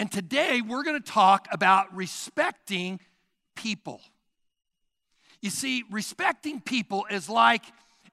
And 0.00 0.10
today 0.10 0.62
we're 0.62 0.82
going 0.82 0.98
to 0.98 1.12
talk 1.12 1.46
about 1.52 1.94
respecting 1.94 3.00
people. 3.54 4.00
You 5.42 5.50
see, 5.50 5.84
respecting 5.90 6.62
people 6.62 7.04
is 7.10 7.28
like 7.28 7.62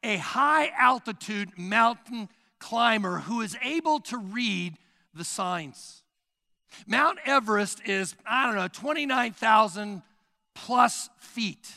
a 0.04 0.18
high 0.18 0.70
altitude 0.78 1.58
mountain 1.58 2.28
climber 2.60 3.20
who 3.20 3.40
is 3.40 3.56
able 3.64 4.02
to 4.02 4.18
read 4.18 4.76
the 5.14 5.24
signs. 5.24 6.04
Mount 6.86 7.20
Everest 7.26 7.82
is, 7.88 8.16
I 8.26 8.48
don't 8.48 8.58
know, 8.58 8.68
29,000 8.68 10.02
plus 10.56 11.10
feet. 11.20 11.72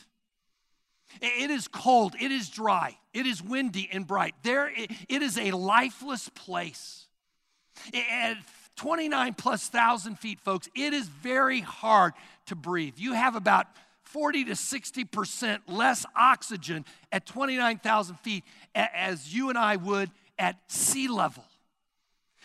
It 1.22 1.52
is 1.52 1.68
cold, 1.68 2.16
it 2.20 2.32
is 2.32 2.48
dry, 2.48 2.98
it 3.14 3.26
is 3.26 3.40
windy 3.40 3.88
and 3.92 4.08
bright. 4.08 4.34
There, 4.42 4.72
it 4.74 5.22
is 5.22 5.38
a 5.38 5.52
lifeless 5.52 6.28
place. 6.30 7.06
At 7.94 8.38
29 8.76 9.34
plus 9.34 9.68
thousand 9.68 10.18
feet, 10.18 10.40
folks, 10.40 10.68
it 10.74 10.92
is 10.92 11.06
very 11.06 11.60
hard 11.60 12.12
to 12.46 12.56
breathe. 12.56 12.94
You 12.96 13.12
have 13.12 13.36
about 13.36 13.66
40 14.04 14.46
to 14.46 14.52
60% 14.52 15.60
less 15.68 16.04
oxygen 16.16 16.84
at 17.12 17.26
29,000 17.26 18.16
feet 18.16 18.44
as 18.74 19.32
you 19.32 19.50
and 19.50 19.58
I 19.58 19.76
would 19.76 20.10
at 20.38 20.56
sea 20.68 21.08
level. 21.08 21.44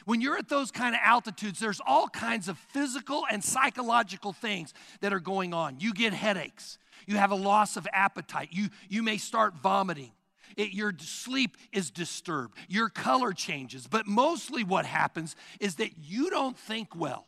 When 0.06 0.22
you're 0.22 0.38
at 0.38 0.50
those 0.50 0.70
kind 0.70 0.94
of 0.94 1.02
altitudes, 1.04 1.60
there's 1.60 1.82
all 1.84 2.08
kinds 2.08 2.48
of 2.48 2.60
physical 2.60 3.24
and 3.32 3.44
psychological 3.44 4.34
things 4.34 4.74
that 5.02 5.12
are 5.12 5.20
going 5.20 5.54
on. 5.54 5.78
You 5.80 5.94
get 5.94 6.14
headaches, 6.14 6.78
you 7.08 7.18
have 7.18 7.32
a 7.32 7.36
loss 7.36 7.76
of 7.78 7.88
appetite, 7.92 8.50
you, 8.52 8.70
you 8.88 9.02
may 9.02 9.18
start 9.18 9.56
vomiting. 9.56 10.12
It, 10.58 10.74
your 10.74 10.94
sleep 11.00 11.58
is 11.72 11.92
disturbed, 11.92 12.58
your 12.68 12.90
color 12.90 13.34
changes. 13.34 13.88
But 13.88 14.08
mostly 14.08 14.64
what 14.64 14.86
happens 14.86 15.36
is 15.60 15.76
that 15.76 15.92
you 16.02 16.30
don't 16.30 16.58
think 16.58 16.96
well 16.96 17.28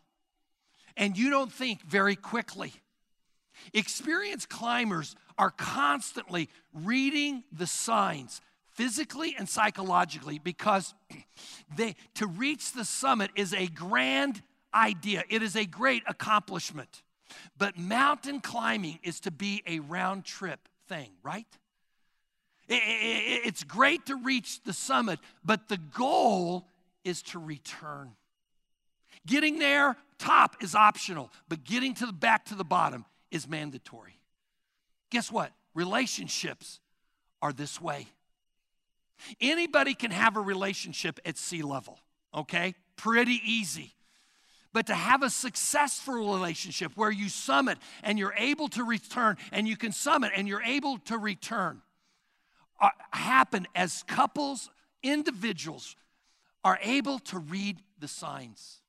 and 0.95 1.17
you 1.17 1.29
don't 1.29 1.51
think 1.51 1.81
very 1.83 2.15
quickly. 2.15 2.73
Experienced 3.73 4.49
climbers 4.49 5.15
are 5.37 5.51
constantly 5.51 6.49
reading 6.73 7.43
the 7.51 7.67
signs 7.67 8.41
physically 8.71 9.35
and 9.37 9.49
psychologically 9.49 10.39
because 10.39 10.93
they, 11.75 11.95
to 12.15 12.27
reach 12.27 12.73
the 12.73 12.85
summit 12.85 13.31
is 13.35 13.53
a 13.53 13.67
grand 13.67 14.41
idea, 14.73 15.23
it 15.29 15.41
is 15.41 15.55
a 15.55 15.65
great 15.65 16.03
accomplishment. 16.07 17.03
But 17.57 17.77
mountain 17.77 18.39
climbing 18.39 18.99
is 19.03 19.19
to 19.21 19.31
be 19.31 19.63
a 19.67 19.79
round 19.79 20.23
trip 20.23 20.69
thing, 20.87 21.11
right? 21.23 21.47
It's 22.69 23.63
great 23.63 24.05
to 24.07 24.15
reach 24.15 24.61
the 24.63 24.73
summit, 24.73 25.19
but 25.43 25.69
the 25.69 25.77
goal 25.77 26.67
is 27.03 27.21
to 27.23 27.39
return. 27.39 28.11
Getting 29.25 29.59
there, 29.59 29.95
top 30.19 30.61
is 30.61 30.75
optional, 30.75 31.31
but 31.47 31.63
getting 31.63 31.93
to 31.95 32.05
the 32.05 32.13
back 32.13 32.45
to 32.45 32.55
the 32.55 32.65
bottom 32.65 33.05
is 33.31 33.47
mandatory. 33.47 34.19
Guess 35.09 35.31
what? 35.31 35.51
Relationships 35.73 36.79
are 37.41 37.53
this 37.53 37.79
way. 37.79 38.07
Anybody 39.39 39.93
can 39.93 40.11
have 40.11 40.37
a 40.37 40.41
relationship 40.41 41.19
at 41.25 41.37
sea 41.37 41.61
level, 41.61 41.99
okay? 42.33 42.75
Pretty 42.97 43.41
easy. 43.45 43.93
But 44.73 44.87
to 44.87 44.93
have 44.93 45.23
a 45.23 45.29
successful 45.29 46.15
relationship 46.15 46.91
where 46.95 47.11
you 47.11 47.29
summit 47.29 47.77
and 48.03 48.19
you're 48.19 48.35
able 48.37 48.67
to 48.69 48.83
return, 48.83 49.37
and 49.51 49.67
you 49.67 49.77
can 49.77 49.91
summit 49.91 50.31
and 50.35 50.47
you're 50.47 50.63
able 50.63 50.97
to 50.99 51.17
return, 51.17 51.81
uh, 52.79 52.89
happen 53.11 53.67
as 53.75 54.03
couples, 54.03 54.69
individuals 55.03 55.95
are 56.63 56.79
able 56.81 57.19
to 57.19 57.39
read 57.39 57.77
the 57.99 58.07
signs. 58.07 58.81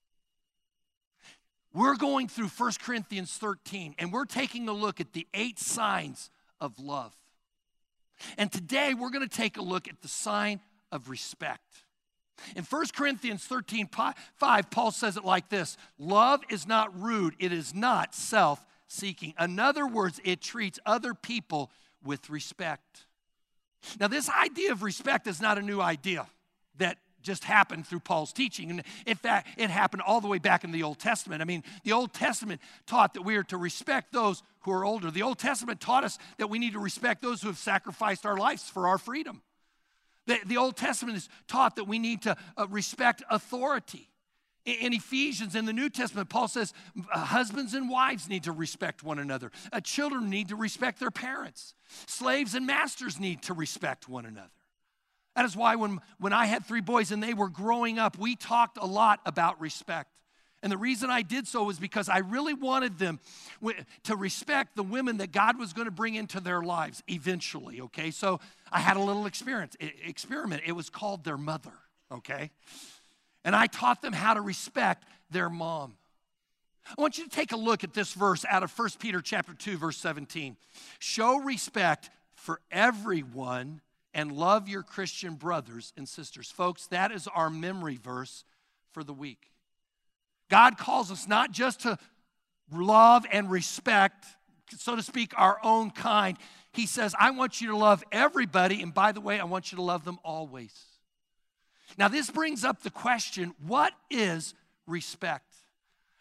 We're 1.73 1.97
going 1.97 2.29
through 2.29 2.49
1 2.49 2.73
Corinthians 2.83 3.33
13 3.33 3.95
and 3.99 4.13
we're 4.13 4.25
taking 4.25 4.69
a 4.69 4.73
look 4.73 5.01
at 5.01 5.13
the 5.13 5.27
eight 5.35 5.59
signs 5.59 6.31
of 6.61 6.79
love. 6.79 7.15
And 8.37 8.51
today 8.51 8.95
we're 8.95 9.11
going 9.11 9.29
to 9.29 9.37
take 9.37 9.59
a 9.59 9.63
look 9.63 9.87
at 9.87 10.01
the 10.03 10.09
sign 10.09 10.61
of 10.91 11.09
respect. 11.09 11.85
In 12.57 12.65
1 12.65 12.87
Corinthians 12.95 13.45
13 13.45 13.89
5, 13.89 14.71
Paul 14.71 14.91
says 14.91 15.17
it 15.17 15.25
like 15.25 15.49
this 15.49 15.77
Love 15.99 16.43
is 16.49 16.67
not 16.67 16.99
rude, 17.01 17.35
it 17.39 17.53
is 17.53 17.75
not 17.75 18.15
self 18.15 18.65
seeking. 18.87 19.35
In 19.39 19.59
other 19.59 19.87
words, 19.87 20.21
it 20.25 20.41
treats 20.41 20.79
other 20.87 21.15
people 21.15 21.71
with 22.03 22.31
respect. 22.31 23.07
Now, 24.01 24.09
this 24.09 24.29
idea 24.29 24.73
of 24.73 24.83
respect 24.83 25.27
is 25.27 25.41
not 25.41 25.59
a 25.59 25.63
new 25.63 25.81
idea 25.81 26.27
that 26.79 26.99
just 27.23 27.45
happened 27.45 27.87
through 27.87 28.01
Paul's 28.01 28.33
teaching. 28.33 28.71
And 28.71 28.83
in 29.07 29.17
fact, 29.17 29.49
it 29.57 29.71
happened 29.71 30.03
all 30.03 30.21
the 30.21 30.29
way 30.29 30.39
back 30.39 30.65
in 30.65 30.71
the 30.71 30.83
Old 30.83 30.99
Testament. 30.99 31.43
I 31.43 31.45
mean, 31.45 31.65
the 31.85 31.93
Old 31.93 32.13
Testament 32.13 32.61
taught 32.87 33.15
that 33.15 33.23
we 33.23 33.37
are 33.37 33.43
to 33.45 33.57
respect 33.57 34.13
those 34.13 34.43
who 34.61 34.73
are 34.73 34.85
older. 34.85 35.11
The 35.11 35.23
Old 35.23 35.39
Testament 35.39 35.81
taught 35.81 36.05
us 36.05 36.19
that 36.39 36.49
we 36.49 36.59
need 36.59 36.73
to 36.75 36.79
respect 36.79 37.21
those 37.23 37.43
who 37.43 37.49
have 37.49 37.59
sacrificed 37.59 38.25
our 38.25 38.37
lives 38.37 38.69
for 38.69 38.89
our 38.89 38.99
freedom. 38.99 39.43
The, 40.27 40.39
the 40.47 40.57
Old 40.59 40.77
Testament 40.77 41.17
is 41.17 41.29
taught 41.49 41.77
that 41.77 41.85
we 41.85 41.99
need 41.99 42.23
to 42.23 42.37
uh, 42.57 42.67
respect 42.69 43.23
authority. 43.31 44.09
In, 44.69 44.93
Ephesians, 44.93 45.55
in 45.55 45.65
the 45.65 45.73
New 45.73 45.89
Testament, 45.89 46.29
Paul 46.29 46.47
says 46.47 46.75
husbands 47.11 47.73
and 47.73 47.89
wives 47.89 48.29
need 48.29 48.45
to 48.45 48.53
respect 48.53 49.03
one 49.03 49.19
another. 49.19 49.51
Uh, 49.73 49.81
children 49.81 50.29
need 50.29 50.49
to 50.49 50.57
respect 50.57 51.01
their 51.01 51.11
parents. 51.11 51.75
Slaves 52.07 52.55
and 52.55 52.67
masters 52.67 53.19
need 53.19 53.43
to 53.43 53.55
respect 53.55 54.09
one 54.09 54.27
another. 54.27 54.51
That 55.37 55.47
is 55.47 55.57
why 55.57 55.77
when, 55.77 56.01
when 56.19 56.33
I 56.33 56.47
had 56.47 56.67
three 56.67 56.81
boys 56.81 57.13
and 57.13 57.23
they 57.23 57.33
were 57.33 57.49
growing 57.49 57.99
up, 57.99 58.19
we 58.19 58.37
talked 58.37 58.77
a 58.77 58.85
lot 58.85 59.21
about 59.25 59.61
respect. 59.61 60.11
And 60.63 60.73
the 60.73 60.77
reason 60.77 61.09
I 61.09 61.23
did 61.23 61.47
so 61.47 61.63
was 61.63 61.79
because 61.79 62.09
I 62.09 62.19
really 62.19 62.55
wanted 62.55 62.99
them 62.99 63.21
to 64.03 64.17
respect 64.17 64.75
the 64.75 64.83
women 64.83 65.19
that 65.19 65.31
God 65.31 65.59
was 65.59 65.73
going 65.73 65.85
to 65.87 65.93
bring 65.93 66.17
into 66.17 66.41
their 66.41 66.63
lives 66.63 67.03
eventually, 67.09 67.81
okay? 67.83 68.11
So 68.11 68.41
I 68.73 68.81
had 68.81 68.97
a 68.97 69.01
little 69.01 69.27
experience, 69.27 69.77
experiment. 69.81 70.63
It 70.67 70.73
was 70.73 70.91
called 70.91 71.23
their 71.25 71.39
mother, 71.39 71.73
okay? 72.11 72.51
And 73.45 73.55
I 73.55 73.67
taught 73.67 74.03
them 74.03 74.13
how 74.13 74.35
to 74.35 74.41
respect 74.41 75.05
their 75.31 75.49
mom. 75.49 75.95
I 76.97 77.01
want 77.01 77.19
you 77.19 77.25
to 77.25 77.31
take 77.31 77.53
a 77.53 77.57
look 77.57 77.85
at 77.85 77.93
this 77.93 78.13
verse 78.13 78.45
out 78.49 78.63
of 78.63 78.77
1 78.77 78.89
Peter 78.99 79.21
chapter 79.21 79.53
2 79.53 79.77
verse 79.77 79.99
17. 79.99 80.57
Show 80.99 81.39
respect 81.39 82.11
for 82.35 82.61
everyone 82.71 83.81
and 84.15 84.33
love 84.33 84.69
your 84.69 84.83
Christian 84.83 85.35
brothers 85.35 85.93
and 85.97 86.09
sisters. 86.09 86.51
Folks, 86.51 86.87
that 86.87 87.13
is 87.13 87.29
our 87.29 87.51
memory 87.51 87.99
verse 88.03 88.45
for 88.93 89.05
the 89.05 89.13
week. 89.13 89.51
God 90.51 90.79
calls 90.79 91.13
us 91.13 91.29
not 91.29 91.53
just 91.53 91.81
to 91.81 91.99
love 92.73 93.27
and 93.31 93.51
respect, 93.51 94.25
so 94.77 94.97
to 94.97 95.03
speak, 95.03 95.33
our 95.37 95.59
own 95.63 95.91
kind. 95.91 96.39
He 96.73 96.87
says, 96.87 97.15
I 97.19 97.33
want 97.33 97.61
you 97.61 97.69
to 97.69 97.77
love 97.77 98.03
everybody, 98.13 98.83
and 98.83 98.95
by 98.95 99.13
the 99.13 99.21
way, 99.21 99.39
I 99.39 99.45
want 99.45 99.73
you 99.73 99.77
to 99.77 99.83
love 99.83 100.05
them 100.05 100.19
always. 100.25 100.75
Now, 101.97 102.09
this 102.09 102.31
brings 102.31 102.65
up 102.65 102.83
the 102.83 102.91
question 102.91 103.55
what 103.67 103.93
is 104.11 104.55
respect? 104.87 105.45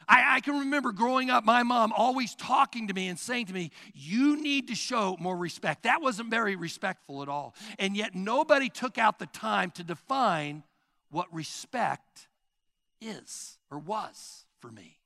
I, 0.09 0.37
I, 0.37 0.39
can 0.39 0.59
remember 0.59 0.93
growing 0.93 1.29
up, 1.29 1.43
my 1.43 1.63
mom 1.63 1.91
always 1.91 2.33
talking 2.33 2.87
to 2.87 2.93
me 2.93 3.09
and 3.09 3.19
saying 3.19 3.47
to 3.47 3.53
me, 3.53 3.71
You 3.93 4.41
need 4.41 4.69
to 4.69 4.75
show 4.75 5.17
more 5.19 5.35
respect. 5.35 5.83
That 5.83 6.01
wasn't 6.01 6.29
very 6.29 6.55
respectful 6.55 7.21
at 7.21 7.27
all. 7.27 7.55
And 7.77 7.97
yet, 7.97 8.15
nobody 8.15 8.69
took 8.69 8.97
out 8.97 9.19
the 9.19 9.25
time 9.25 9.71
to 9.71 9.83
define 9.83 10.63
what 11.09 11.33
respect 11.33 12.29
is 13.01 13.57
or 13.69 13.79
was 13.79 14.45
for 14.59 14.71
me. 14.71 14.97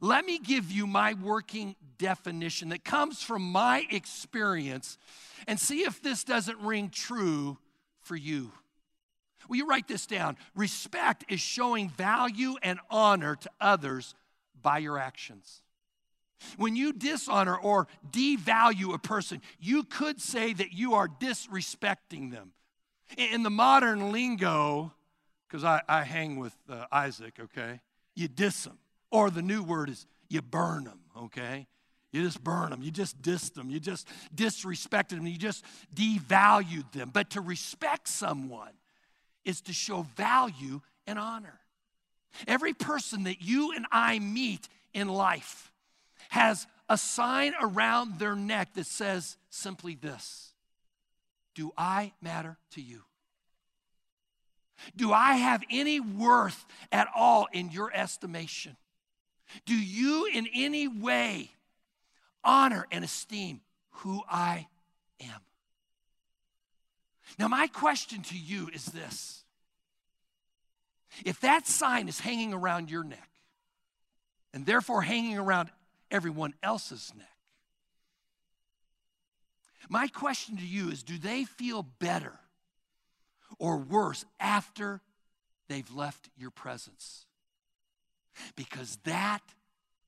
Let 0.00 0.24
me 0.24 0.38
give 0.38 0.70
you 0.70 0.86
my 0.86 1.14
working 1.14 1.76
definition 1.98 2.70
that 2.70 2.84
comes 2.84 3.22
from 3.22 3.42
my 3.42 3.86
experience 3.90 4.96
and 5.46 5.60
see 5.60 5.80
if 5.80 6.02
this 6.02 6.24
doesn't 6.24 6.58
ring 6.60 6.88
true 6.88 7.58
for 8.00 8.16
you. 8.16 8.52
Will 9.48 9.56
you 9.56 9.66
write 9.66 9.88
this 9.88 10.06
down? 10.06 10.36
Respect 10.54 11.24
is 11.28 11.40
showing 11.40 11.88
value 11.90 12.54
and 12.62 12.78
honor 12.90 13.36
to 13.36 13.50
others 13.60 14.14
by 14.62 14.78
your 14.78 14.98
actions. 14.98 15.62
When 16.56 16.74
you 16.76 16.92
dishonor 16.92 17.56
or 17.56 17.86
devalue 18.10 18.94
a 18.94 18.98
person, 18.98 19.40
you 19.60 19.84
could 19.84 20.20
say 20.20 20.52
that 20.52 20.72
you 20.72 20.94
are 20.94 21.08
disrespecting 21.08 22.30
them. 22.30 22.52
In 23.16 23.42
the 23.42 23.50
modern 23.50 24.10
lingo, 24.10 24.92
because 25.46 25.64
I, 25.64 25.82
I, 25.88 26.02
hang 26.02 26.38
with 26.38 26.56
uh, 26.68 26.86
Isaac, 26.90 27.34
okay, 27.38 27.80
you 28.14 28.26
diss 28.26 28.64
them. 28.64 28.78
Or 29.10 29.30
the 29.30 29.42
new 29.42 29.62
word 29.62 29.90
is 29.90 30.06
you 30.28 30.40
burn 30.40 30.84
them, 30.84 31.00
okay? 31.16 31.66
You 32.10 32.22
just 32.22 32.42
burn 32.42 32.70
them. 32.70 32.82
You 32.82 32.90
just 32.90 33.20
dissed 33.20 33.54
them. 33.54 33.70
You 33.70 33.80
just 33.80 34.08
disrespected 34.34 35.10
them. 35.10 35.26
You 35.26 35.36
just 35.38 35.64
devalued 35.94 36.90
them. 36.92 37.10
But 37.12 37.30
to 37.30 37.40
respect 37.40 38.08
someone 38.08 38.72
is 39.44 39.60
to 39.62 39.72
show 39.72 40.02
value 40.16 40.80
and 41.06 41.18
honor. 41.18 41.60
Every 42.46 42.72
person 42.72 43.24
that 43.24 43.42
you 43.42 43.72
and 43.72 43.86
I 43.92 44.18
meet 44.18 44.68
in 44.94 45.08
life 45.08 45.70
has 46.30 46.66
a 46.88 46.96
sign 46.96 47.54
around 47.60 48.18
their 48.18 48.36
neck 48.36 48.74
that 48.74 48.86
says 48.86 49.36
simply 49.50 49.94
this 49.94 50.52
Do 51.54 51.72
I 51.76 52.12
matter 52.20 52.56
to 52.72 52.80
you? 52.80 53.02
Do 54.96 55.12
I 55.12 55.34
have 55.34 55.62
any 55.70 56.00
worth 56.00 56.64
at 56.90 57.08
all 57.14 57.46
in 57.52 57.70
your 57.70 57.92
estimation? 57.94 58.76
Do 59.66 59.74
you 59.74 60.28
in 60.32 60.48
any 60.54 60.88
way 60.88 61.50
honor 62.42 62.86
and 62.90 63.04
esteem 63.04 63.60
who 63.90 64.22
I 64.28 64.66
am? 65.20 65.40
Now, 67.38 67.48
my 67.48 67.66
question 67.66 68.22
to 68.22 68.38
you 68.38 68.68
is 68.72 68.86
this 68.86 69.44
if 71.24 71.40
that 71.40 71.66
sign 71.66 72.08
is 72.08 72.20
hanging 72.20 72.52
around 72.54 72.90
your 72.90 73.04
neck, 73.04 73.28
and 74.54 74.64
therefore 74.66 75.02
hanging 75.02 75.38
around 75.38 75.70
everyone 76.10 76.54
else's 76.62 77.12
neck, 77.16 77.26
my 79.88 80.08
question 80.08 80.56
to 80.56 80.66
you 80.66 80.90
is 80.90 81.02
do 81.02 81.18
they 81.18 81.44
feel 81.44 81.82
better 81.82 82.38
or 83.58 83.76
worse 83.76 84.24
after 84.40 85.00
they've 85.68 85.94
left 85.94 86.28
your 86.36 86.50
presence? 86.50 87.26
Because 88.56 88.98
that 89.04 89.42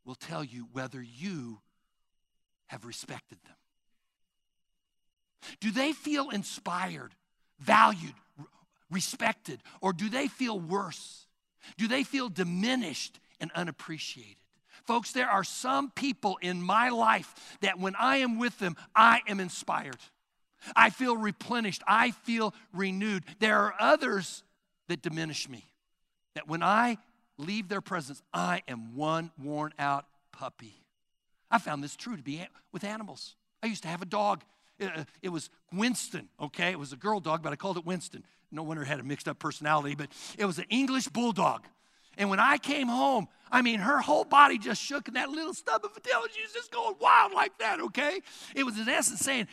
will 0.05 0.15
tell 0.15 0.43
you 0.43 0.69
whether 0.73 1.03
you 1.03 1.61
have 2.67 2.85
respected 2.87 3.39
them. 3.45 3.57
Do 5.61 5.71
they 5.71 5.93
feel 5.93 6.31
inspired, 6.31 7.13
valued, 7.59 8.15
respected, 8.91 9.61
or 9.81 9.93
do 9.93 10.09
they 10.09 10.29
feel 10.29 10.59
worse? 10.59 11.27
Do 11.77 11.89
they 11.89 12.05
feel 12.05 12.29
diminished 12.29 13.19
and 13.41 13.51
unappreciated? 13.53 14.37
Folks, 14.85 15.13
there 15.13 15.29
are 15.29 15.45
some 15.45 15.91
people 15.91 16.39
in 16.43 16.61
my 16.61 16.91
life 16.91 17.57
that 17.63 17.79
when 17.79 17.95
I 17.97 18.19
am 18.19 18.39
with 18.39 18.59
them, 18.59 18.77
I 18.95 19.21
am 19.27 19.41
inspired. 19.41 19.97
I 20.77 20.91
feel 20.91 21.17
replenished. 21.17 21.83
I 21.87 22.11
feel 22.11 22.55
renewed. 22.73 23.25
There 23.39 23.59
are 23.59 23.75
others 23.79 24.43
that 24.89 25.03
diminish 25.03 25.49
me. 25.49 25.65
That 26.35 26.49
when 26.49 26.63
I 26.63 26.99
leave 27.39 27.69
their 27.69 27.81
presence, 27.81 28.23
I 28.33 28.63
am 28.69 28.95
one 28.95 29.31
worn 29.43 29.73
out 29.79 30.07
puppy. 30.33 30.75
I 31.51 31.59
found 31.59 31.83
this 31.83 31.97
true 31.97 32.17
to 32.17 32.23
be 32.23 32.45
with 32.73 32.85
animals. 32.85 33.37
I 33.63 33.67
used 33.67 33.83
to 33.83 33.89
have 33.89 34.03
a 34.03 34.07
dog. 34.07 34.43
Uh, 34.81 35.05
it 35.23 35.29
was 35.29 35.51
Winston, 35.73 36.29
okay? 36.41 36.71
It 36.71 36.79
was 36.79 36.93
a 36.93 36.97
girl 36.97 37.21
dog, 37.21 37.43
but 37.43 37.53
I 37.53 37.57
called 37.57 37.77
it 37.77 37.87
Winston. 37.87 38.25
No 38.51 38.63
wonder 38.63 38.83
it 38.83 38.87
had 38.87 39.01
a 39.01 39.05
mixed 39.05 39.29
up 39.29 39.39
personality, 39.39 39.95
but 39.95 40.09
it 40.39 40.45
was 40.45 40.59
an 40.59 40.67
English 40.71 41.09
bulldog. 41.09 41.65
And 42.17 42.31
when 42.31 42.41
I 42.41 42.59
came 42.59 42.89
home, 42.89 43.29
I 43.51 43.63
mean, 43.63 43.81
her 43.81 44.01
whole 44.01 44.25
body 44.25 44.59
just 44.59 44.81
shook, 44.81 45.09
and 45.09 45.17
that 45.17 45.31
little 45.31 45.55
stub 45.55 45.85
of 45.85 45.97
a 45.97 46.01
tail, 46.01 46.21
was 46.21 46.31
just 46.53 46.73
going 46.73 46.95
wild 47.01 47.33
like 47.33 47.59
that, 47.59 47.81
okay? 47.81 48.21
It 48.55 48.65
was 48.65 48.79
in 48.79 48.89
essence 48.89 49.21
saying, 49.21 49.49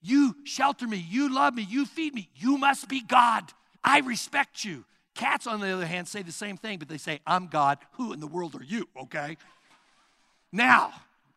You 0.00 0.36
shelter 0.44 0.86
me, 0.86 1.04
you 1.08 1.34
love 1.34 1.54
me, 1.54 1.66
you 1.68 1.86
feed 1.86 2.14
me, 2.14 2.30
you 2.34 2.56
must 2.58 2.88
be 2.88 3.02
God. 3.02 3.44
I 3.84 4.00
respect 4.00 4.64
you. 4.64 4.84
Cats, 5.14 5.46
on 5.46 5.60
the 5.60 5.68
other 5.70 5.86
hand, 5.86 6.08
say 6.08 6.22
the 6.22 6.32
same 6.32 6.56
thing, 6.56 6.78
but 6.78 6.88
they 6.88 6.98
say, 6.98 7.20
I'm 7.26 7.48
God. 7.48 7.78
Who 7.92 8.12
in 8.12 8.20
the 8.20 8.26
world 8.26 8.54
are 8.54 8.64
you, 8.64 8.88
okay? 9.02 9.36
Now 10.52 10.92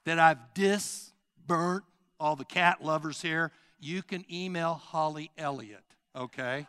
that 0.06 0.20
I've 0.20 0.54
disburnt 0.54 1.84
all 2.24 2.36
the 2.38 2.46
cat 2.46 2.84
lovers 2.84 3.22
here, 3.22 3.52
you 3.80 4.02
can 4.02 4.25
email 4.31 4.75
Holly 4.75 5.30
Elliott, 5.38 5.84
okay? 6.16 6.66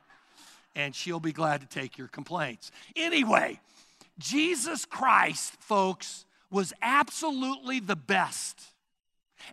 And 0.74 0.94
she'll 0.94 1.20
be 1.20 1.32
glad 1.32 1.60
to 1.60 1.66
take 1.66 1.96
your 1.96 2.08
complaints. 2.08 2.72
Anyway, 2.96 3.60
Jesus 4.18 4.84
Christ, 4.84 5.54
folks, 5.60 6.24
was 6.50 6.72
absolutely 6.82 7.78
the 7.78 7.94
best 7.94 8.62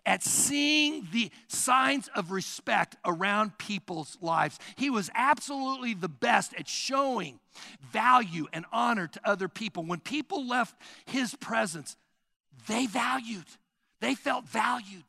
at 0.04 0.24
seeing 0.24 1.06
the 1.12 1.30
signs 1.46 2.08
of 2.16 2.32
respect 2.32 2.96
around 3.04 3.56
people's 3.58 4.18
lives. 4.20 4.58
He 4.76 4.90
was 4.90 5.08
absolutely 5.14 5.94
the 5.94 6.08
best 6.08 6.52
at 6.54 6.66
showing 6.66 7.38
value 7.92 8.46
and 8.52 8.64
honor 8.72 9.06
to 9.06 9.20
other 9.24 9.48
people. 9.48 9.84
When 9.84 10.00
people 10.00 10.48
left 10.48 10.74
his 11.04 11.36
presence, 11.36 11.96
they 12.66 12.86
valued, 12.86 13.46
they 14.00 14.16
felt 14.16 14.48
valued. 14.48 15.04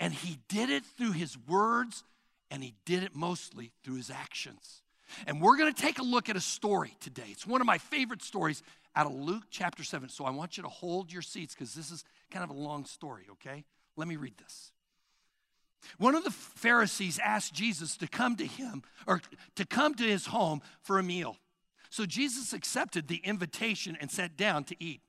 And 0.00 0.14
he 0.14 0.38
did 0.48 0.70
it 0.70 0.84
through 0.84 1.12
his 1.12 1.36
words, 1.46 2.02
and 2.50 2.64
he 2.64 2.74
did 2.86 3.02
it 3.04 3.14
mostly 3.14 3.70
through 3.84 3.96
his 3.96 4.10
actions. 4.10 4.82
And 5.26 5.40
we're 5.40 5.58
going 5.58 5.72
to 5.72 5.80
take 5.80 5.98
a 5.98 6.02
look 6.02 6.28
at 6.28 6.36
a 6.36 6.40
story 6.40 6.96
today. 7.00 7.26
It's 7.28 7.46
one 7.46 7.60
of 7.60 7.66
my 7.66 7.78
favorite 7.78 8.22
stories 8.22 8.62
out 8.96 9.06
of 9.06 9.12
Luke 9.12 9.44
chapter 9.50 9.84
7. 9.84 10.08
So 10.08 10.24
I 10.24 10.30
want 10.30 10.56
you 10.56 10.62
to 10.62 10.68
hold 10.68 11.12
your 11.12 11.22
seats 11.22 11.54
because 11.54 11.74
this 11.74 11.90
is 11.90 12.04
kind 12.30 12.42
of 12.42 12.50
a 12.50 12.58
long 12.58 12.86
story, 12.86 13.26
okay? 13.32 13.64
Let 13.96 14.08
me 14.08 14.16
read 14.16 14.34
this. 14.38 14.72
One 15.98 16.14
of 16.14 16.24
the 16.24 16.30
Pharisees 16.30 17.18
asked 17.18 17.54
Jesus 17.54 17.96
to 17.98 18.08
come 18.08 18.36
to 18.36 18.46
him 18.46 18.82
or 19.06 19.20
to 19.56 19.66
come 19.66 19.94
to 19.94 20.04
his 20.04 20.26
home 20.26 20.62
for 20.82 20.98
a 20.98 21.02
meal. 21.02 21.36
So 21.90 22.06
Jesus 22.06 22.52
accepted 22.52 23.08
the 23.08 23.16
invitation 23.16 23.96
and 24.00 24.10
sat 24.10 24.36
down 24.36 24.64
to 24.64 24.76
eat. 24.82 25.00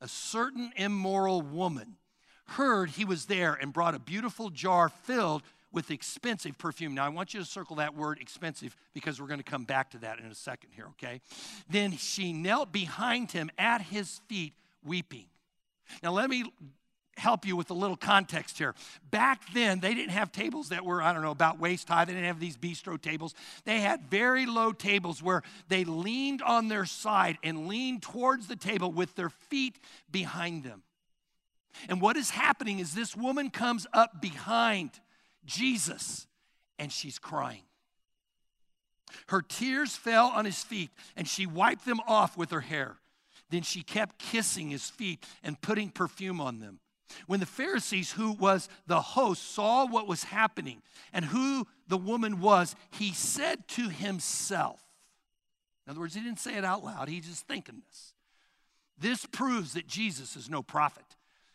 A 0.00 0.08
certain 0.08 0.72
immoral 0.76 1.42
woman 1.42 1.96
heard 2.46 2.90
he 2.90 3.04
was 3.04 3.26
there 3.26 3.54
and 3.54 3.72
brought 3.72 3.94
a 3.94 3.98
beautiful 3.98 4.50
jar 4.50 4.88
filled 4.88 5.42
with 5.72 5.90
expensive 5.90 6.58
perfume. 6.58 6.94
Now, 6.94 7.06
I 7.06 7.08
want 7.08 7.32
you 7.34 7.40
to 7.40 7.46
circle 7.46 7.76
that 7.76 7.96
word 7.96 8.18
expensive 8.20 8.76
because 8.92 9.20
we're 9.20 9.26
going 9.26 9.40
to 9.40 9.44
come 9.44 9.64
back 9.64 9.90
to 9.92 9.98
that 9.98 10.18
in 10.18 10.26
a 10.26 10.34
second 10.34 10.70
here, 10.74 10.86
okay? 10.90 11.20
Then 11.70 11.92
she 11.92 12.32
knelt 12.32 12.72
behind 12.72 13.32
him 13.32 13.50
at 13.58 13.80
his 13.80 14.20
feet, 14.28 14.52
weeping. 14.84 15.26
Now, 16.02 16.12
let 16.12 16.28
me 16.28 16.44
help 17.16 17.46
you 17.46 17.56
with 17.56 17.70
a 17.70 17.74
little 17.74 17.96
context 17.96 18.58
here. 18.58 18.74
Back 19.10 19.42
then, 19.52 19.80
they 19.80 19.94
didn't 19.94 20.12
have 20.12 20.32
tables 20.32 20.70
that 20.70 20.84
were, 20.84 21.02
I 21.02 21.12
don't 21.12 21.22
know, 21.22 21.30
about 21.30 21.58
waist 21.58 21.88
high. 21.88 22.04
They 22.04 22.12
didn't 22.12 22.26
have 22.26 22.40
these 22.40 22.56
bistro 22.56 23.00
tables. 23.00 23.34
They 23.64 23.80
had 23.80 24.02
very 24.10 24.46
low 24.46 24.72
tables 24.72 25.22
where 25.22 25.42
they 25.68 25.84
leaned 25.84 26.42
on 26.42 26.68
their 26.68 26.84
side 26.84 27.38
and 27.42 27.66
leaned 27.68 28.02
towards 28.02 28.46
the 28.46 28.56
table 28.56 28.90
with 28.90 29.14
their 29.14 29.30
feet 29.30 29.78
behind 30.10 30.64
them. 30.64 30.82
And 31.88 32.00
what 32.00 32.16
is 32.16 32.30
happening 32.30 32.78
is 32.78 32.94
this 32.94 33.16
woman 33.16 33.50
comes 33.50 33.86
up 33.92 34.20
behind 34.20 34.90
Jesus, 35.44 36.26
and 36.78 36.92
she's 36.92 37.18
crying. 37.18 37.62
Her 39.28 39.42
tears 39.42 39.96
fell 39.96 40.26
on 40.26 40.44
his 40.44 40.62
feet, 40.62 40.90
and 41.16 41.26
she 41.26 41.46
wiped 41.46 41.84
them 41.84 42.00
off 42.06 42.36
with 42.36 42.50
her 42.50 42.60
hair. 42.60 42.96
Then 43.50 43.62
she 43.62 43.82
kept 43.82 44.18
kissing 44.18 44.70
his 44.70 44.88
feet 44.88 45.24
and 45.42 45.60
putting 45.60 45.90
perfume 45.90 46.40
on 46.40 46.60
them. 46.60 46.80
When 47.26 47.40
the 47.40 47.46
Pharisees, 47.46 48.12
who 48.12 48.32
was 48.32 48.68
the 48.86 49.00
host, 49.00 49.54
saw 49.54 49.86
what 49.86 50.08
was 50.08 50.24
happening 50.24 50.82
and 51.12 51.26
who 51.26 51.66
the 51.86 51.98
woman 51.98 52.40
was, 52.40 52.74
he 52.90 53.12
said 53.12 53.68
to 53.68 53.90
himself, 53.90 54.80
in 55.86 55.90
other 55.90 56.00
words, 56.00 56.14
he 56.14 56.20
didn't 56.20 56.40
say 56.40 56.54
it 56.54 56.64
out 56.64 56.82
loud, 56.82 57.08
he's 57.08 57.26
just 57.26 57.46
thinking 57.46 57.82
this. 57.86 58.14
This 58.98 59.26
proves 59.26 59.74
that 59.74 59.86
Jesus 59.86 60.36
is 60.36 60.48
no 60.48 60.62
prophet. 60.62 61.04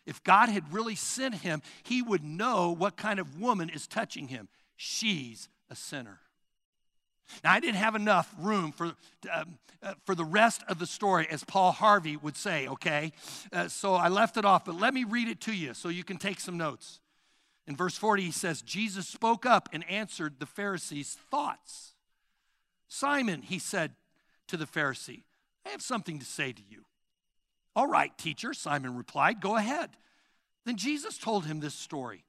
If 0.07 0.23
God 0.23 0.47
had 0.47 0.73
really 0.73 0.95
sent 0.95 1.35
him, 1.35 1.61
he 1.83 2.01
would 2.01 2.23
know 2.23 2.71
what 2.71 2.95
kind 2.95 3.19
of 3.19 3.39
woman 3.39 3.69
is 3.69 3.85
touching 3.85 4.29
him. 4.29 4.47
She's 4.77 5.49
a 5.69 5.75
sinner. 5.75 6.21
Now, 7.43 7.51
I 7.51 7.59
didn't 7.59 7.75
have 7.75 7.93
enough 7.93 8.33
room 8.39 8.71
for, 8.71 8.93
um, 9.31 9.59
uh, 9.83 9.95
for 10.05 10.15
the 10.15 10.23
rest 10.23 10.63
of 10.69 10.79
the 10.79 10.85
story, 10.85 11.27
as 11.29 11.43
Paul 11.43 11.73
Harvey 11.73 12.15
would 12.15 12.37
say, 12.37 12.69
okay? 12.69 13.11
Uh, 13.51 13.67
so 13.67 13.95
I 13.95 14.07
left 14.07 14.37
it 14.37 14.45
off, 14.45 14.63
but 14.63 14.79
let 14.79 14.93
me 14.93 15.03
read 15.03 15.27
it 15.27 15.41
to 15.41 15.53
you 15.53 15.73
so 15.73 15.89
you 15.89 16.05
can 16.05 16.17
take 16.17 16.39
some 16.39 16.57
notes. 16.57 17.01
In 17.67 17.75
verse 17.75 17.97
40, 17.97 18.23
he 18.23 18.31
says, 18.31 18.61
Jesus 18.61 19.09
spoke 19.09 19.45
up 19.45 19.67
and 19.73 19.87
answered 19.89 20.35
the 20.39 20.45
Pharisees' 20.45 21.17
thoughts. 21.29 21.95
Simon, 22.87 23.41
he 23.41 23.59
said 23.59 23.91
to 24.47 24.55
the 24.55 24.65
Pharisee, 24.65 25.23
I 25.65 25.69
have 25.71 25.81
something 25.81 26.17
to 26.19 26.25
say 26.25 26.53
to 26.53 26.61
you. 26.69 26.85
All 27.77 27.85
right, 27.85 28.17
teacher, 28.17 28.55
Simon 28.55 28.97
replied, 28.97 29.39
go 29.39 29.55
ahead. 29.55 29.91
Then 30.65 30.77
Jesus 30.77 31.19
told 31.19 31.45
him 31.45 31.59
this 31.59 31.75
story. 31.75 32.23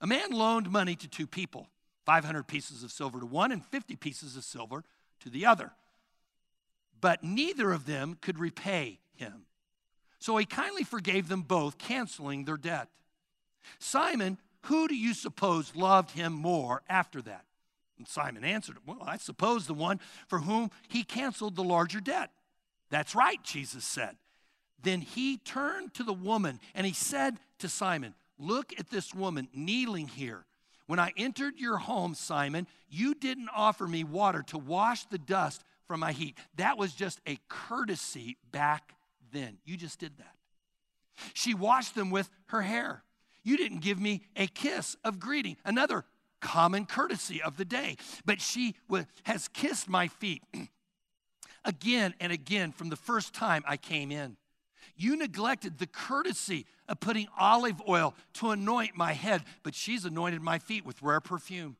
A 0.00 0.06
man 0.06 0.30
loaned 0.30 0.70
money 0.70 0.94
to 0.94 1.08
two 1.08 1.26
people 1.26 1.66
500 2.06 2.46
pieces 2.46 2.84
of 2.84 2.92
silver 2.92 3.18
to 3.18 3.26
one 3.26 3.50
and 3.50 3.66
50 3.66 3.96
pieces 3.96 4.36
of 4.36 4.44
silver 4.44 4.84
to 5.18 5.30
the 5.30 5.46
other. 5.46 5.72
But 7.00 7.24
neither 7.24 7.72
of 7.72 7.86
them 7.86 8.18
could 8.20 8.38
repay 8.38 9.00
him. 9.16 9.46
So 10.20 10.36
he 10.36 10.46
kindly 10.46 10.84
forgave 10.84 11.26
them 11.26 11.42
both, 11.42 11.76
canceling 11.76 12.44
their 12.44 12.56
debt. 12.56 12.86
Simon, 13.80 14.38
who 14.66 14.86
do 14.86 14.94
you 14.94 15.12
suppose 15.12 15.74
loved 15.74 16.12
him 16.12 16.32
more 16.32 16.82
after 16.88 17.20
that? 17.22 17.46
And 17.98 18.06
Simon 18.06 18.44
answered, 18.44 18.76
Well, 18.86 19.02
I 19.04 19.16
suppose 19.16 19.66
the 19.66 19.74
one 19.74 19.98
for 20.28 20.38
whom 20.38 20.70
he 20.86 21.02
canceled 21.02 21.56
the 21.56 21.64
larger 21.64 22.00
debt. 22.00 22.30
That's 22.90 23.16
right, 23.16 23.42
Jesus 23.42 23.84
said. 23.84 24.16
Then 24.82 25.00
he 25.00 25.38
turned 25.38 25.94
to 25.94 26.02
the 26.02 26.12
woman 26.12 26.60
and 26.74 26.86
he 26.86 26.92
said 26.92 27.38
to 27.58 27.68
Simon, 27.68 28.14
Look 28.38 28.72
at 28.78 28.90
this 28.90 29.12
woman 29.12 29.48
kneeling 29.52 30.06
here. 30.06 30.44
When 30.86 30.98
I 30.98 31.12
entered 31.16 31.58
your 31.58 31.76
home, 31.76 32.14
Simon, 32.14 32.66
you 32.88 33.14
didn't 33.14 33.50
offer 33.54 33.86
me 33.86 34.04
water 34.04 34.42
to 34.48 34.58
wash 34.58 35.04
the 35.04 35.18
dust 35.18 35.62
from 35.86 36.00
my 36.00 36.12
heat. 36.12 36.38
That 36.56 36.78
was 36.78 36.94
just 36.94 37.20
a 37.26 37.38
courtesy 37.48 38.36
back 38.52 38.94
then. 39.32 39.58
You 39.64 39.76
just 39.76 39.98
did 39.98 40.16
that. 40.18 40.34
She 41.34 41.52
washed 41.52 41.94
them 41.94 42.10
with 42.10 42.30
her 42.46 42.62
hair. 42.62 43.02
You 43.42 43.56
didn't 43.56 43.80
give 43.80 44.00
me 44.00 44.22
a 44.36 44.46
kiss 44.46 44.96
of 45.04 45.18
greeting, 45.18 45.56
another 45.64 46.04
common 46.40 46.86
courtesy 46.86 47.42
of 47.42 47.56
the 47.56 47.64
day. 47.64 47.96
But 48.24 48.40
she 48.40 48.74
has 49.24 49.48
kissed 49.48 49.88
my 49.88 50.08
feet 50.08 50.42
again 51.64 52.14
and 52.20 52.32
again 52.32 52.72
from 52.72 52.88
the 52.88 52.96
first 52.96 53.34
time 53.34 53.64
I 53.66 53.76
came 53.76 54.12
in. 54.12 54.36
You 54.96 55.16
neglected 55.16 55.78
the 55.78 55.86
courtesy 55.86 56.66
of 56.88 57.00
putting 57.00 57.28
olive 57.38 57.80
oil 57.88 58.14
to 58.34 58.50
anoint 58.50 58.96
my 58.96 59.12
head, 59.12 59.42
but 59.62 59.74
she's 59.74 60.04
anointed 60.04 60.40
my 60.40 60.58
feet 60.58 60.84
with 60.84 61.02
rare 61.02 61.20
perfume. 61.20 61.76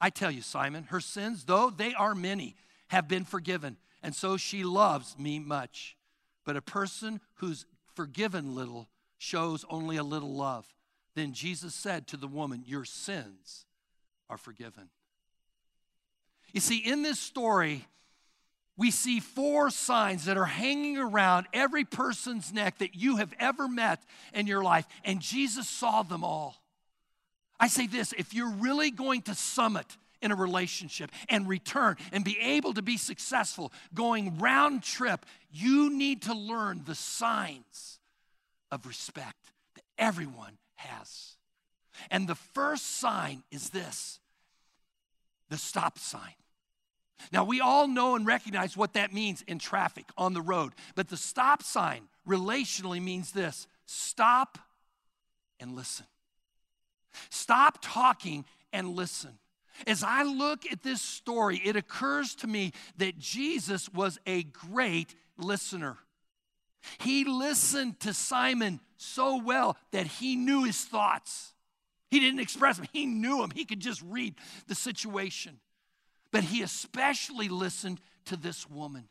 I 0.00 0.10
tell 0.10 0.30
you, 0.30 0.42
Simon, 0.42 0.84
her 0.84 1.00
sins, 1.00 1.44
though 1.44 1.70
they 1.70 1.94
are 1.94 2.14
many, 2.14 2.56
have 2.88 3.08
been 3.08 3.24
forgiven, 3.24 3.76
and 4.02 4.14
so 4.14 4.36
she 4.36 4.62
loves 4.62 5.18
me 5.18 5.38
much. 5.38 5.96
But 6.44 6.56
a 6.56 6.62
person 6.62 7.20
who's 7.34 7.66
forgiven 7.94 8.54
little 8.54 8.88
shows 9.18 9.64
only 9.68 9.96
a 9.96 10.02
little 10.02 10.34
love. 10.34 10.66
Then 11.14 11.32
Jesus 11.32 11.74
said 11.74 12.06
to 12.08 12.16
the 12.16 12.28
woman, 12.28 12.62
Your 12.64 12.84
sins 12.84 13.66
are 14.30 14.38
forgiven. 14.38 14.88
You 16.52 16.60
see, 16.60 16.78
in 16.78 17.02
this 17.02 17.18
story, 17.18 17.86
we 18.78 18.92
see 18.92 19.18
four 19.18 19.70
signs 19.70 20.26
that 20.26 20.38
are 20.38 20.44
hanging 20.46 20.96
around 20.96 21.48
every 21.52 21.84
person's 21.84 22.52
neck 22.52 22.78
that 22.78 22.94
you 22.94 23.16
have 23.16 23.34
ever 23.40 23.68
met 23.68 24.00
in 24.32 24.46
your 24.46 24.62
life, 24.62 24.86
and 25.04 25.20
Jesus 25.20 25.68
saw 25.68 26.02
them 26.04 26.22
all. 26.22 26.54
I 27.58 27.66
say 27.66 27.88
this 27.88 28.14
if 28.16 28.32
you're 28.32 28.52
really 28.52 28.92
going 28.92 29.22
to 29.22 29.34
summit 29.34 29.96
in 30.22 30.30
a 30.30 30.36
relationship 30.36 31.10
and 31.28 31.48
return 31.48 31.96
and 32.12 32.24
be 32.24 32.38
able 32.38 32.72
to 32.74 32.82
be 32.82 32.96
successful 32.96 33.72
going 33.94 34.38
round 34.38 34.84
trip, 34.84 35.26
you 35.50 35.90
need 35.90 36.22
to 36.22 36.34
learn 36.34 36.82
the 36.86 36.94
signs 36.94 37.98
of 38.70 38.86
respect 38.86 39.52
that 39.74 39.84
everyone 39.98 40.56
has. 40.76 41.36
And 42.12 42.28
the 42.28 42.36
first 42.36 42.98
sign 42.98 43.42
is 43.50 43.70
this 43.70 44.20
the 45.48 45.56
stop 45.56 45.98
sign. 45.98 46.34
Now, 47.32 47.44
we 47.44 47.60
all 47.60 47.88
know 47.88 48.14
and 48.14 48.26
recognize 48.26 48.76
what 48.76 48.94
that 48.94 49.12
means 49.12 49.42
in 49.42 49.58
traffic 49.58 50.06
on 50.16 50.34
the 50.34 50.42
road, 50.42 50.72
but 50.94 51.08
the 51.08 51.16
stop 51.16 51.62
sign 51.62 52.08
relationally 52.26 53.02
means 53.02 53.32
this 53.32 53.66
stop 53.86 54.58
and 55.60 55.74
listen. 55.74 56.06
Stop 57.30 57.78
talking 57.80 58.44
and 58.72 58.90
listen. 58.90 59.38
As 59.86 60.02
I 60.02 60.22
look 60.22 60.70
at 60.70 60.82
this 60.82 61.00
story, 61.00 61.60
it 61.64 61.76
occurs 61.76 62.34
to 62.36 62.46
me 62.46 62.72
that 62.96 63.18
Jesus 63.18 63.88
was 63.92 64.18
a 64.26 64.42
great 64.44 65.14
listener. 65.36 65.98
He 67.00 67.24
listened 67.24 68.00
to 68.00 68.12
Simon 68.12 68.80
so 68.96 69.36
well 69.42 69.76
that 69.92 70.06
he 70.06 70.36
knew 70.36 70.64
his 70.64 70.84
thoughts. 70.84 71.54
He 72.10 72.20
didn't 72.20 72.40
express 72.40 72.78
them, 72.78 72.88
he 72.92 73.06
knew 73.06 73.40
them. 73.40 73.50
He 73.54 73.64
could 73.64 73.80
just 73.80 74.02
read 74.02 74.34
the 74.66 74.74
situation. 74.74 75.60
But 76.30 76.44
he 76.44 76.62
especially 76.62 77.48
listened 77.48 78.00
to 78.26 78.36
this 78.36 78.68
woman. 78.68 79.08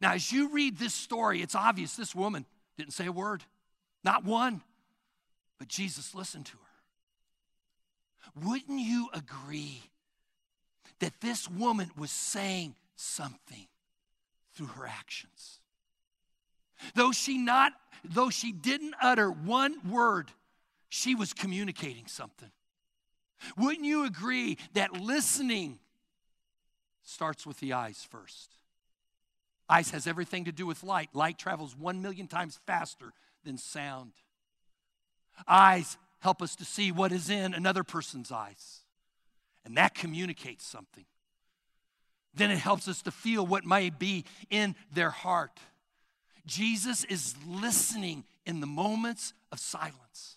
Now, 0.00 0.14
as 0.14 0.32
you 0.32 0.48
read 0.50 0.78
this 0.78 0.94
story, 0.94 1.42
it's 1.42 1.54
obvious 1.54 1.96
this 1.96 2.14
woman 2.14 2.46
didn't 2.76 2.92
say 2.92 3.06
a 3.06 3.12
word, 3.12 3.44
not 4.02 4.24
one, 4.24 4.62
but 5.58 5.68
Jesus 5.68 6.14
listened 6.14 6.46
to 6.46 6.56
her. 6.56 8.46
Wouldn't 8.48 8.80
you 8.80 9.08
agree 9.12 9.82
that 11.00 11.20
this 11.20 11.48
woman 11.50 11.90
was 11.96 12.10
saying 12.10 12.74
something 12.96 13.66
through 14.54 14.68
her 14.68 14.86
actions? 14.86 15.60
Though 16.94 17.12
she 17.12 17.36
not 17.36 17.72
though 18.04 18.30
she 18.30 18.52
didn't 18.52 18.94
utter 19.02 19.30
one 19.30 19.76
word, 19.90 20.30
she 20.88 21.14
was 21.14 21.32
communicating 21.32 22.06
something. 22.06 22.50
Wouldn't 23.56 23.84
you 23.84 24.04
agree 24.04 24.58
that 24.74 24.92
listening 24.94 25.78
starts 27.02 27.46
with 27.46 27.60
the 27.60 27.72
eyes 27.72 28.06
first. 28.10 28.56
Eyes 29.68 29.90
has 29.90 30.06
everything 30.06 30.44
to 30.46 30.52
do 30.52 30.66
with 30.66 30.82
light. 30.82 31.10
Light 31.14 31.38
travels 31.38 31.76
one 31.76 32.02
million 32.02 32.26
times 32.26 32.58
faster 32.66 33.12
than 33.44 33.56
sound. 33.56 34.12
Eyes 35.46 35.96
help 36.18 36.42
us 36.42 36.56
to 36.56 36.64
see 36.64 36.92
what 36.92 37.12
is 37.12 37.30
in 37.30 37.54
another 37.54 37.84
person's 37.84 38.32
eyes, 38.32 38.80
and 39.64 39.76
that 39.76 39.94
communicates 39.94 40.66
something. 40.66 41.04
Then 42.34 42.50
it 42.50 42.58
helps 42.58 42.88
us 42.88 43.02
to 43.02 43.10
feel 43.10 43.46
what 43.46 43.64
might 43.64 43.98
be 43.98 44.24
in 44.50 44.74
their 44.92 45.10
heart. 45.10 45.58
Jesus 46.46 47.04
is 47.04 47.34
listening 47.46 48.24
in 48.46 48.60
the 48.60 48.66
moments 48.66 49.34
of 49.52 49.58
silence 49.58 50.36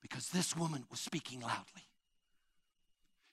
because 0.00 0.28
this 0.28 0.56
woman 0.56 0.84
was 0.90 1.00
speaking 1.00 1.40
loudly. 1.40 1.83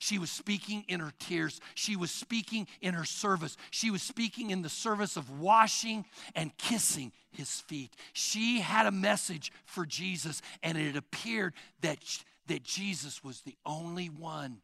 She 0.01 0.17
was 0.17 0.31
speaking 0.31 0.83
in 0.87 0.99
her 0.99 1.13
tears. 1.19 1.61
She 1.75 1.95
was 1.95 2.09
speaking 2.09 2.65
in 2.81 2.95
her 2.95 3.05
service. 3.05 3.55
She 3.69 3.91
was 3.91 4.01
speaking 4.01 4.49
in 4.49 4.63
the 4.63 4.67
service 4.67 5.15
of 5.15 5.39
washing 5.39 6.05
and 6.33 6.57
kissing 6.57 7.11
his 7.29 7.61
feet. 7.61 7.95
She 8.11 8.61
had 8.61 8.87
a 8.87 8.91
message 8.91 9.51
for 9.63 9.85
Jesus, 9.85 10.41
and 10.63 10.75
it 10.75 10.95
appeared 10.95 11.53
that, 11.81 11.99
that 12.47 12.63
Jesus 12.63 13.23
was 13.23 13.41
the 13.41 13.55
only 13.63 14.07
one 14.07 14.61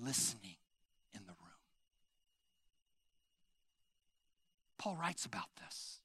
listening 0.00 0.54
in 1.12 1.22
the 1.26 1.32
room. 1.32 1.58
Paul 4.78 4.94
writes 4.94 5.26
about 5.26 5.48
this. 5.60 5.96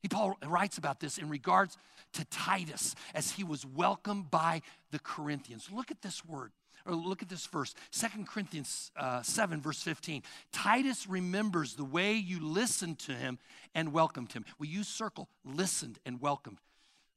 He 0.00 0.08
Paul 0.08 0.38
writes 0.46 0.78
about 0.78 1.00
this 1.00 1.18
in 1.18 1.28
regards 1.28 1.76
to 2.14 2.24
Titus 2.24 2.94
as 3.14 3.32
he 3.32 3.44
was 3.44 3.66
welcomed 3.66 4.30
by 4.30 4.62
the 4.92 4.98
Corinthians. 4.98 5.68
Look 5.70 5.90
at 5.90 6.00
this 6.00 6.24
word 6.24 6.52
or 6.86 6.94
look 6.94 7.22
at 7.22 7.28
this 7.28 7.46
verse, 7.46 7.74
Second 7.90 8.28
Corinthians 8.28 8.90
uh, 8.96 9.22
7, 9.22 9.60
verse 9.60 9.82
15. 9.82 10.22
Titus 10.52 11.06
remembers 11.06 11.74
the 11.74 11.84
way 11.84 12.14
you 12.14 12.40
listened 12.40 12.98
to 13.00 13.12
him 13.12 13.38
and 13.74 13.92
welcomed 13.92 14.32
him. 14.32 14.44
We 14.58 14.68
use 14.68 14.88
circle 14.88 15.28
listened 15.44 15.98
and 16.06 16.20
welcomed 16.20 16.58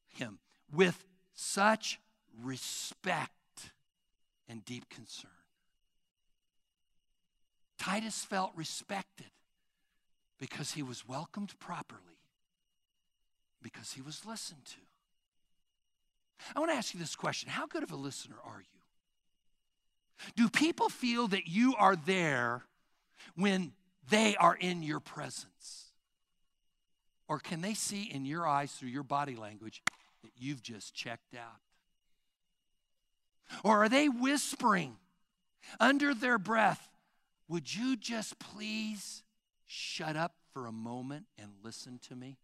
him 0.08 0.38
with 0.72 1.04
such 1.34 2.00
respect 2.42 3.32
and 4.50 4.64
deep 4.64 4.88
concern? 4.90 5.30
Titus 7.78 8.24
felt 8.24 8.50
respected 8.54 9.30
because 10.38 10.72
he 10.72 10.82
was 10.82 11.06
welcomed 11.08 11.58
properly, 11.58 12.18
because 13.62 13.92
he 13.92 14.02
was 14.02 14.26
listened 14.26 14.64
to. 14.66 14.76
I 16.54 16.58
want 16.58 16.72
to 16.72 16.76
ask 16.76 16.92
you 16.92 17.00
this 17.00 17.16
question 17.16 17.48
How 17.48 17.66
good 17.66 17.82
of 17.82 17.92
a 17.92 17.96
listener 17.96 18.36
are 18.44 18.60
you? 18.60 18.79
Do 20.36 20.48
people 20.48 20.88
feel 20.88 21.28
that 21.28 21.46
you 21.46 21.74
are 21.76 21.96
there 21.96 22.64
when 23.34 23.72
they 24.08 24.36
are 24.36 24.54
in 24.54 24.82
your 24.82 25.00
presence? 25.00 25.92
Or 27.28 27.38
can 27.38 27.60
they 27.60 27.74
see 27.74 28.02
in 28.02 28.24
your 28.24 28.46
eyes 28.46 28.72
through 28.72 28.88
your 28.88 29.02
body 29.02 29.36
language 29.36 29.82
that 30.22 30.32
you've 30.36 30.62
just 30.62 30.94
checked 30.94 31.34
out? 31.34 31.60
Or 33.62 33.84
are 33.84 33.88
they 33.88 34.08
whispering 34.08 34.96
under 35.78 36.14
their 36.14 36.38
breath, 36.38 36.88
Would 37.48 37.74
you 37.74 37.96
just 37.96 38.38
please 38.38 39.24
shut 39.66 40.16
up 40.16 40.36
for 40.52 40.66
a 40.66 40.72
moment 40.72 41.26
and 41.36 41.50
listen 41.64 41.98
to 42.08 42.14
me? 42.14 42.38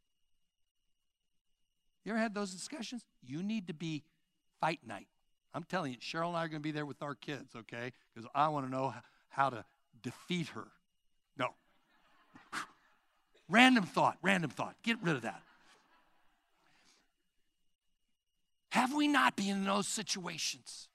You 2.05 2.11
ever 2.11 2.19
had 2.19 2.35
those 2.35 2.53
discussions? 2.53 3.05
You 3.25 3.41
need 3.41 3.69
to 3.69 3.73
be 3.73 4.03
fight 4.61 4.81
night. 4.85 5.07
I'm 5.57 5.65
telling 5.65 5.91
you, 5.93 5.99
Cheryl 5.99 6.29
and 6.29 6.37
I 6.37 6.45
are 6.45 6.49
going 6.49 6.61
to 6.61 6.67
be 6.67 6.71
there 6.71 6.85
with 6.85 7.03
our 7.03 7.15
kids, 7.15 7.57
okay? 7.57 7.91
Because 8.15 8.29
I 8.35 8.49
want 8.49 8.67
to 8.67 8.71
know 8.71 8.93
how 9.31 9.49
to 9.49 9.65
defeat 10.03 10.49
her. 10.49 10.67
No. 11.39 11.49
random 13.49 13.85
thought, 13.85 14.19
random 14.21 14.51
thought. 14.51 14.75
Get 14.83 14.99
rid 15.03 15.17
of 15.17 15.23
that. 15.23 15.41
Have 18.69 18.95
we 18.95 19.09
not 19.09 19.35
been 19.35 19.49
in 19.49 19.65
those 19.65 19.89
situations? 19.89 20.89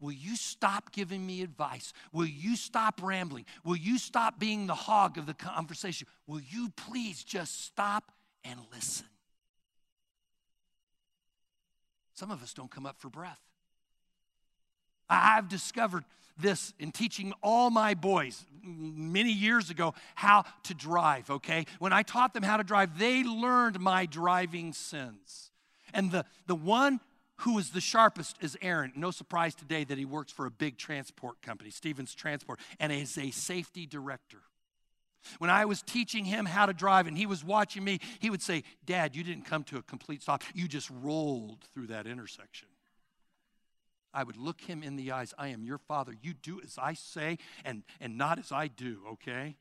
Will 0.00 0.12
you 0.12 0.36
stop 0.36 0.90
giving 0.90 1.26
me 1.26 1.42
advice? 1.42 1.92
Will 2.14 2.24
you 2.24 2.56
stop 2.56 3.02
rambling? 3.02 3.44
Will 3.62 3.76
you 3.76 3.98
stop 3.98 4.40
being 4.40 4.68
the 4.68 4.74
hog 4.74 5.18
of 5.18 5.26
the 5.26 5.34
conversation? 5.34 6.06
Will 6.26 6.40
you 6.40 6.72
please 6.76 7.22
just 7.22 7.66
stop 7.66 8.10
and 8.42 8.58
listen? 8.72 9.04
Some 12.14 12.30
of 12.30 12.42
us 12.42 12.54
don't 12.54 12.70
come 12.70 12.86
up 12.86 12.98
for 12.98 13.10
breath. 13.10 13.49
I've 15.10 15.48
discovered 15.48 16.04
this 16.38 16.72
in 16.78 16.92
teaching 16.92 17.34
all 17.42 17.70
my 17.70 17.94
boys 17.94 18.44
many 18.62 19.32
years 19.32 19.70
ago 19.70 19.94
how 20.14 20.44
to 20.64 20.74
drive, 20.74 21.30
okay? 21.30 21.66
When 21.78 21.92
I 21.92 22.02
taught 22.02 22.32
them 22.32 22.42
how 22.42 22.56
to 22.56 22.64
drive, 22.64 22.98
they 22.98 23.24
learned 23.24 23.80
my 23.80 24.06
driving 24.06 24.72
sins. 24.72 25.50
And 25.92 26.10
the, 26.10 26.24
the 26.46 26.54
one 26.54 27.00
who 27.38 27.58
is 27.58 27.70
the 27.70 27.80
sharpest 27.80 28.36
is 28.40 28.56
Aaron. 28.60 28.92
No 28.94 29.10
surprise 29.10 29.54
today 29.54 29.84
that 29.84 29.98
he 29.98 30.04
works 30.04 30.30
for 30.30 30.46
a 30.46 30.50
big 30.50 30.76
transport 30.76 31.40
company, 31.42 31.70
Stevens 31.70 32.14
Transport, 32.14 32.60
and 32.78 32.92
is 32.92 33.16
a 33.16 33.30
safety 33.30 33.86
director. 33.86 34.38
When 35.38 35.50
I 35.50 35.64
was 35.64 35.82
teaching 35.82 36.24
him 36.24 36.46
how 36.46 36.66
to 36.66 36.72
drive 36.72 37.06
and 37.06 37.16
he 37.16 37.26
was 37.26 37.44
watching 37.44 37.84
me, 37.84 38.00
he 38.20 38.30
would 38.30 38.42
say, 38.42 38.62
Dad, 38.86 39.14
you 39.14 39.22
didn't 39.22 39.44
come 39.44 39.64
to 39.64 39.76
a 39.76 39.82
complete 39.82 40.22
stop. 40.22 40.42
You 40.54 40.68
just 40.68 40.90
rolled 41.02 41.64
through 41.74 41.88
that 41.88 42.06
intersection. 42.06 42.68
I 44.12 44.24
would 44.24 44.36
look 44.36 44.60
him 44.60 44.82
in 44.82 44.96
the 44.96 45.12
eyes. 45.12 45.32
I 45.38 45.48
am 45.48 45.64
your 45.64 45.78
father. 45.78 46.14
You 46.20 46.34
do 46.34 46.60
as 46.62 46.78
I 46.78 46.94
say 46.94 47.38
and, 47.64 47.82
and 48.00 48.18
not 48.18 48.38
as 48.38 48.52
I 48.52 48.68
do, 48.68 48.98
okay? 49.12 49.56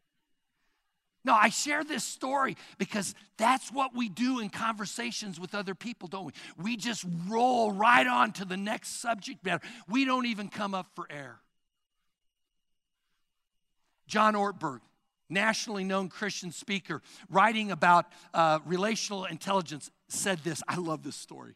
No, 1.26 1.34
I 1.34 1.50
share 1.50 1.84
this 1.84 2.04
story 2.04 2.56
because 2.78 3.14
that's 3.38 3.72
what 3.72 3.94
we 3.94 4.08
do 4.08 4.40
in 4.40 4.50
conversations 4.50 5.40
with 5.40 5.54
other 5.54 5.76
people, 5.76 6.08
don't 6.08 6.26
we? 6.26 6.32
We 6.58 6.78
just 6.78 7.06
roll 7.28 7.72
right 7.72 8.08
on 8.08 8.32
to 8.34 8.46
the 8.46 8.58
next 8.58 9.02
subject 9.02 9.44
matter. 9.44 9.62
We 9.88 10.06
don't 10.06 10.26
even 10.26 10.48
come 10.48 10.74
up 10.74 10.88
for 10.96 11.06
air. 11.10 11.40
John 14.08 14.34
Ortberg, 14.34 14.80
nationally 15.30 15.84
known 15.84 16.10
Christian 16.10 16.52
speaker, 16.52 17.02
writing 17.30 17.70
about 17.70 18.06
uh, 18.34 18.60
relational 18.66 19.26
intelligence, 19.26 19.92
said 20.08 20.40
this. 20.40 20.64
I 20.68 20.78
love 20.78 21.04
this 21.04 21.16
story. 21.16 21.56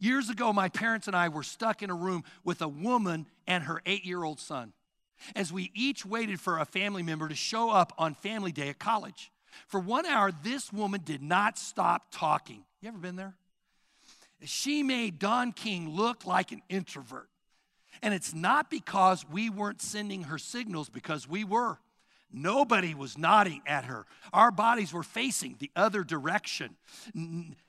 Years 0.00 0.30
ago, 0.30 0.52
my 0.52 0.68
parents 0.68 1.06
and 1.06 1.16
I 1.16 1.28
were 1.28 1.42
stuck 1.42 1.82
in 1.82 1.90
a 1.90 1.94
room 1.94 2.24
with 2.44 2.62
a 2.62 2.68
woman 2.68 3.26
and 3.46 3.64
her 3.64 3.82
eight 3.86 4.04
year 4.04 4.24
old 4.24 4.40
son 4.40 4.72
as 5.36 5.52
we 5.52 5.70
each 5.74 6.04
waited 6.04 6.40
for 6.40 6.58
a 6.58 6.64
family 6.64 7.02
member 7.02 7.28
to 7.28 7.34
show 7.34 7.70
up 7.70 7.92
on 7.98 8.14
family 8.14 8.52
day 8.52 8.68
at 8.68 8.78
college. 8.78 9.30
For 9.68 9.78
one 9.78 10.06
hour, 10.06 10.32
this 10.42 10.72
woman 10.72 11.02
did 11.04 11.22
not 11.22 11.58
stop 11.58 12.06
talking. 12.10 12.64
You 12.80 12.88
ever 12.88 12.98
been 12.98 13.16
there? 13.16 13.34
She 14.44 14.82
made 14.82 15.18
Don 15.18 15.52
King 15.52 15.90
look 15.90 16.26
like 16.26 16.52
an 16.52 16.62
introvert. 16.68 17.28
And 18.02 18.12
it's 18.12 18.34
not 18.34 18.70
because 18.70 19.24
we 19.30 19.50
weren't 19.50 19.80
sending 19.80 20.24
her 20.24 20.38
signals, 20.38 20.88
because 20.88 21.28
we 21.28 21.44
were. 21.44 21.78
Nobody 22.32 22.94
was 22.94 23.18
nodding 23.18 23.60
at 23.66 23.84
her. 23.84 24.06
Our 24.32 24.50
bodies 24.50 24.92
were 24.92 25.02
facing 25.02 25.56
the 25.58 25.70
other 25.76 26.02
direction. 26.02 26.76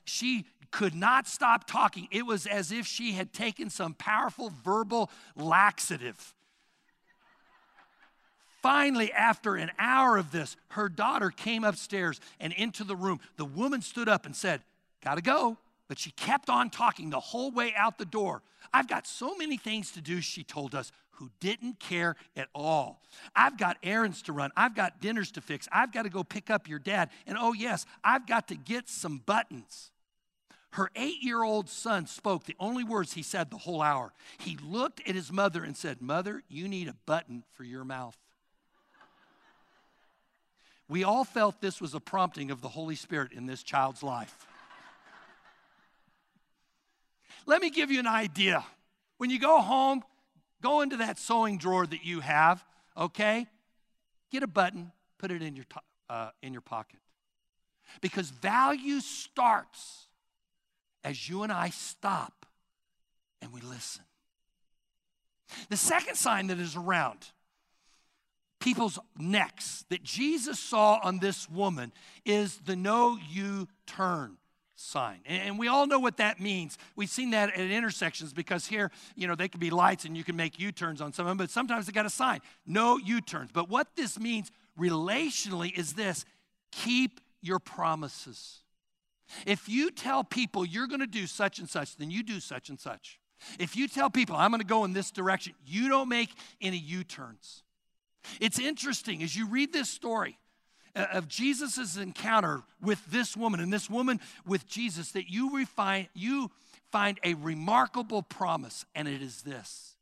She 0.04 0.46
could 0.74 0.94
not 0.94 1.28
stop 1.28 1.68
talking. 1.68 2.08
It 2.10 2.26
was 2.26 2.46
as 2.46 2.72
if 2.72 2.84
she 2.84 3.12
had 3.12 3.32
taken 3.32 3.70
some 3.70 3.94
powerful 3.94 4.52
verbal 4.64 5.08
laxative. 5.36 6.34
Finally, 8.60 9.12
after 9.12 9.54
an 9.54 9.70
hour 9.78 10.16
of 10.16 10.32
this, 10.32 10.56
her 10.70 10.88
daughter 10.88 11.30
came 11.30 11.62
upstairs 11.62 12.20
and 12.40 12.52
into 12.52 12.82
the 12.82 12.96
room. 12.96 13.20
The 13.36 13.44
woman 13.44 13.82
stood 13.82 14.08
up 14.08 14.26
and 14.26 14.34
said, 14.34 14.62
Gotta 15.00 15.22
go. 15.22 15.58
But 15.86 16.00
she 16.00 16.10
kept 16.10 16.50
on 16.50 16.70
talking 16.70 17.10
the 17.10 17.20
whole 17.20 17.52
way 17.52 17.72
out 17.76 17.98
the 17.98 18.04
door. 18.04 18.42
I've 18.72 18.88
got 18.88 19.06
so 19.06 19.36
many 19.36 19.56
things 19.56 19.92
to 19.92 20.00
do, 20.00 20.20
she 20.20 20.42
told 20.42 20.74
us, 20.74 20.90
who 21.10 21.30
didn't 21.38 21.78
care 21.78 22.16
at 22.36 22.48
all. 22.52 23.00
I've 23.36 23.58
got 23.58 23.76
errands 23.84 24.22
to 24.22 24.32
run. 24.32 24.50
I've 24.56 24.74
got 24.74 25.00
dinners 25.00 25.30
to 25.32 25.40
fix. 25.40 25.68
I've 25.70 25.92
got 25.92 26.02
to 26.02 26.08
go 26.08 26.24
pick 26.24 26.50
up 26.50 26.68
your 26.68 26.80
dad. 26.80 27.10
And 27.28 27.38
oh, 27.38 27.52
yes, 27.52 27.86
I've 28.02 28.26
got 28.26 28.48
to 28.48 28.56
get 28.56 28.88
some 28.88 29.18
buttons. 29.24 29.92
Her 30.74 30.90
eight 30.96 31.22
year 31.22 31.44
old 31.44 31.68
son 31.68 32.06
spoke 32.06 32.44
the 32.44 32.56
only 32.58 32.82
words 32.82 33.12
he 33.12 33.22
said 33.22 33.48
the 33.48 33.58
whole 33.58 33.80
hour. 33.80 34.12
He 34.38 34.58
looked 34.60 35.00
at 35.08 35.14
his 35.14 35.30
mother 35.30 35.62
and 35.62 35.76
said, 35.76 36.02
Mother, 36.02 36.42
you 36.48 36.66
need 36.66 36.88
a 36.88 36.96
button 37.06 37.44
for 37.52 37.62
your 37.62 37.84
mouth. 37.84 38.16
We 40.88 41.04
all 41.04 41.22
felt 41.22 41.60
this 41.60 41.80
was 41.80 41.94
a 41.94 42.00
prompting 42.00 42.50
of 42.50 42.60
the 42.60 42.68
Holy 42.68 42.96
Spirit 42.96 43.30
in 43.30 43.46
this 43.46 43.62
child's 43.62 44.02
life. 44.02 44.48
Let 47.46 47.62
me 47.62 47.70
give 47.70 47.92
you 47.92 48.00
an 48.00 48.08
idea. 48.08 48.64
When 49.18 49.30
you 49.30 49.38
go 49.38 49.60
home, 49.60 50.02
go 50.60 50.80
into 50.80 50.96
that 50.96 51.20
sewing 51.20 51.56
drawer 51.56 51.86
that 51.86 52.04
you 52.04 52.18
have, 52.18 52.64
okay? 52.96 53.46
Get 54.32 54.42
a 54.42 54.48
button, 54.48 54.90
put 55.18 55.30
it 55.30 55.40
in 55.40 55.54
your, 55.54 55.66
uh, 56.10 56.30
in 56.42 56.52
your 56.52 56.62
pocket. 56.62 56.98
Because 58.00 58.30
value 58.30 58.98
starts 58.98 60.03
as 61.04 61.28
you 61.28 61.42
and 61.42 61.52
I 61.52 61.70
stop 61.70 62.46
and 63.42 63.52
we 63.52 63.60
listen. 63.60 64.02
The 65.68 65.76
second 65.76 66.16
sign 66.16 66.48
that 66.48 66.58
is 66.58 66.74
around 66.74 67.18
people's 68.60 68.98
necks 69.18 69.84
that 69.90 70.02
Jesus 70.02 70.58
saw 70.58 70.98
on 71.02 71.18
this 71.18 71.48
woman 71.50 71.92
is 72.24 72.56
the 72.64 72.74
no 72.74 73.18
U 73.30 73.68
turn 73.86 74.38
sign. 74.74 75.20
And 75.26 75.58
we 75.58 75.68
all 75.68 75.86
know 75.86 75.98
what 75.98 76.16
that 76.16 76.40
means. 76.40 76.78
We've 76.96 77.10
seen 77.10 77.30
that 77.30 77.50
at 77.50 77.60
intersections 77.70 78.32
because 78.32 78.66
here, 78.66 78.90
you 79.14 79.28
know, 79.28 79.34
they 79.34 79.48
can 79.48 79.60
be 79.60 79.70
lights 79.70 80.06
and 80.06 80.16
you 80.16 80.24
can 80.24 80.34
make 80.34 80.58
U 80.58 80.72
turns 80.72 81.00
on 81.00 81.12
some 81.12 81.26
of 81.26 81.30
them, 81.30 81.36
but 81.36 81.50
sometimes 81.50 81.86
they 81.86 81.92
got 81.92 82.06
a 82.06 82.10
sign 82.10 82.40
no 82.66 82.96
U 82.96 83.20
turns. 83.20 83.50
But 83.52 83.68
what 83.68 83.94
this 83.96 84.18
means 84.18 84.50
relationally 84.78 85.76
is 85.76 85.92
this 85.92 86.24
keep 86.72 87.20
your 87.42 87.58
promises. 87.58 88.63
If 89.46 89.68
you 89.68 89.90
tell 89.90 90.24
people 90.24 90.64
you're 90.64 90.86
going 90.86 91.00
to 91.00 91.06
do 91.06 91.26
such 91.26 91.58
and 91.58 91.68
such, 91.68 91.96
then 91.96 92.10
you 92.10 92.22
do 92.22 92.40
such 92.40 92.68
and 92.68 92.78
such. 92.78 93.18
If 93.58 93.76
you 93.76 93.88
tell 93.88 94.10
people 94.10 94.36
I'm 94.36 94.50
going 94.50 94.60
to 94.60 94.66
go 94.66 94.84
in 94.84 94.92
this 94.92 95.10
direction, 95.10 95.54
you 95.66 95.88
don't 95.88 96.08
make 96.08 96.30
any 96.60 96.78
U 96.78 97.04
turns. 97.04 97.62
It's 98.40 98.58
interesting 98.58 99.22
as 99.22 99.36
you 99.36 99.46
read 99.46 99.72
this 99.72 99.90
story 99.90 100.38
uh, 100.96 101.06
of 101.12 101.28
Jesus' 101.28 101.96
encounter 101.96 102.62
with 102.80 103.04
this 103.06 103.36
woman 103.36 103.60
and 103.60 103.72
this 103.72 103.90
woman 103.90 104.20
with 104.46 104.66
Jesus 104.66 105.12
that 105.12 105.28
you 105.28 105.56
refine 105.56 106.08
you 106.14 106.50
find 106.90 107.18
a 107.24 107.34
remarkable 107.34 108.22
promise 108.22 108.86
and 108.94 109.08
it 109.08 109.20
is 109.20 109.42
this 109.42 109.96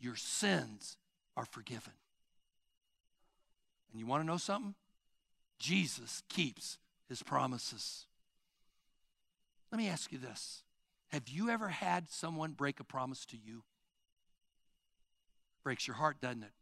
your 0.00 0.16
sins 0.16 0.96
are 1.36 1.44
forgiven. 1.44 1.92
And 3.90 4.00
you 4.00 4.06
want 4.06 4.22
to 4.22 4.26
know 4.26 4.36
something? 4.36 4.74
Jesus 5.58 6.22
keeps 6.28 6.78
his 7.08 7.22
promises. 7.22 8.07
Let 9.70 9.78
me 9.78 9.88
ask 9.88 10.12
you 10.12 10.18
this. 10.18 10.62
Have 11.08 11.28
you 11.28 11.50
ever 11.50 11.68
had 11.68 12.10
someone 12.10 12.52
break 12.52 12.80
a 12.80 12.84
promise 12.84 13.24
to 13.26 13.36
you? 13.36 13.62
Breaks 15.64 15.86
your 15.86 15.96
heart, 15.96 16.20
doesn't 16.20 16.42
it? 16.42 16.52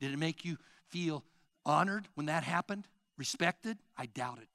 Did 0.00 0.12
it 0.12 0.18
make 0.18 0.44
you 0.44 0.58
feel 0.88 1.24
honored 1.64 2.08
when 2.14 2.26
that 2.26 2.44
happened? 2.44 2.88
Respected? 3.16 3.78
I 3.96 4.06
doubt 4.06 4.38
it. 4.38 4.48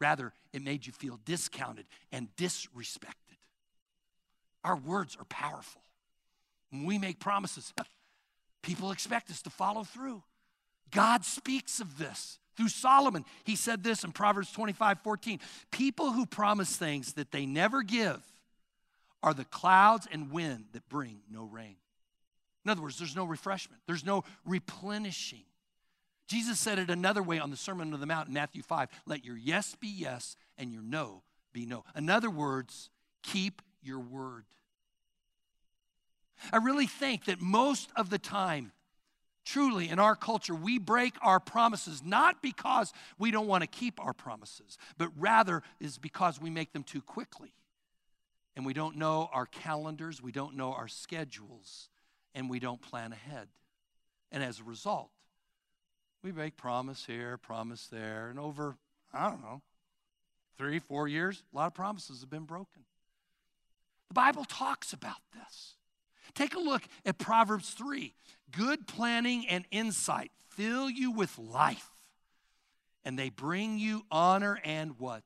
Rather, 0.00 0.32
it 0.52 0.62
made 0.62 0.86
you 0.86 0.92
feel 0.92 1.18
discounted 1.24 1.86
and 2.10 2.28
disrespected. 2.36 3.36
Our 4.64 4.76
words 4.76 5.16
are 5.18 5.24
powerful. 5.24 5.82
When 6.70 6.84
we 6.84 6.98
make 6.98 7.20
promises, 7.20 7.72
people 8.62 8.90
expect 8.92 9.30
us 9.30 9.42
to 9.42 9.50
follow 9.50 9.84
through. 9.84 10.22
God 10.90 11.24
speaks 11.24 11.80
of 11.80 11.98
this 11.98 12.38
through 12.60 12.68
Solomon. 12.68 13.24
He 13.44 13.56
said 13.56 13.82
this 13.82 14.04
in 14.04 14.12
Proverbs 14.12 14.52
25 14.52 15.00
14. 15.00 15.40
People 15.70 16.12
who 16.12 16.26
promise 16.26 16.76
things 16.76 17.14
that 17.14 17.32
they 17.32 17.46
never 17.46 17.82
give 17.82 18.20
are 19.22 19.32
the 19.32 19.46
clouds 19.46 20.06
and 20.12 20.30
wind 20.30 20.66
that 20.72 20.86
bring 20.90 21.20
no 21.30 21.44
rain. 21.44 21.76
In 22.66 22.70
other 22.70 22.82
words, 22.82 22.98
there's 22.98 23.16
no 23.16 23.24
refreshment, 23.24 23.80
there's 23.86 24.04
no 24.04 24.24
replenishing. 24.44 25.44
Jesus 26.28 26.60
said 26.60 26.78
it 26.78 26.90
another 26.90 27.22
way 27.22 27.38
on 27.38 27.50
the 27.50 27.56
Sermon 27.56 27.94
on 27.94 27.98
the 27.98 28.06
Mount 28.06 28.28
in 28.28 28.34
Matthew 28.34 28.62
5 28.62 28.88
let 29.06 29.24
your 29.24 29.38
yes 29.38 29.74
be 29.80 29.88
yes 29.88 30.36
and 30.58 30.70
your 30.70 30.82
no 30.82 31.22
be 31.54 31.64
no. 31.64 31.82
In 31.96 32.10
other 32.10 32.30
words, 32.30 32.90
keep 33.22 33.62
your 33.82 34.00
word. 34.00 34.44
I 36.52 36.58
really 36.58 36.86
think 36.86 37.24
that 37.24 37.40
most 37.40 37.90
of 37.96 38.10
the 38.10 38.18
time, 38.18 38.72
truly 39.44 39.88
in 39.88 39.98
our 39.98 40.16
culture, 40.16 40.54
we 40.54 40.78
break 40.78 41.14
our 41.22 41.40
promises 41.40 42.02
not 42.04 42.42
because 42.42 42.92
we 43.18 43.30
don't 43.30 43.46
want 43.46 43.62
to 43.62 43.66
keep 43.66 44.00
our 44.04 44.12
promises, 44.12 44.78
but 44.98 45.10
rather 45.18 45.62
is 45.80 45.98
because 45.98 46.40
we 46.40 46.50
make 46.50 46.72
them 46.72 46.82
too 46.82 47.02
quickly. 47.02 47.52
And 48.56 48.66
we 48.66 48.74
don't 48.74 48.96
know 48.96 49.30
our 49.32 49.46
calendars, 49.46 50.22
we 50.22 50.32
don't 50.32 50.56
know 50.56 50.72
our 50.72 50.88
schedules, 50.88 51.88
and 52.34 52.50
we 52.50 52.58
don't 52.58 52.82
plan 52.82 53.12
ahead. 53.12 53.48
And 54.32 54.42
as 54.42 54.60
a 54.60 54.64
result, 54.64 55.10
we 56.22 56.32
make 56.32 56.56
promise 56.56 57.06
here, 57.06 57.38
promise 57.38 57.86
there, 57.86 58.28
and 58.28 58.38
over, 58.38 58.76
I 59.12 59.30
don't 59.30 59.40
know, 59.40 59.62
three, 60.58 60.78
four 60.78 61.08
years, 61.08 61.42
a 61.52 61.56
lot 61.56 61.68
of 61.68 61.74
promises 61.74 62.20
have 62.20 62.30
been 62.30 62.44
broken. 62.44 62.82
The 64.08 64.14
Bible 64.14 64.44
talks 64.44 64.92
about 64.92 65.22
this. 65.32 65.76
Take 66.34 66.54
a 66.54 66.60
look 66.60 66.82
at 67.04 67.18
Proverbs 67.18 67.70
3. 67.70 68.12
Good 68.50 68.86
planning 68.86 69.46
and 69.48 69.64
insight 69.70 70.30
fill 70.50 70.90
you 70.90 71.10
with 71.10 71.38
life, 71.38 71.88
and 73.04 73.18
they 73.18 73.30
bring 73.30 73.78
you 73.78 74.04
honor 74.10 74.60
and 74.64 74.98
what? 74.98 75.22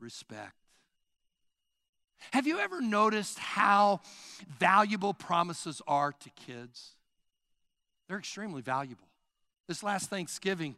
Respect. 0.00 0.54
Have 2.32 2.46
you 2.46 2.58
ever 2.58 2.80
noticed 2.80 3.38
how 3.38 4.00
valuable 4.58 5.14
promises 5.14 5.80
are 5.86 6.12
to 6.12 6.30
kids? 6.30 6.96
They're 8.08 8.18
extremely 8.18 8.62
valuable. 8.62 9.06
This 9.68 9.82
last 9.82 10.10
Thanksgiving, 10.10 10.76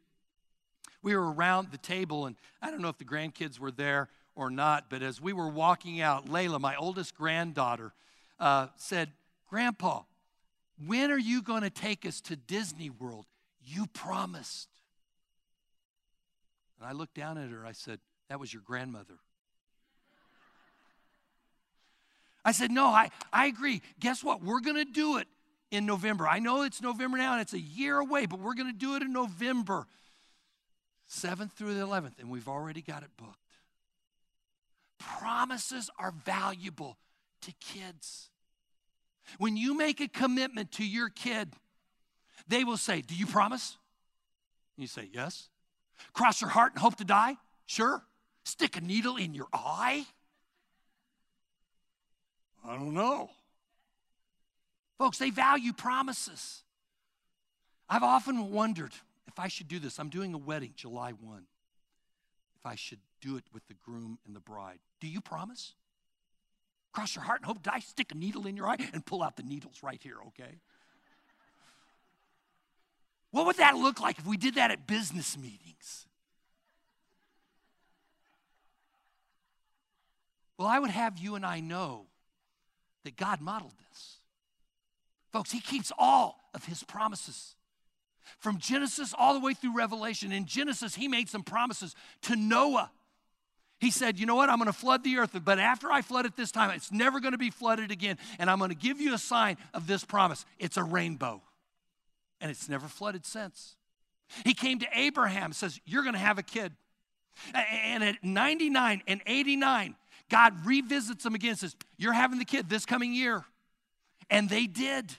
we 1.02 1.16
were 1.16 1.32
around 1.32 1.68
the 1.70 1.78
table, 1.78 2.26
and 2.26 2.36
I 2.60 2.70
don't 2.70 2.80
know 2.80 2.88
if 2.88 2.98
the 2.98 3.04
grandkids 3.04 3.58
were 3.58 3.70
there 3.70 4.08
or 4.34 4.50
not, 4.50 4.86
but 4.88 5.02
as 5.02 5.20
we 5.20 5.32
were 5.32 5.48
walking 5.48 6.00
out, 6.00 6.26
Layla, 6.26 6.60
my 6.60 6.76
oldest 6.76 7.16
granddaughter, 7.16 7.92
uh, 8.38 8.68
said, 8.76 9.10
Grandpa, 9.48 10.02
when 10.86 11.10
are 11.10 11.18
you 11.18 11.42
going 11.42 11.62
to 11.62 11.70
take 11.70 12.06
us 12.06 12.20
to 12.22 12.36
Disney 12.36 12.90
World? 12.90 13.26
You 13.64 13.86
promised. 13.86 14.68
And 16.78 16.88
I 16.88 16.92
looked 16.92 17.14
down 17.14 17.38
at 17.38 17.50
her. 17.50 17.66
I 17.66 17.72
said, 17.72 17.98
That 18.28 18.38
was 18.38 18.52
your 18.52 18.62
grandmother. 18.62 19.18
I 22.44 22.52
said, 22.52 22.70
No, 22.70 22.86
I, 22.86 23.10
I 23.32 23.46
agree. 23.46 23.82
Guess 24.00 24.22
what? 24.22 24.42
We're 24.42 24.60
going 24.60 24.76
to 24.76 24.84
do 24.84 25.18
it 25.18 25.26
in 25.70 25.84
November. 25.84 26.26
I 26.26 26.38
know 26.38 26.62
it's 26.62 26.80
November 26.80 27.18
now 27.18 27.32
and 27.32 27.42
it's 27.42 27.52
a 27.52 27.60
year 27.60 27.98
away, 27.98 28.26
but 28.26 28.38
we're 28.38 28.54
going 28.54 28.72
to 28.72 28.78
do 28.78 28.94
it 28.94 29.02
in 29.02 29.12
November. 29.12 29.86
7th 31.10 31.52
through 31.52 31.74
the 31.74 31.86
11th, 31.86 32.18
and 32.18 32.30
we've 32.30 32.48
already 32.48 32.82
got 32.82 33.02
it 33.02 33.08
booked. 33.16 33.38
Promises 34.98 35.88
are 35.98 36.12
valuable 36.24 36.98
to 37.42 37.52
kids. 37.60 38.30
When 39.38 39.56
you 39.56 39.76
make 39.76 40.00
a 40.00 40.08
commitment 40.08 40.72
to 40.72 40.86
your 40.86 41.08
kid, 41.08 41.52
they 42.46 42.64
will 42.64 42.76
say, 42.76 43.02
Do 43.02 43.14
you 43.14 43.26
promise? 43.26 43.76
And 44.76 44.82
you 44.82 44.88
say, 44.88 45.08
Yes. 45.12 45.48
Cross 46.12 46.40
your 46.40 46.50
heart 46.50 46.72
and 46.72 46.80
hope 46.80 46.96
to 46.96 47.04
die? 47.04 47.36
Sure. 47.66 48.02
Stick 48.44 48.76
a 48.76 48.80
needle 48.80 49.16
in 49.16 49.34
your 49.34 49.48
eye? 49.52 50.06
I 52.66 52.76
don't 52.76 52.94
know. 52.94 53.30
Folks, 54.96 55.18
they 55.18 55.30
value 55.30 55.72
promises. 55.72 56.62
I've 57.88 58.02
often 58.02 58.50
wondered 58.52 58.92
if 59.26 59.38
I 59.38 59.48
should 59.48 59.68
do 59.68 59.78
this. 59.78 59.98
I'm 59.98 60.08
doing 60.08 60.34
a 60.34 60.38
wedding 60.38 60.72
July 60.76 61.12
1. 61.12 61.42
If 62.56 62.66
I 62.66 62.74
should 62.74 62.98
do 63.20 63.36
it 63.36 63.44
with 63.52 63.66
the 63.68 63.74
groom 63.74 64.18
and 64.26 64.34
the 64.34 64.40
bride. 64.40 64.78
Do 65.00 65.08
you 65.08 65.20
promise? 65.20 65.74
Your 67.14 67.24
heart 67.24 67.40
and 67.40 67.46
hope 67.46 67.62
to 67.62 67.70
die, 67.70 67.80
stick 67.80 68.12
a 68.12 68.14
needle 68.14 68.46
in 68.46 68.56
your 68.56 68.68
eye, 68.68 68.76
and 68.92 69.04
pull 69.04 69.22
out 69.22 69.36
the 69.36 69.42
needles 69.42 69.82
right 69.82 70.00
here, 70.02 70.16
okay? 70.28 70.58
What 73.30 73.46
would 73.46 73.56
that 73.56 73.76
look 73.76 74.00
like 74.00 74.18
if 74.18 74.26
we 74.26 74.36
did 74.36 74.54
that 74.54 74.70
at 74.70 74.86
business 74.86 75.36
meetings? 75.36 76.06
Well, 80.56 80.66
I 80.66 80.78
would 80.78 80.90
have 80.90 81.18
you 81.18 81.36
and 81.36 81.46
I 81.46 81.60
know 81.60 82.06
that 83.04 83.16
God 83.16 83.40
modeled 83.40 83.74
this. 83.88 84.16
Folks, 85.30 85.52
He 85.52 85.60
keeps 85.60 85.92
all 85.98 86.50
of 86.54 86.64
His 86.64 86.82
promises. 86.82 87.54
From 88.38 88.58
Genesis 88.58 89.14
all 89.16 89.34
the 89.34 89.40
way 89.40 89.54
through 89.54 89.76
Revelation. 89.76 90.32
In 90.32 90.46
Genesis, 90.46 90.94
He 90.94 91.06
made 91.06 91.28
some 91.28 91.42
promises 91.42 91.94
to 92.22 92.34
Noah. 92.34 92.90
He 93.78 93.90
said, 93.90 94.18
You 94.18 94.26
know 94.26 94.34
what? 94.34 94.48
I'm 94.50 94.58
going 94.58 94.66
to 94.66 94.72
flood 94.72 95.04
the 95.04 95.18
earth, 95.18 95.38
but 95.44 95.58
after 95.58 95.90
I 95.90 96.02
flood 96.02 96.26
it 96.26 96.36
this 96.36 96.50
time, 96.50 96.70
it's 96.70 96.90
never 96.90 97.20
going 97.20 97.32
to 97.32 97.38
be 97.38 97.50
flooded 97.50 97.90
again. 97.90 98.18
And 98.38 98.50
I'm 98.50 98.58
going 98.58 98.70
to 98.70 98.76
give 98.76 99.00
you 99.00 99.14
a 99.14 99.18
sign 99.18 99.56
of 99.72 99.86
this 99.86 100.04
promise 100.04 100.44
it's 100.58 100.76
a 100.76 100.82
rainbow. 100.82 101.42
And 102.40 102.50
it's 102.50 102.68
never 102.68 102.86
flooded 102.86 103.26
since. 103.26 103.76
He 104.44 104.54
came 104.54 104.78
to 104.80 104.86
Abraham, 104.92 105.52
says, 105.52 105.80
You're 105.84 106.02
going 106.02 106.14
to 106.14 106.20
have 106.20 106.38
a 106.38 106.42
kid. 106.42 106.72
And 107.54 108.02
at 108.02 108.22
99 108.24 109.02
and 109.06 109.20
89, 109.26 109.94
God 110.28 110.66
revisits 110.66 111.22
them 111.22 111.34
again, 111.34 111.56
says, 111.56 111.76
You're 111.96 112.12
having 112.12 112.38
the 112.38 112.44
kid 112.44 112.68
this 112.68 112.84
coming 112.84 113.14
year. 113.14 113.44
And 114.30 114.48
they 114.48 114.66
did. 114.66 115.12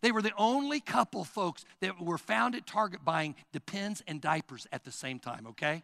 They 0.00 0.10
were 0.10 0.22
the 0.22 0.32
only 0.38 0.80
couple, 0.80 1.24
folks, 1.24 1.64
that 1.80 2.00
were 2.00 2.18
found 2.18 2.54
at 2.54 2.66
Target 2.66 3.04
buying 3.04 3.34
Depends 3.52 4.02
and 4.08 4.20
diapers 4.20 4.66
at 4.72 4.84
the 4.84 4.90
same 4.90 5.18
time, 5.18 5.46
okay? 5.48 5.82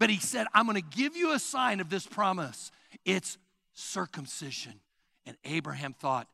But 0.00 0.08
he 0.08 0.18
said, 0.18 0.46
I'm 0.54 0.64
going 0.64 0.80
to 0.80 0.96
give 0.96 1.14
you 1.14 1.32
a 1.32 1.38
sign 1.38 1.78
of 1.78 1.90
this 1.90 2.06
promise. 2.06 2.72
It's 3.04 3.36
circumcision. 3.74 4.80
And 5.26 5.36
Abraham 5.44 5.92
thought, 5.92 6.26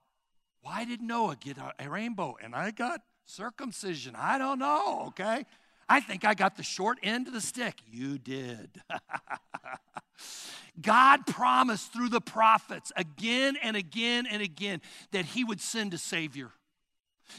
why 0.63 0.85
did 0.85 1.03
Noah 1.03 1.37
get 1.37 1.57
a 1.79 1.91
rainbow 1.91 2.37
and 2.43 2.55
I 2.55 2.71
got 2.71 3.01
circumcision? 3.27 4.15
I 4.17 4.39
don't 4.39 4.61
know, 4.61 5.07
okay? 5.09 5.45
I 5.89 6.01
think 6.01 6.25
I 6.25 6.35
got 6.35 6.57
the 6.57 6.63
short 6.63 6.99
end 7.03 7.27
of 7.27 7.33
the 7.33 7.41
stick. 7.41 7.75
You 7.91 8.19
did. 8.19 8.71
God 10.81 11.27
promised 11.27 11.93
through 11.93 12.11
the 12.11 12.21
prophets 12.21 12.93
again 12.97 13.57
and 13.61 13.77
again 13.77 14.27
and 14.27 14.43
again 14.43 14.81
that 15.11 15.25
He 15.25 15.43
would 15.43 15.61
send 15.61 15.93
a 15.93 15.99
Savior, 15.99 16.51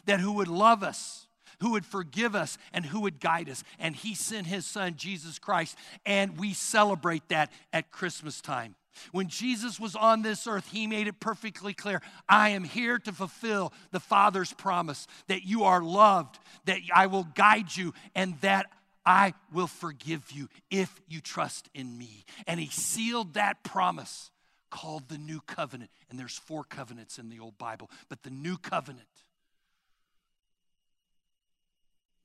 that 0.06 0.20
who 0.20 0.34
would 0.34 0.48
love 0.48 0.84
us, 0.84 1.27
who 1.60 1.72
would 1.72 1.86
forgive 1.86 2.36
us, 2.36 2.58
and 2.74 2.86
who 2.86 3.02
would 3.02 3.20
guide 3.20 3.50
us. 3.50 3.64
And 3.80 3.96
He 3.96 4.16
sent 4.16 4.48
His 4.48 4.66
Son, 4.66 4.96
Jesus 4.96 5.40
Christ, 5.40 5.78
and 6.06 6.38
we 6.38 6.54
celebrate 6.54 7.28
that 7.30 7.52
at 7.74 7.92
Christmas 7.92 8.42
time. 8.42 8.76
When 9.12 9.28
Jesus 9.28 9.80
was 9.80 9.96
on 9.96 10.22
this 10.22 10.48
earth, 10.48 10.70
he 10.72 10.88
made 10.88 11.08
it 11.08 11.20
perfectly 11.20 11.74
clear 11.74 12.02
I 12.28 12.50
am 12.50 12.64
here 12.64 12.98
to 13.00 13.12
fulfill 13.12 13.74
the 13.92 14.00
Father's 14.00 14.54
promise 14.54 15.08
that 15.28 15.44
you 15.44 15.64
are 15.64 15.82
loved, 15.82 16.40
that 16.66 16.80
I 16.94 17.08
will 17.08 17.28
guide 17.36 17.76
you, 17.76 17.94
and 18.16 18.40
that 18.42 18.68
I 19.06 19.34
will 19.54 19.68
forgive 19.68 20.32
you 20.32 20.50
if 20.70 21.00
you 21.08 21.22
trust 21.22 21.70
in 21.74 21.98
me. 21.98 22.26
And 22.46 22.60
he 22.60 22.68
sealed 22.68 23.36
that 23.36 23.64
promise 23.64 24.32
called 24.70 25.08
the 25.08 25.18
new 25.18 25.40
covenant. 25.42 25.92
And 26.10 26.20
there's 26.20 26.38
four 26.38 26.64
covenants 26.64 27.18
in 27.18 27.30
the 27.30 27.40
old 27.40 27.58
Bible, 27.58 27.90
but 28.10 28.24
the 28.24 28.30
new 28.30 28.58
covenant, 28.58 29.08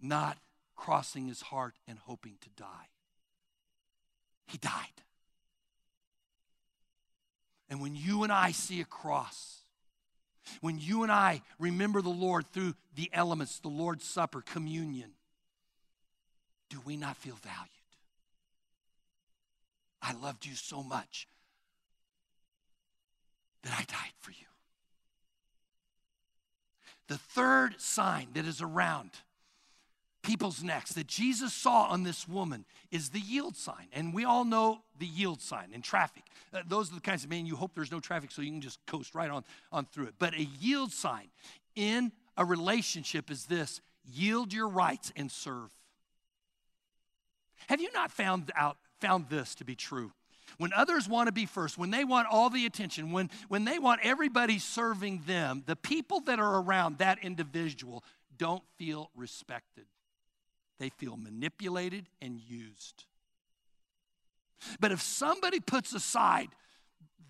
not 0.02 0.38
crossing 0.76 1.28
his 1.28 1.40
heart 1.42 1.74
and 1.86 1.98
hoping 1.98 2.36
to 2.40 2.48
die. 2.56 2.88
He 4.46 4.58
died. 4.58 4.72
And 7.70 7.80
when 7.80 7.94
you 7.94 8.22
and 8.22 8.32
I 8.32 8.50
see 8.50 8.80
a 8.80 8.84
cross, 8.84 9.60
when 10.60 10.78
you 10.78 11.04
and 11.04 11.12
I 11.12 11.42
remember 11.58 12.02
the 12.02 12.10
Lord 12.10 12.46
through 12.52 12.74
the 12.94 13.08
elements, 13.12 13.60
the 13.60 13.68
Lord's 13.68 14.04
Supper, 14.04 14.42
communion, 14.42 15.12
do 16.68 16.80
we 16.84 16.96
not 16.96 17.16
feel 17.16 17.36
valued? 17.42 17.68
I 20.02 20.12
loved 20.14 20.44
you 20.44 20.54
so 20.54 20.82
much 20.82 21.28
that 23.62 23.72
I 23.72 23.84
died 23.84 24.12
for 24.20 24.32
you. 24.32 24.46
The 27.08 27.18
third 27.18 27.80
sign 27.80 28.28
that 28.34 28.46
is 28.46 28.60
around 28.60 29.10
people's 30.22 30.62
necks 30.62 30.92
that 30.92 31.06
Jesus 31.06 31.52
saw 31.52 31.85
on 31.85 32.04
this 32.04 32.28
woman 32.28 32.64
is 32.90 33.11
the 33.11 33.20
yield 33.20 33.56
sign. 33.56 33.88
And 33.92 34.14
we 34.14 34.24
all 34.24 34.44
know 34.44 34.82
the 34.98 35.06
yield 35.06 35.40
sign 35.40 35.70
in 35.72 35.82
traffic. 35.82 36.24
Uh, 36.52 36.62
those 36.66 36.90
are 36.90 36.94
the 36.94 37.00
kinds 37.00 37.24
of, 37.24 37.30
man, 37.30 37.46
you 37.46 37.56
hope 37.56 37.72
there's 37.74 37.92
no 37.92 38.00
traffic 38.00 38.30
so 38.30 38.42
you 38.42 38.50
can 38.50 38.61
just 38.61 38.78
coast 38.87 39.14
right 39.14 39.30
on, 39.30 39.44
on 39.72 39.85
through 39.87 40.06
it. 40.06 40.14
But 40.18 40.35
a 40.35 40.44
yield 40.44 40.92
sign 40.92 41.28
in 41.74 42.12
a 42.37 42.44
relationship 42.44 43.30
is 43.30 43.46
this 43.46 43.80
yield 44.04 44.52
your 44.52 44.68
rights 44.68 45.12
and 45.16 45.30
serve. 45.30 45.70
Have 47.68 47.80
you 47.80 47.90
not 47.92 48.11
found 48.11 48.50
out 48.56 48.76
found 49.00 49.28
this 49.28 49.54
to 49.56 49.64
be 49.64 49.74
true? 49.74 50.12
When 50.58 50.72
others 50.72 51.08
want 51.08 51.28
to 51.28 51.32
be 51.32 51.46
first, 51.46 51.78
when 51.78 51.90
they 51.90 52.04
want 52.04 52.28
all 52.30 52.50
the 52.50 52.66
attention, 52.66 53.11
when, 53.11 53.30
when 53.48 53.64
they 53.64 53.78
want 53.78 54.00
everybody 54.02 54.58
serving 54.58 55.22
them, 55.26 55.62
the 55.66 55.76
people 55.76 56.20
that 56.20 56.38
are 56.38 56.61
around 56.61 56.98
that 56.98 57.18
individual 57.22 58.04
don't 58.37 58.62
feel 58.76 59.11
respected. 59.16 59.87
They 60.83 60.88
feel 60.88 61.16
manipulated 61.16 62.09
and 62.21 62.40
used. 62.40 63.05
But 64.81 64.90
if 64.90 65.01
somebody 65.01 65.61
puts 65.61 65.95
aside 65.95 66.49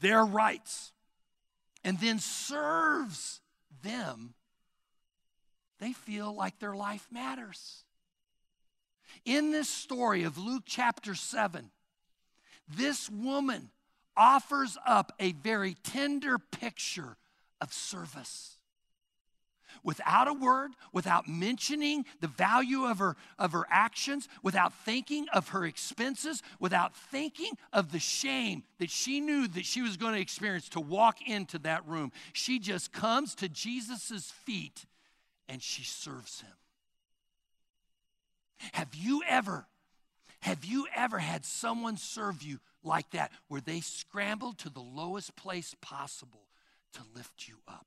their 0.01 0.25
rights 0.25 0.93
and 1.85 2.01
then 2.01 2.19
serves 2.19 3.43
them, 3.83 4.33
they 5.81 5.93
feel 5.93 6.35
like 6.35 6.61
their 6.61 6.75
life 6.75 7.07
matters. 7.13 7.85
In 9.27 9.53
this 9.53 9.69
story 9.69 10.23
of 10.23 10.39
Luke 10.39 10.63
chapter 10.65 11.15
7, 11.15 11.71
this 12.75 13.11
woman 13.11 13.69
offers 14.17 14.79
up 14.87 15.13
a 15.21 15.33
very 15.33 15.77
tender 15.83 16.39
picture 16.39 17.19
of 17.61 17.71
service. 17.71 18.57
Without 19.85 20.29
a 20.29 20.33
word, 20.33 20.73
without 20.93 21.29
mentioning 21.29 22.05
the 22.21 22.29
value 22.29 22.85
of 22.85 22.99
her, 22.99 23.17
of 23.39 23.53
her 23.53 23.67
actions, 23.69 24.29
without 24.43 24.73
thinking 24.73 25.27
of 25.33 25.49
her 25.49 25.65
expenses, 25.65 26.43
without 26.61 26.95
thinking 26.95 27.53
of 27.73 27.91
the 27.91 27.99
shame 27.99 28.63
that 28.79 28.91
she 28.91 29.21
knew 29.21 29.49
that 29.49 29.65
she 29.65 29.83
was 29.83 29.97
going 29.97 30.15
to 30.15 30.21
experience 30.21 30.69
to 30.69 30.81
walk 30.81 31.19
into 31.27 31.59
that 31.59 31.87
room, 31.87 32.13
she 32.33 32.61
just 32.61 32.93
comes 32.93 33.35
to 33.35 33.49
Jesus' 33.49 34.31
feet 34.31 34.87
and 35.49 35.61
she 35.61 35.83
serves 35.83 36.41
him. 36.41 36.53
Have 38.73 38.95
you 38.95 39.23
ever, 39.29 39.67
have 40.41 40.65
you 40.65 40.87
ever 40.95 41.19
had 41.19 41.45
someone 41.45 41.97
serve 41.97 42.43
you 42.43 42.61
like 42.85 43.11
that 43.11 43.33
where 43.49 43.61
they 43.61 43.81
scrambled 43.81 44.59
to 44.59 44.71
the 44.71 44.81
lowest 44.81 45.35
place 45.35 45.75
possible 45.81 46.47
to 46.93 47.01
lift 47.17 47.49
you 47.49 47.57
up? 47.67 47.87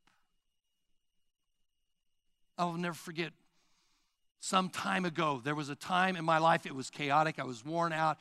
I'll 2.58 2.74
never 2.74 2.96
forget 2.96 3.32
some 4.40 4.70
time 4.70 5.06
ago, 5.06 5.42
there 5.44 5.56
was 5.56 5.70
a 5.70 5.76
time 5.76 6.16
in 6.16 6.24
my 6.24 6.38
life 6.38 6.66
it 6.66 6.76
was 6.76 6.90
chaotic, 6.90 7.40
I 7.40 7.44
was 7.46 7.66
worn 7.66 7.92
out, 7.92 8.18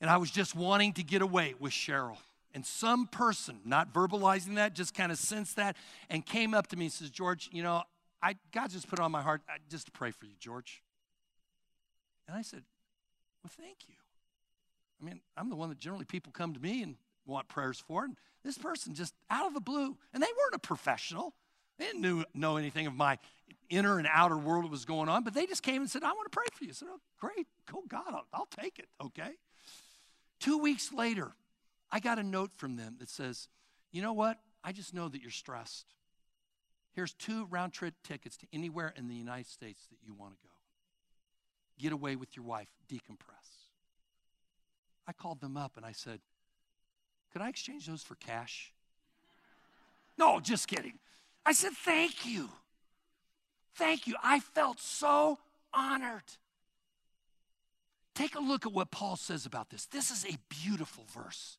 and 0.00 0.10
I 0.10 0.18
was 0.18 0.30
just 0.30 0.54
wanting 0.54 0.92
to 0.94 1.02
get 1.02 1.22
away 1.22 1.54
with 1.58 1.72
Cheryl. 1.72 2.18
And 2.54 2.66
some 2.66 3.06
person, 3.06 3.60
not 3.64 3.94
verbalizing 3.94 4.56
that, 4.56 4.74
just 4.74 4.94
kind 4.94 5.10
of 5.10 5.16
sensed 5.16 5.56
that 5.56 5.76
and 6.10 6.24
came 6.24 6.52
up 6.52 6.66
to 6.68 6.76
me 6.76 6.86
and 6.86 6.92
says, 6.92 7.08
George, 7.08 7.48
you 7.50 7.62
know, 7.62 7.82
I, 8.22 8.36
God 8.52 8.70
just 8.70 8.88
put 8.88 8.98
it 8.98 9.02
on 9.02 9.10
my 9.10 9.22
heart 9.22 9.40
just 9.70 9.86
to 9.86 9.92
pray 9.92 10.10
for 10.10 10.26
you, 10.26 10.34
George. 10.38 10.82
And 12.28 12.36
I 12.36 12.42
said, 12.42 12.62
Well, 13.42 13.50
thank 13.56 13.88
you. 13.88 13.94
I 15.00 15.04
mean, 15.04 15.20
I'm 15.36 15.48
the 15.48 15.56
one 15.56 15.70
that 15.70 15.78
generally 15.78 16.04
people 16.04 16.30
come 16.30 16.52
to 16.52 16.60
me 16.60 16.82
and 16.82 16.96
want 17.26 17.48
prayers 17.48 17.82
for. 17.84 18.04
And 18.04 18.16
this 18.44 18.58
person 18.58 18.94
just 18.94 19.14
out 19.30 19.46
of 19.46 19.54
the 19.54 19.60
blue, 19.60 19.96
and 20.12 20.22
they 20.22 20.26
weren't 20.26 20.54
a 20.54 20.58
professional. 20.58 21.34
They 21.82 21.88
didn't 21.88 22.02
knew, 22.02 22.24
know 22.32 22.58
anything 22.58 22.86
of 22.86 22.94
my 22.94 23.18
inner 23.68 23.98
and 23.98 24.06
outer 24.08 24.38
world 24.38 24.66
that 24.66 24.70
was 24.70 24.84
going 24.84 25.08
on, 25.08 25.24
but 25.24 25.34
they 25.34 25.46
just 25.46 25.64
came 25.64 25.82
and 25.82 25.90
said, 25.90 26.04
I 26.04 26.12
want 26.12 26.30
to 26.30 26.36
pray 26.36 26.44
for 26.52 26.62
you. 26.62 26.70
I 26.70 26.74
said, 26.74 26.86
oh, 26.92 27.00
great. 27.18 27.48
Oh, 27.74 27.82
God, 27.88 28.04
I'll, 28.06 28.26
I'll 28.32 28.46
take 28.46 28.78
it, 28.78 28.86
okay? 29.02 29.32
Two 30.38 30.58
weeks 30.58 30.92
later, 30.92 31.32
I 31.90 31.98
got 31.98 32.20
a 32.20 32.22
note 32.22 32.52
from 32.52 32.76
them 32.76 32.98
that 33.00 33.08
says, 33.08 33.48
You 33.90 34.00
know 34.00 34.12
what? 34.12 34.38
I 34.62 34.70
just 34.70 34.94
know 34.94 35.08
that 35.08 35.20
you're 35.22 35.32
stressed. 35.32 35.86
Here's 36.92 37.14
two 37.14 37.46
round 37.46 37.72
trip 37.72 37.94
tickets 38.04 38.36
to 38.38 38.46
anywhere 38.52 38.94
in 38.96 39.08
the 39.08 39.16
United 39.16 39.48
States 39.48 39.88
that 39.90 39.98
you 40.06 40.14
want 40.14 40.34
to 40.34 40.46
go. 40.46 40.54
Get 41.80 41.92
away 41.92 42.14
with 42.14 42.36
your 42.36 42.44
wife, 42.44 42.68
decompress. 42.88 43.66
I 45.08 45.12
called 45.12 45.40
them 45.40 45.56
up 45.56 45.76
and 45.76 45.84
I 45.84 45.92
said, 45.92 46.20
Could 47.32 47.42
I 47.42 47.48
exchange 47.48 47.88
those 47.88 48.04
for 48.04 48.14
cash? 48.14 48.72
No, 50.18 50.40
just 50.40 50.68
kidding. 50.68 50.98
I 51.44 51.52
said, 51.52 51.72
Thank 51.72 52.26
you. 52.26 52.48
Thank 53.74 54.06
you. 54.06 54.16
I 54.22 54.40
felt 54.40 54.80
so 54.80 55.38
honored. 55.72 56.22
Take 58.14 58.34
a 58.34 58.40
look 58.40 58.66
at 58.66 58.72
what 58.72 58.90
Paul 58.90 59.16
says 59.16 59.46
about 59.46 59.70
this. 59.70 59.86
This 59.86 60.10
is 60.10 60.26
a 60.26 60.36
beautiful 60.48 61.04
verse. 61.14 61.56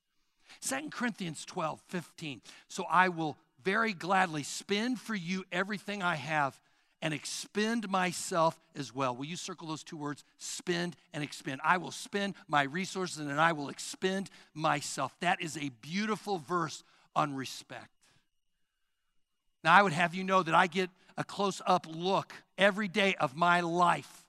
2 0.62 0.90
Corinthians 0.92 1.46
12, 1.46 1.82
15. 1.90 2.42
So 2.68 2.86
I 2.90 3.10
will 3.10 3.38
very 3.64 3.94
gladly 3.94 4.44
spend 4.44 5.00
for 5.00 5.16
you 5.16 5.46
everything 5.52 6.04
I 6.04 6.16
have 6.16 6.60
and 7.02 7.14
expend 7.14 7.90
myself 7.90 8.58
as 8.76 8.94
well. 8.94 9.16
Will 9.16 9.26
you 9.26 9.36
circle 9.36 9.68
those 9.68 9.84
two 9.84 9.98
words? 9.98 10.24
Spend 10.38 10.96
and 11.14 11.24
expend. 11.24 11.60
I 11.64 11.78
will 11.78 11.92
spend 11.92 12.36
my 12.48 12.64
resources 12.64 13.18
and 13.18 13.42
I 13.42 13.52
will 13.52 13.70
expend 13.70 14.30
myself. 14.54 15.14
That 15.20 15.42
is 15.42 15.58
a 15.58 15.70
beautiful 15.82 16.38
verse 16.38 16.84
on 17.16 17.36
respect. 17.36 17.93
Now, 19.64 19.74
I 19.74 19.82
would 19.82 19.94
have 19.94 20.14
you 20.14 20.24
know 20.24 20.44
that 20.44 20.56
I 20.56 20.68
get 20.68 20.90
a 21.18 21.24
close 21.24 21.62
up 21.66 21.88
look 21.90 22.34
every 22.58 22.88
day 22.88 23.16
of 23.16 23.36
my 23.36 23.62
life 23.62 24.26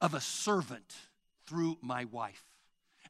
of 0.00 0.14
a 0.14 0.20
servant 0.20 0.94
through 1.46 1.78
my 1.80 2.04
wife. 2.06 2.44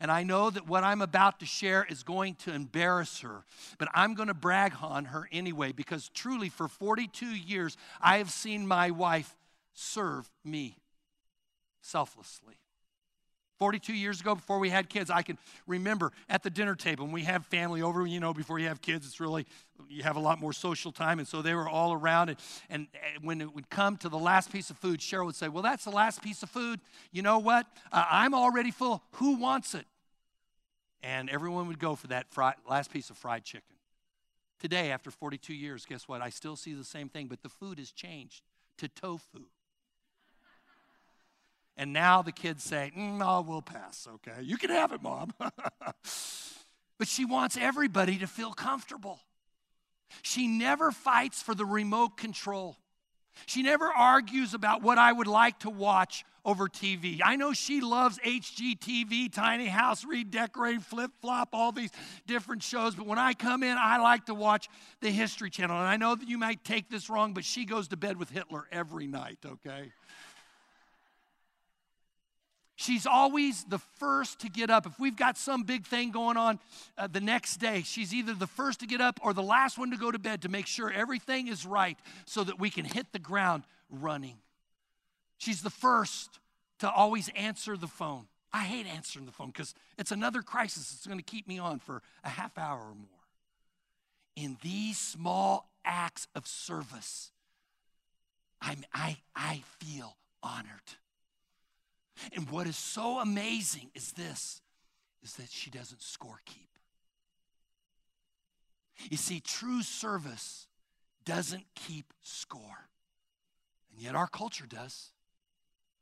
And 0.00 0.10
I 0.10 0.22
know 0.22 0.50
that 0.50 0.66
what 0.68 0.84
I'm 0.84 1.02
about 1.02 1.40
to 1.40 1.46
share 1.46 1.86
is 1.88 2.02
going 2.02 2.34
to 2.36 2.52
embarrass 2.52 3.20
her, 3.20 3.44
but 3.78 3.88
I'm 3.94 4.14
going 4.14 4.28
to 4.28 4.34
brag 4.34 4.74
on 4.82 5.06
her 5.06 5.28
anyway 5.32 5.72
because 5.72 6.08
truly 6.08 6.48
for 6.48 6.68
42 6.68 7.26
years, 7.26 7.76
I 8.00 8.18
have 8.18 8.30
seen 8.30 8.66
my 8.66 8.90
wife 8.90 9.36
serve 9.72 10.28
me 10.44 10.78
selflessly. 11.80 12.56
42 13.58 13.92
years 13.92 14.20
ago, 14.20 14.34
before 14.34 14.58
we 14.58 14.68
had 14.68 14.88
kids, 14.88 15.10
I 15.10 15.22
can 15.22 15.38
remember 15.66 16.12
at 16.28 16.42
the 16.42 16.50
dinner 16.50 16.74
table 16.74 17.04
when 17.04 17.14
we 17.14 17.22
have 17.22 17.46
family 17.46 17.82
over, 17.82 18.06
you 18.06 18.20
know, 18.20 18.34
before 18.34 18.58
you 18.58 18.68
have 18.68 18.80
kids, 18.80 19.06
it's 19.06 19.20
really, 19.20 19.46
you 19.88 20.02
have 20.02 20.16
a 20.16 20.20
lot 20.20 20.40
more 20.40 20.52
social 20.52 20.90
time. 20.90 21.18
And 21.18 21.28
so 21.28 21.40
they 21.40 21.54
were 21.54 21.68
all 21.68 21.92
around. 21.92 22.30
And, 22.30 22.38
and 22.68 22.88
when 23.22 23.40
it 23.40 23.54
would 23.54 23.70
come 23.70 23.96
to 23.98 24.08
the 24.08 24.18
last 24.18 24.50
piece 24.50 24.70
of 24.70 24.78
food, 24.78 25.00
Cheryl 25.00 25.26
would 25.26 25.36
say, 25.36 25.48
Well, 25.48 25.62
that's 25.62 25.84
the 25.84 25.90
last 25.90 26.22
piece 26.22 26.42
of 26.42 26.50
food. 26.50 26.80
You 27.12 27.22
know 27.22 27.38
what? 27.38 27.66
Uh, 27.92 28.04
I'm 28.10 28.34
already 28.34 28.70
full. 28.70 29.02
Who 29.12 29.36
wants 29.36 29.74
it? 29.74 29.86
And 31.02 31.28
everyone 31.30 31.68
would 31.68 31.78
go 31.78 31.94
for 31.94 32.08
that 32.08 32.26
last 32.68 32.90
piece 32.90 33.10
of 33.10 33.16
fried 33.16 33.44
chicken. 33.44 33.76
Today, 34.58 34.90
after 34.90 35.10
42 35.10 35.52
years, 35.52 35.84
guess 35.84 36.08
what? 36.08 36.22
I 36.22 36.30
still 36.30 36.56
see 36.56 36.72
the 36.72 36.84
same 36.84 37.08
thing, 37.08 37.26
but 37.26 37.42
the 37.42 37.50
food 37.50 37.78
has 37.78 37.90
changed 37.90 38.42
to 38.78 38.88
tofu. 38.88 39.44
And 41.76 41.92
now 41.92 42.22
the 42.22 42.32
kids 42.32 42.62
say, 42.62 42.92
mm, 42.96 43.18
"No, 43.18 43.44
we'll 43.46 43.62
pass, 43.62 44.06
okay? 44.14 44.42
You 44.42 44.56
can 44.56 44.70
have 44.70 44.92
it, 44.92 45.02
mom. 45.02 45.32
but 45.38 47.08
she 47.08 47.24
wants 47.24 47.56
everybody 47.56 48.18
to 48.18 48.26
feel 48.26 48.52
comfortable. 48.52 49.20
She 50.22 50.46
never 50.46 50.92
fights 50.92 51.42
for 51.42 51.54
the 51.54 51.64
remote 51.64 52.16
control. 52.16 52.76
She 53.46 53.62
never 53.62 53.86
argues 53.86 54.54
about 54.54 54.82
what 54.82 54.98
I 54.98 55.12
would 55.12 55.26
like 55.26 55.60
to 55.60 55.70
watch 55.70 56.24
over 56.44 56.68
TV. 56.68 57.20
I 57.24 57.36
know 57.36 57.52
she 57.52 57.80
loves 57.80 58.18
HGTV, 58.18 59.32
Tiny 59.32 59.66
House, 59.66 60.04
Redecorate, 60.04 60.82
Flip 60.82 61.10
Flop, 61.20 61.48
all 61.52 61.72
these 61.72 61.90
different 62.26 62.62
shows, 62.62 62.94
but 62.94 63.06
when 63.06 63.18
I 63.18 63.32
come 63.32 63.62
in, 63.62 63.76
I 63.78 63.98
like 63.98 64.26
to 64.26 64.34
watch 64.34 64.68
the 65.00 65.10
History 65.10 65.50
Channel. 65.50 65.78
And 65.78 65.88
I 65.88 65.96
know 65.96 66.14
that 66.14 66.28
you 66.28 66.38
might 66.38 66.62
take 66.64 66.90
this 66.90 67.08
wrong, 67.08 67.32
but 67.32 67.44
she 67.44 67.64
goes 67.64 67.88
to 67.88 67.96
bed 67.96 68.18
with 68.18 68.30
Hitler 68.30 68.66
every 68.70 69.06
night, 69.06 69.38
okay? 69.44 69.92
She's 72.76 73.06
always 73.06 73.64
the 73.64 73.78
first 73.78 74.40
to 74.40 74.48
get 74.48 74.68
up. 74.68 74.86
If 74.86 74.98
we've 74.98 75.16
got 75.16 75.38
some 75.38 75.62
big 75.62 75.86
thing 75.86 76.10
going 76.10 76.36
on 76.36 76.58
uh, 76.98 77.06
the 77.06 77.20
next 77.20 77.58
day, 77.58 77.82
she's 77.82 78.12
either 78.12 78.34
the 78.34 78.48
first 78.48 78.80
to 78.80 78.86
get 78.86 79.00
up 79.00 79.20
or 79.22 79.32
the 79.32 79.42
last 79.42 79.78
one 79.78 79.92
to 79.92 79.96
go 79.96 80.10
to 80.10 80.18
bed 80.18 80.42
to 80.42 80.48
make 80.48 80.66
sure 80.66 80.90
everything 80.90 81.46
is 81.46 81.64
right 81.64 81.96
so 82.26 82.42
that 82.42 82.58
we 82.58 82.70
can 82.70 82.84
hit 82.84 83.12
the 83.12 83.20
ground 83.20 83.62
running. 83.90 84.38
She's 85.38 85.62
the 85.62 85.70
first 85.70 86.40
to 86.80 86.90
always 86.90 87.30
answer 87.36 87.76
the 87.76 87.86
phone. 87.86 88.26
I 88.52 88.64
hate 88.64 88.86
answering 88.86 89.26
the 89.26 89.32
phone 89.32 89.48
because 89.48 89.74
it's 89.96 90.10
another 90.10 90.42
crisis 90.42 90.90
that's 90.90 91.06
going 91.06 91.18
to 91.18 91.24
keep 91.24 91.46
me 91.46 91.58
on 91.58 91.78
for 91.78 92.02
a 92.24 92.28
half 92.28 92.58
hour 92.58 92.78
or 92.78 92.94
more. 92.94 93.06
In 94.36 94.56
these 94.62 94.98
small 94.98 95.70
acts 95.84 96.26
of 96.34 96.46
service, 96.46 97.30
I'm, 98.60 98.84
I, 98.92 99.18
I 99.36 99.62
feel 99.78 100.16
honored. 100.42 100.98
And 102.34 102.48
what 102.50 102.66
is 102.66 102.76
so 102.76 103.18
amazing 103.18 103.90
is 103.94 104.12
this 104.12 104.60
is 105.22 105.34
that 105.34 105.50
she 105.50 105.70
doesn't 105.70 106.02
score 106.02 106.40
keep. 106.44 106.68
You 109.10 109.16
see, 109.16 109.40
true 109.40 109.82
service 109.82 110.66
doesn't 111.24 111.64
keep 111.74 112.12
score. 112.22 112.88
And 113.92 114.00
yet 114.00 114.14
our 114.14 114.28
culture 114.28 114.66
does. 114.66 115.10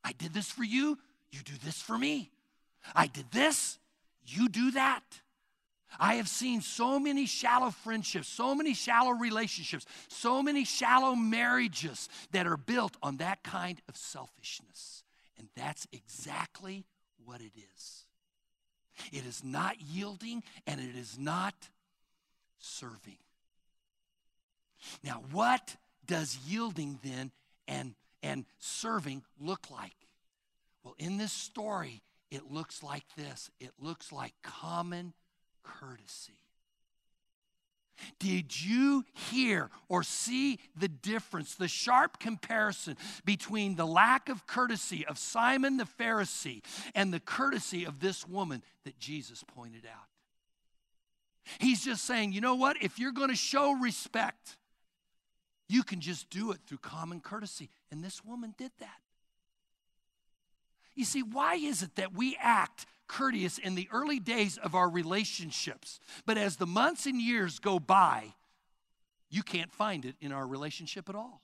I 0.05 0.13
did 0.13 0.35
this 0.35 0.51
for 0.51 0.65
you, 0.65 0.99
you 1.31 1.41
do 1.45 1.53
this 1.65 1.81
for 1.81 1.97
me. 1.97 2.31
I 2.95 3.07
did 3.07 3.31
this, 3.31 3.79
you 4.27 4.49
do 4.49 4.73
that. 4.73 5.03
I 5.99 6.15
have 6.15 6.29
seen 6.29 6.63
so 6.63 6.99
many 6.99 7.27
shallow 7.27 7.71
friendships, 7.71 8.27
so 8.27 8.55
many 8.55 8.75
shallow 8.75 9.11
relationships, 9.11 9.85
so 10.09 10.43
many 10.43 10.65
shallow 10.65 11.15
marriages 11.15 12.09
that 12.33 12.47
are 12.47 12.57
built 12.57 12.97
on 13.03 13.19
that 13.19 13.43
kind 13.43 13.81
of 13.89 13.97
selfishness. 13.97 15.02
And 15.39 15.49
that's 15.57 15.87
exactly 15.93 16.85
what 17.25 17.41
it 17.41 17.53
is. 17.77 18.05
It 19.13 19.25
is 19.27 19.43
not 19.43 19.81
yielding 19.81 20.43
and 20.67 20.81
it 20.81 20.97
is 20.97 21.19
not 21.19 21.55
serving. 22.59 23.19
Now, 25.03 25.23
what 25.31 25.77
does 26.07 26.39
yielding 26.47 26.99
then 27.03 27.31
and, 27.67 27.95
and 28.23 28.45
serving 28.59 29.23
look 29.41 29.71
like? 29.71 29.95
Well, 30.83 30.95
in 30.99 31.17
this 31.17 31.33
story, 31.33 32.03
it 32.31 32.51
looks 32.51 32.83
like 32.83 33.05
this 33.17 33.51
it 33.61 33.73
looks 33.79 34.11
like 34.11 34.33
common 34.43 35.13
courtesy. 35.63 36.39
Did 38.19 38.61
you 38.61 39.05
hear 39.31 39.71
or 39.89 40.03
see 40.03 40.59
the 40.77 40.89
difference, 40.89 41.55
the 41.55 41.69
sharp 41.69 42.19
comparison 42.19 42.97
between 43.25 43.77
the 43.77 43.87
lack 43.87 44.29
of 44.29 44.47
courtesy 44.47 45.07
of 45.07 45.19
Simon 45.19 45.77
the 45.77 45.85
Pharisee 45.85 46.63
and 46.95 47.13
the 47.13 47.21
courtesy 47.21 47.85
of 47.85 48.01
this 48.01 48.27
woman 48.27 48.63
that 48.85 48.99
Jesus 48.99 49.45
pointed 49.45 49.87
out? 49.87 50.07
He's 51.59 51.85
just 51.85 52.05
saying, 52.05 52.33
you 52.33 52.41
know 52.41 52.55
what? 52.55 52.77
If 52.81 52.99
you're 52.99 53.13
going 53.13 53.31
to 53.31 53.37
show 53.37 53.73
respect, 53.73 54.57
you 55.69 55.83
can 55.83 56.01
just 56.01 56.31
do 56.31 56.53
it 56.53 56.59
through 56.67 56.79
common 56.79 57.21
courtesy. 57.21 57.71
And 57.91 58.03
this 58.03 58.25
woman 58.25 58.55
did 58.57 58.71
that. 58.79 58.99
You 60.95 61.05
see, 61.05 61.23
why 61.23 61.55
is 61.55 61.83
it 61.83 61.97
that 61.97 62.15
we 62.15 62.37
act 62.41 62.87
courteous 63.07 63.59
in 63.59 63.75
the 63.75 63.89
early 63.93 64.19
days 64.19 64.59
of 64.59 64.75
our 64.75 64.89
relationships. 64.89 66.01
But 66.27 66.39
as 66.39 66.57
the 66.57 66.67
months 66.67 67.07
and 67.07 67.21
years 67.21 67.59
go 67.59 67.79
by, 67.79 68.35
you 69.31 69.43
can't 69.43 69.73
find 69.73 70.05
it 70.05 70.17
in 70.21 70.33
our 70.33 70.47
relationship 70.47 71.09
at 71.09 71.15
all. 71.15 71.43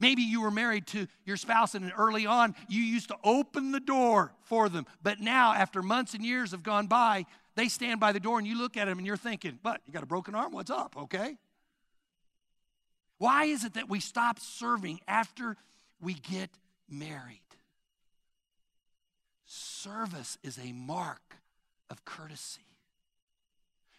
Maybe 0.00 0.22
you 0.22 0.42
were 0.42 0.50
married 0.50 0.86
to 0.88 1.06
your 1.24 1.36
spouse 1.36 1.74
and 1.74 1.92
early 1.96 2.26
on 2.26 2.54
you 2.68 2.82
used 2.82 3.08
to 3.08 3.16
open 3.22 3.70
the 3.72 3.80
door 3.80 4.32
for 4.42 4.68
them. 4.68 4.86
But 5.02 5.20
now, 5.20 5.52
after 5.52 5.82
months 5.82 6.14
and 6.14 6.24
years 6.24 6.50
have 6.50 6.62
gone 6.62 6.88
by, 6.88 7.26
they 7.54 7.68
stand 7.68 8.00
by 8.00 8.12
the 8.12 8.20
door 8.20 8.38
and 8.38 8.46
you 8.46 8.58
look 8.58 8.76
at 8.76 8.86
them 8.86 8.98
and 8.98 9.06
you're 9.06 9.16
thinking, 9.16 9.58
But 9.62 9.80
You 9.86 9.92
got 9.92 10.02
a 10.02 10.06
broken 10.06 10.34
arm? 10.34 10.52
What's 10.52 10.70
up? 10.70 10.96
Okay. 10.96 11.36
Why 13.18 13.44
is 13.44 13.64
it 13.64 13.74
that 13.74 13.88
we 13.88 14.00
stop 14.00 14.38
serving 14.40 15.00
after 15.08 15.56
we 16.00 16.14
get 16.14 16.50
married? 16.88 17.45
Service 19.46 20.38
is 20.42 20.58
a 20.58 20.72
mark 20.72 21.36
of 21.88 22.04
courtesy. 22.04 22.62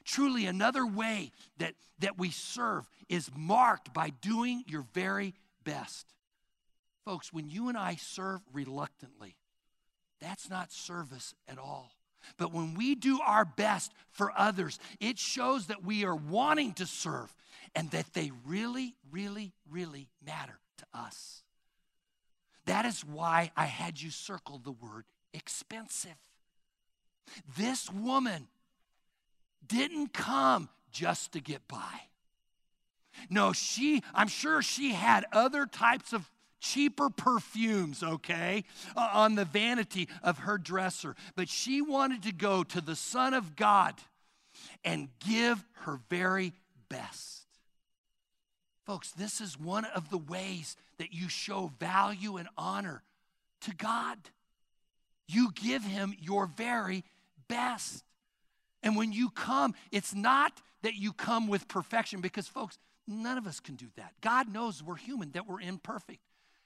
Truly, 0.03 0.45
another 0.45 0.85
way 0.85 1.31
that, 1.57 1.73
that 1.99 2.17
we 2.17 2.31
serve 2.31 2.87
is 3.09 3.29
marked 3.35 3.93
by 3.93 4.09
doing 4.09 4.63
your 4.67 4.85
very 4.93 5.33
best. 5.63 6.13
Folks, 7.05 7.31
when 7.31 7.49
you 7.49 7.69
and 7.69 7.77
I 7.77 7.95
serve 7.95 8.41
reluctantly, 8.53 9.35
that's 10.19 10.49
not 10.49 10.71
service 10.71 11.33
at 11.47 11.57
all. 11.57 11.91
But 12.37 12.53
when 12.53 12.73
we 12.73 12.95
do 12.95 13.19
our 13.21 13.45
best 13.45 13.93
for 14.11 14.31
others, 14.37 14.79
it 14.99 15.17
shows 15.17 15.67
that 15.67 15.83
we 15.83 16.03
are 16.03 16.15
wanting 16.15 16.73
to 16.73 16.85
serve 16.85 17.33
and 17.75 17.91
that 17.91 18.13
they 18.13 18.31
really, 18.45 18.95
really, 19.11 19.53
really 19.69 20.09
matter 20.25 20.59
to 20.77 20.85
us. 20.93 21.43
That 22.65 22.85
is 22.85 23.05
why 23.05 23.51
I 23.55 23.65
had 23.65 24.01
you 24.01 24.09
circle 24.09 24.59
the 24.61 24.71
word 24.71 25.05
expensive. 25.37 26.17
This 27.57 27.89
woman 27.91 28.47
didn't 29.65 30.13
come 30.13 30.69
just 30.91 31.33
to 31.33 31.39
get 31.39 31.67
by. 31.67 32.01
No, 33.29 33.53
she, 33.53 34.03
I'm 34.13 34.27
sure 34.27 34.61
she 34.61 34.93
had 34.93 35.25
other 35.31 35.65
types 35.65 36.13
of 36.13 36.29
cheaper 36.59 37.09
perfumes, 37.09 38.03
okay, 38.03 38.63
uh, 38.95 39.09
on 39.13 39.35
the 39.35 39.45
vanity 39.45 40.07
of 40.23 40.39
her 40.39 40.57
dresser. 40.57 41.15
But 41.35 41.49
she 41.49 41.81
wanted 41.81 42.23
to 42.23 42.31
go 42.31 42.63
to 42.63 42.81
the 42.81 42.95
Son 42.95 43.33
of 43.33 43.55
God 43.55 43.95
and 44.83 45.09
give 45.19 45.63
her 45.81 45.99
very 46.09 46.53
best. 46.89 47.45
Folks, 48.85 49.11
this 49.11 49.41
is 49.41 49.59
one 49.59 49.85
of 49.85 50.09
the 50.09 50.17
ways 50.17 50.77
that 50.97 51.13
you 51.13 51.27
show 51.27 51.71
value 51.79 52.37
and 52.37 52.47
honor 52.57 53.03
to 53.61 53.75
God. 53.75 54.17
You 55.27 55.51
give 55.53 55.83
Him 55.83 56.15
your 56.19 56.47
very 56.47 57.03
best. 57.47 58.03
And 58.83 58.95
when 58.95 59.11
you 59.11 59.29
come, 59.29 59.73
it's 59.91 60.13
not 60.13 60.61
that 60.83 60.95
you 60.95 61.11
come 61.11 61.47
with 61.47 61.67
perfection, 61.67 62.21
because, 62.21 62.47
folks, 62.47 62.77
none 63.07 63.37
of 63.37 63.47
us 63.47 63.59
can 63.59 63.75
do 63.75 63.87
that. 63.95 64.13
God 64.21 64.51
knows 64.51 64.83
we're 64.83 64.95
human, 64.95 65.31
that 65.31 65.47
we're 65.47 65.61
imperfect. 65.61 66.19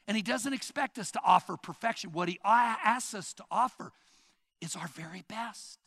And 0.07 0.17
He 0.17 0.23
doesn't 0.23 0.53
expect 0.53 0.99
us 0.99 1.11
to 1.11 1.19
offer 1.23 1.57
perfection. 1.57 2.11
What 2.11 2.29
He 2.29 2.39
asks 2.43 3.13
us 3.13 3.33
to 3.35 3.43
offer 3.49 3.91
is 4.59 4.75
our 4.75 4.87
very 4.87 5.23
best. 5.27 5.79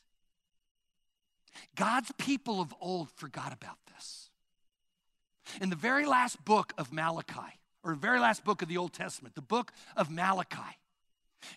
God's 1.77 2.11
people 2.19 2.61
of 2.61 2.75
old 2.81 3.11
forgot 3.13 3.53
about 3.53 3.79
this. 3.95 4.31
In 5.61 5.71
the 5.71 5.77
very 5.77 6.07
last 6.07 6.45
book 6.45 6.73
of 6.79 6.93
Malachi, 6.93 7.61
or 7.85 7.93
the 7.93 8.01
very 8.01 8.19
last 8.19 8.45
book 8.45 8.63
of 8.63 8.69
the 8.69 8.79
Old 8.79 8.93
Testament, 8.93 9.35
the 9.35 9.43
book 9.43 9.73
of 9.95 10.11
Malachi, 10.11 10.79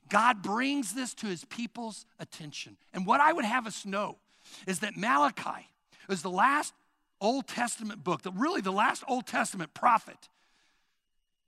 God 0.10 0.41
brings 0.41 0.93
this 0.93 1.13
to 1.15 1.28
his 1.28 1.45
people's 1.45 2.06
attention. 2.19 2.78
And 2.93 3.06
what 3.06 3.21
I 3.21 3.34
would 3.34 3.45
have 3.45 3.67
us 3.67 3.86
know 3.86 4.17
is 4.65 4.80
that 4.80 4.95
Malachi 4.95 5.67
is 6.10 6.21
the 6.21 6.30
last 6.30 6.73
Old 7.19 7.47
Testament 7.47 8.04
book, 8.04 8.21
the, 8.21 8.32
really 8.32 8.62
the 8.62 8.71
last 8.71 9.04
Old 9.08 9.26
Testament 9.26 9.73
prophet. 9.73 10.30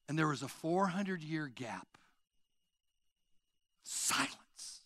And 0.08 0.18
there 0.18 0.28
was 0.28 0.42
a 0.42 0.48
400 0.48 1.24
year 1.24 1.48
gap. 1.48 1.88
Silence 3.84 4.82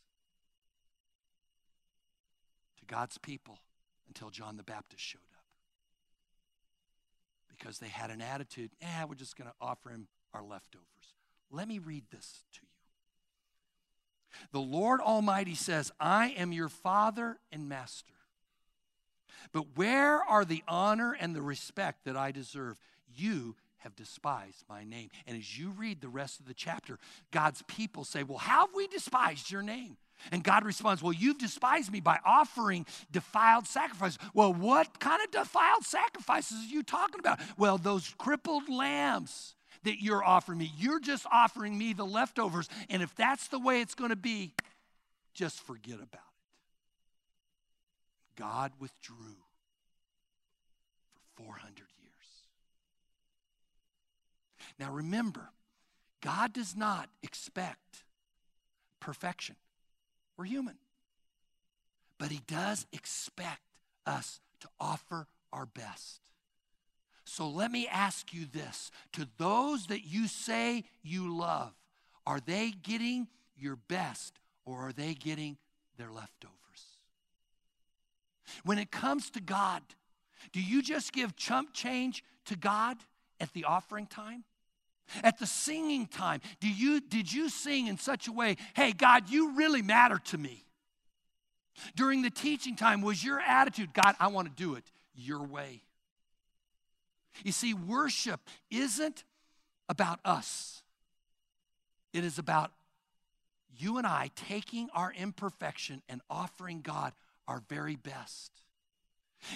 to 2.80 2.86
God's 2.86 3.18
people 3.18 3.60
until 4.08 4.30
John 4.30 4.58
the 4.58 4.64
Baptist 4.64 5.04
showed 5.04 5.20
up 5.20 5.44
because 7.64 7.80
they 7.80 7.88
had 7.88 8.10
an 8.10 8.22
attitude, 8.22 8.72
eh, 8.82 9.06
we're 9.08 9.16
just 9.16 9.38
going 9.38 9.50
to 9.50 9.56
offer 9.62 9.90
him 9.90 10.08
our 10.34 10.44
leftovers. 10.44 10.86
Let 11.52 11.68
me 11.68 11.80
read 11.80 12.04
this 12.12 12.44
to 12.54 12.60
you. 12.62 12.68
The 14.52 14.60
Lord 14.60 15.02
Almighty 15.02 15.56
says, 15.56 15.92
I 16.00 16.30
am 16.38 16.52
your 16.52 16.70
father 16.70 17.38
and 17.52 17.70
master. 17.70 18.14
But 19.52 19.76
where 19.76 20.24
are 20.24 20.46
the 20.46 20.64
honor 20.68 21.16
and 21.20 21.36
the 21.36 21.42
respect 21.42 22.06
that 22.06 22.18
I 22.18 22.32
deserve? 22.32 22.80
You 23.16 23.56
have 23.80 23.96
despised 23.96 24.64
my 24.70 24.84
name. 24.84 25.10
And 25.28 25.38
as 25.38 25.58
you 25.58 25.70
read 25.72 26.02
the 26.02 26.08
rest 26.08 26.40
of 26.40 26.48
the 26.48 26.54
chapter, 26.54 26.98
God's 27.32 27.62
people 27.64 28.04
say, 28.04 28.24
Well, 28.24 28.38
how 28.38 28.68
have 28.68 28.76
we 28.76 28.88
despised 28.88 29.52
your 29.52 29.62
name? 29.62 29.98
And 30.32 30.44
God 30.44 30.64
responds, 30.64 31.04
Well, 31.04 31.14
you've 31.14 31.38
despised 31.38 31.92
me 31.92 32.00
by 32.00 32.20
offering 32.26 32.86
defiled 33.12 33.68
sacrifices. 33.68 34.20
Well, 34.34 34.54
what 34.54 35.00
kind 35.00 35.22
of 35.24 35.32
defiled 35.32 35.84
sacrifices 35.84 36.60
are 36.66 36.74
you 36.74 36.84
talking 36.84 37.20
about? 37.20 37.40
Well, 37.58 37.78
those 37.78 38.14
crippled 38.18 38.70
lambs 38.70 39.56
that 39.84 40.02
you're 40.02 40.24
offering 40.24 40.60
me, 40.60 40.72
you're 40.78 41.00
just 41.00 41.26
offering 41.32 41.78
me 41.78 41.94
the 41.94 42.06
leftovers. 42.06 42.68
And 42.90 43.02
if 43.02 43.16
that's 43.16 43.48
the 43.48 43.60
way 43.60 43.82
it's 43.82 43.96
going 43.96 44.10
to 44.10 44.16
be, 44.16 44.54
just 45.34 45.60
forget 45.60 45.96
about 45.96 46.14
it. 46.14 46.20
God 48.36 48.72
withdrew 48.80 49.38
for 51.36 51.44
400 51.44 51.78
years. 51.78 51.88
Now 54.80 54.92
remember, 54.92 55.50
God 56.22 56.54
does 56.54 56.76
not 56.76 57.10
expect 57.22 58.04
perfection. 59.00 59.56
We're 60.38 60.46
human. 60.46 60.76
But 62.18 62.32
He 62.32 62.42
does 62.48 62.86
expect 62.94 63.62
us 64.06 64.40
to 64.62 64.70
offer 64.80 65.28
our 65.52 65.66
best. 65.66 66.22
So 67.34 67.50
let 67.50 67.72
me 67.72 67.88
ask 67.88 68.32
you 68.32 68.46
this 68.46 68.92
to 69.14 69.28
those 69.40 69.88
that 69.88 70.06
you 70.06 70.28
say 70.28 70.84
you 71.02 71.36
love, 71.36 71.74
are 72.28 72.40
they 72.40 72.70
getting 72.84 73.28
your 73.58 73.76
best 73.76 74.38
or 74.66 74.78
are 74.78 74.92
they 74.92 75.16
getting 75.16 75.58
their 75.98 76.12
leftovers? 76.12 76.52
When 78.64 78.78
it 78.78 78.92
comes 78.92 79.32
to 79.32 79.42
God, 79.42 79.82
do 80.52 80.62
you 80.62 80.84
just 80.84 81.12
give 81.12 81.36
chump 81.36 81.74
change 81.74 82.24
to 82.46 82.56
God 82.56 82.98
at 83.40 83.52
the 83.54 83.64
offering 83.64 84.06
time? 84.06 84.44
At 85.24 85.40
the 85.40 85.48
singing 85.48 86.06
time, 86.06 86.40
do 86.60 86.70
you, 86.70 87.02
did 87.02 87.34
you 87.34 87.50
sing 87.50 87.88
in 87.88 87.98
such 87.98 88.28
a 88.28 88.32
way, 88.32 88.58
hey, 88.76 88.92
God, 88.92 89.28
you 89.28 89.56
really 89.56 89.82
matter 89.82 90.20
to 90.26 90.38
me? 90.38 90.64
During 91.96 92.22
the 92.22 92.30
teaching 92.30 92.76
time, 92.76 93.02
was 93.02 93.24
your 93.24 93.40
attitude, 93.40 93.92
God, 93.92 94.16
I 94.20 94.28
want 94.28 94.56
to 94.56 94.64
do 94.64 94.76
it 94.76 94.84
your 95.16 95.42
way? 95.42 95.82
You 97.44 97.52
see, 97.52 97.74
worship 97.74 98.42
isn't 98.70 99.24
about 99.90 100.20
us, 100.24 100.84
it 102.14 102.24
is 102.24 102.38
about 102.38 102.72
you 103.78 103.98
and 103.98 104.06
I 104.06 104.30
taking 104.36 104.90
our 104.94 105.12
imperfection 105.12 106.02
and 106.08 106.22
offering 106.30 106.82
God 106.82 107.14
our 107.48 107.64
very 107.70 107.96
best. 107.96 108.52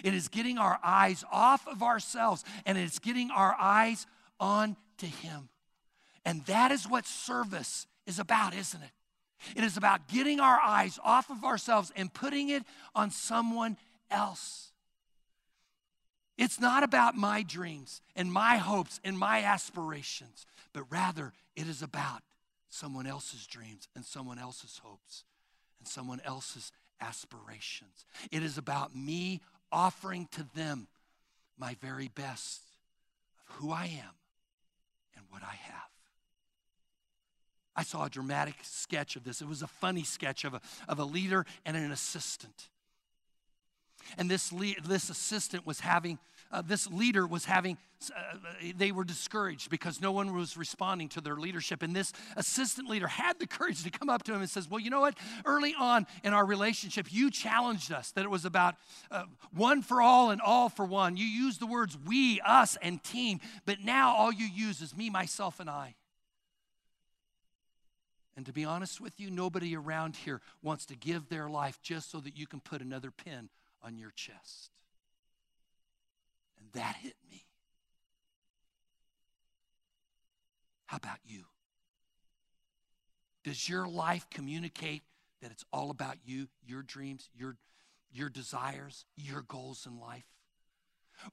It 0.03 0.13
is 0.13 0.27
getting 0.27 0.57
our 0.57 0.79
eyes 0.83 1.23
off 1.31 1.67
of 1.67 1.81
ourselves 1.81 2.43
and 2.65 2.77
it's 2.77 2.99
getting 2.99 3.31
our 3.31 3.55
eyes 3.59 4.05
on 4.39 4.75
to 4.97 5.05
Him. 5.05 5.49
And 6.25 6.43
that 6.45 6.71
is 6.71 6.89
what 6.89 7.05
service 7.05 7.87
is 8.05 8.19
about, 8.19 8.53
isn't 8.53 8.81
it? 8.81 8.91
It 9.55 9.63
is 9.63 9.77
about 9.77 10.07
getting 10.07 10.39
our 10.39 10.59
eyes 10.59 10.99
off 11.03 11.29
of 11.29 11.43
ourselves 11.43 11.91
and 11.95 12.13
putting 12.13 12.49
it 12.49 12.63
on 12.95 13.11
someone 13.11 13.77
else. 14.09 14.71
It's 16.37 16.59
not 16.59 16.83
about 16.83 17.15
my 17.15 17.41
dreams 17.41 18.01
and 18.15 18.31
my 18.31 18.57
hopes 18.57 18.99
and 19.03 19.17
my 19.17 19.43
aspirations, 19.43 20.45
but 20.71 20.83
rather 20.89 21.33
it 21.55 21.67
is 21.67 21.81
about 21.81 22.21
someone 22.69 23.07
else's 23.07 23.47
dreams 23.47 23.87
and 23.95 24.05
someone 24.05 24.37
else's 24.37 24.79
hopes 24.83 25.23
and 25.79 25.87
someone 25.87 26.21
else's 26.23 26.71
aspirations. 27.01 28.05
It 28.31 28.43
is 28.43 28.57
about 28.57 28.95
me 28.95 29.41
offering 29.71 30.27
to 30.33 30.45
them 30.55 30.87
my 31.57 31.75
very 31.81 32.09
best 32.09 32.61
of 33.49 33.55
who 33.55 33.71
I 33.71 33.85
am 33.85 34.13
and 35.15 35.25
what 35.29 35.41
I 35.41 35.55
have. 35.55 35.89
I 37.75 37.83
saw 37.83 38.05
a 38.05 38.09
dramatic 38.09 38.55
sketch 38.63 39.15
of 39.15 39.23
this. 39.23 39.41
It 39.41 39.47
was 39.47 39.61
a 39.61 39.67
funny 39.67 40.03
sketch 40.03 40.45
of 40.45 40.55
a, 40.55 40.61
of 40.87 40.99
a 40.99 41.03
leader 41.03 41.45
and 41.65 41.77
an 41.77 41.91
assistant. 41.91 42.69
And 44.17 44.29
this, 44.29 44.53
this 44.83 45.09
assistant 45.09 45.65
was 45.65 45.79
having, 45.79 46.19
uh, 46.51 46.61
this 46.61 46.87
leader 46.87 47.25
was 47.27 47.45
having, 47.45 47.77
uh, 48.15 48.37
they 48.75 48.91
were 48.91 49.03
discouraged 49.03 49.69
because 49.69 49.99
no 49.99 50.11
one 50.11 50.35
was 50.35 50.55
responding 50.55 51.09
to 51.09 51.21
their 51.21 51.35
leadership. 51.35 51.83
And 51.83 51.95
this 51.95 52.13
assistant 52.35 52.89
leader 52.89 53.07
had 53.07 53.39
the 53.39 53.47
courage 53.47 53.83
to 53.83 53.89
come 53.89 54.09
up 54.09 54.23
to 54.23 54.33
him 54.33 54.41
and 54.41 54.49
says, 54.49 54.69
Well, 54.69 54.79
you 54.79 54.89
know 54.89 55.01
what? 55.01 55.17
Early 55.45 55.75
on 55.77 56.05
in 56.23 56.33
our 56.33 56.45
relationship, 56.45 57.07
you 57.11 57.31
challenged 57.31 57.91
us 57.91 58.11
that 58.11 58.23
it 58.23 58.29
was 58.29 58.45
about 58.45 58.75
uh, 59.11 59.23
one 59.53 59.81
for 59.81 60.01
all 60.01 60.31
and 60.31 60.41
all 60.41 60.69
for 60.69 60.85
one. 60.85 61.17
You 61.17 61.25
used 61.25 61.59
the 61.59 61.67
words 61.67 61.97
we, 62.05 62.39
us, 62.41 62.77
and 62.81 63.03
team, 63.03 63.39
but 63.65 63.81
now 63.81 64.15
all 64.15 64.31
you 64.31 64.45
use 64.45 64.81
is 64.81 64.95
me, 64.95 65.09
myself, 65.09 65.59
and 65.59 65.69
I. 65.69 65.95
And 68.37 68.45
to 68.45 68.53
be 68.53 68.63
honest 68.63 69.01
with 69.01 69.19
you, 69.19 69.31
nobody 69.31 69.75
around 69.75 70.15
here 70.15 70.41
wants 70.61 70.85
to 70.85 70.95
give 70.95 71.27
their 71.27 71.49
life 71.49 71.79
just 71.81 72.11
so 72.11 72.19
that 72.19 72.37
you 72.37 72.45
can 72.45 72.59
put 72.59 72.83
another 72.83 73.09
pin 73.09 73.49
on 73.87 73.97
your 73.97 74.11
chest. 74.11 74.71
And 76.59 76.67
that 76.73 76.97
hit 76.97 77.15
me. 77.31 77.45
How 80.87 80.97
about 80.97 81.19
you? 81.25 81.43
Does 83.43 83.69
your 83.69 83.87
life 83.87 84.27
communicate 84.29 85.03
that 85.41 85.51
it's 85.51 85.63
all 85.71 85.89
about 85.89 86.17
you, 86.25 86.47
your 86.65 86.81
dreams, 86.81 87.29
your, 87.33 87.55
your 88.11 88.29
desires, 88.29 89.05
your 89.15 89.41
goals 89.41 89.87
in 89.89 89.99
life? 89.99 90.25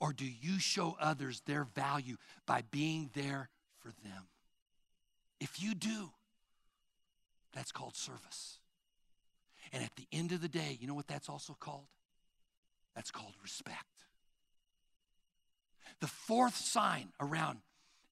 Or 0.01 0.13
do 0.13 0.25
you 0.25 0.61
show 0.61 0.97
others 1.01 1.43
their 1.47 1.65
value 1.65 2.17
by 2.47 2.63
being 2.71 3.11
there 3.15 3.49
for 3.81 3.89
them? 4.05 4.29
If 5.41 5.61
you 5.61 5.75
do, 5.75 6.11
that's 7.53 7.73
called 7.73 7.97
service. 7.97 8.59
And 9.73 9.83
at 9.83 9.97
the 9.97 10.07
end 10.13 10.33
of 10.33 10.41
the 10.41 10.49
day, 10.49 10.79
you 10.81 10.87
know 10.87 10.95
what 10.95 11.09
that's 11.09 11.29
also 11.29 11.57
called? 11.59 11.87
That's 12.95 13.11
called 13.11 13.35
respect. 13.43 13.85
The 16.01 16.07
fourth 16.07 16.57
sign 16.57 17.09
around 17.21 17.59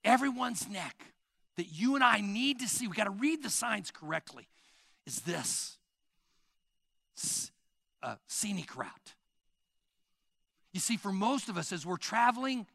everyone's 0.04 0.68
neck 0.68 1.04
that 1.56 1.66
you 1.72 1.94
and 1.94 2.02
I 2.02 2.20
need 2.20 2.60
to 2.60 2.68
see, 2.68 2.88
we 2.88 2.96
got 2.96 3.04
to 3.04 3.10
read 3.10 3.42
the 3.42 3.50
signs 3.50 3.90
correctly, 3.90 4.48
is 5.06 5.20
this 5.20 5.78
uh, 8.02 8.16
scenic 8.26 8.76
route. 8.76 9.14
You 10.72 10.80
see, 10.80 10.96
for 10.96 11.12
most 11.12 11.48
of 11.48 11.58
us, 11.58 11.72
as 11.72 11.84
we're 11.84 11.98
traveling 11.98 12.66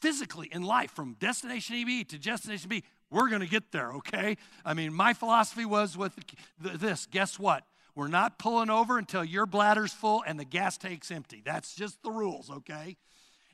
physically 0.00 0.48
in 0.50 0.62
life 0.62 0.90
from 0.90 1.14
destination 1.14 1.76
A 1.76 2.04
to 2.04 2.18
destination 2.18 2.68
B, 2.68 2.82
we're 3.10 3.28
going 3.28 3.40
to 3.40 3.48
get 3.48 3.72
there, 3.72 3.92
okay? 3.94 4.36
I 4.64 4.74
mean, 4.74 4.92
my 4.92 5.14
philosophy 5.14 5.64
was 5.64 5.96
with 5.96 6.12
this 6.58 7.06
guess 7.06 7.38
what? 7.38 7.64
We're 7.98 8.06
not 8.06 8.38
pulling 8.38 8.70
over 8.70 8.96
until 8.96 9.24
your 9.24 9.44
bladder's 9.44 9.92
full 9.92 10.22
and 10.24 10.38
the 10.38 10.44
gas 10.44 10.78
tank's 10.78 11.10
empty. 11.10 11.42
That's 11.44 11.74
just 11.74 12.00
the 12.04 12.12
rules, 12.12 12.48
okay? 12.48 12.96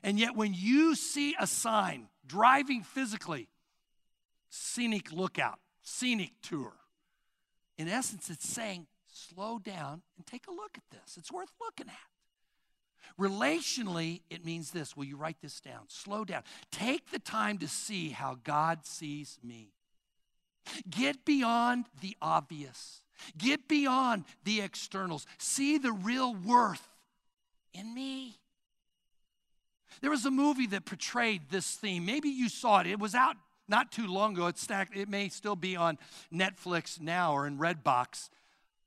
And 0.03 0.19
yet, 0.19 0.35
when 0.35 0.53
you 0.53 0.93
see 0.93 1.35
a 1.39 1.47
sign 1.47 2.09
driving 2.27 2.83
physically, 2.83 3.49
scenic 4.51 5.11
lookout, 5.11 5.57
scenic 5.81 6.29
tour, 6.43 6.73
in 7.79 7.87
essence, 7.87 8.29
it's 8.29 8.47
saying, 8.47 8.85
slow 9.11 9.57
down 9.57 10.03
and 10.15 10.27
take 10.27 10.45
a 10.47 10.51
look 10.51 10.77
at 10.77 10.83
this. 10.91 11.17
It's 11.17 11.31
worth 11.31 11.49
looking 11.59 11.87
at. 11.87 13.19
Relationally, 13.19 14.21
it 14.29 14.45
means 14.45 14.69
this. 14.69 14.95
Will 14.95 15.05
you 15.05 15.17
write 15.17 15.41
this 15.41 15.59
down? 15.59 15.85
Slow 15.87 16.23
down. 16.23 16.43
Take 16.71 17.09
the 17.09 17.17
time 17.17 17.57
to 17.57 17.67
see 17.67 18.09
how 18.09 18.37
God 18.43 18.85
sees 18.85 19.39
me. 19.43 19.73
Get 20.87 21.25
beyond 21.25 21.85
the 21.99 22.15
obvious, 22.21 23.01
get 23.37 23.67
beyond 23.67 24.25
the 24.43 24.61
externals. 24.61 25.25
See 25.37 25.77
the 25.77 25.91
real 25.91 26.33
worth 26.33 26.87
in 27.73 27.93
me. 27.93 28.39
There 30.01 30.11
was 30.11 30.25
a 30.25 30.31
movie 30.31 30.67
that 30.67 30.85
portrayed 30.85 31.43
this 31.49 31.71
theme. 31.71 32.05
Maybe 32.05 32.29
you 32.29 32.49
saw 32.49 32.81
it. 32.81 32.87
It 32.87 32.99
was 32.99 33.15
out 33.15 33.37
not 33.67 33.91
too 33.91 34.07
long 34.07 34.33
ago. 34.33 34.47
It's 34.47 34.61
stacked, 34.61 34.95
it 34.95 35.09
may 35.09 35.29
still 35.29 35.55
be 35.55 35.75
on 35.75 35.97
Netflix 36.33 36.99
now 36.99 37.33
or 37.33 37.47
in 37.47 37.57
Redbox. 37.57 38.29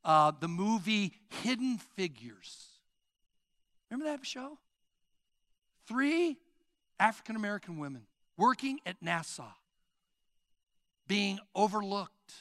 Uh, 0.04 0.32
the 0.38 0.48
movie 0.48 1.14
Hidden 1.42 1.78
Figures. 1.96 2.66
Remember 3.90 4.10
that 4.10 4.24
show? 4.24 4.58
Three 5.86 6.36
African 7.00 7.36
American 7.36 7.78
women 7.78 8.02
working 8.36 8.80
at 8.86 9.02
NASA, 9.02 9.52
being 11.06 11.38
overlooked 11.54 12.34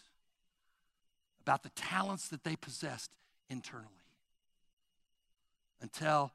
about 1.48 1.64
the 1.64 1.70
talents 1.70 2.28
that 2.28 2.43
they 2.43 2.58
possessed 2.58 3.10
internally. 3.50 3.88
Until 5.82 6.34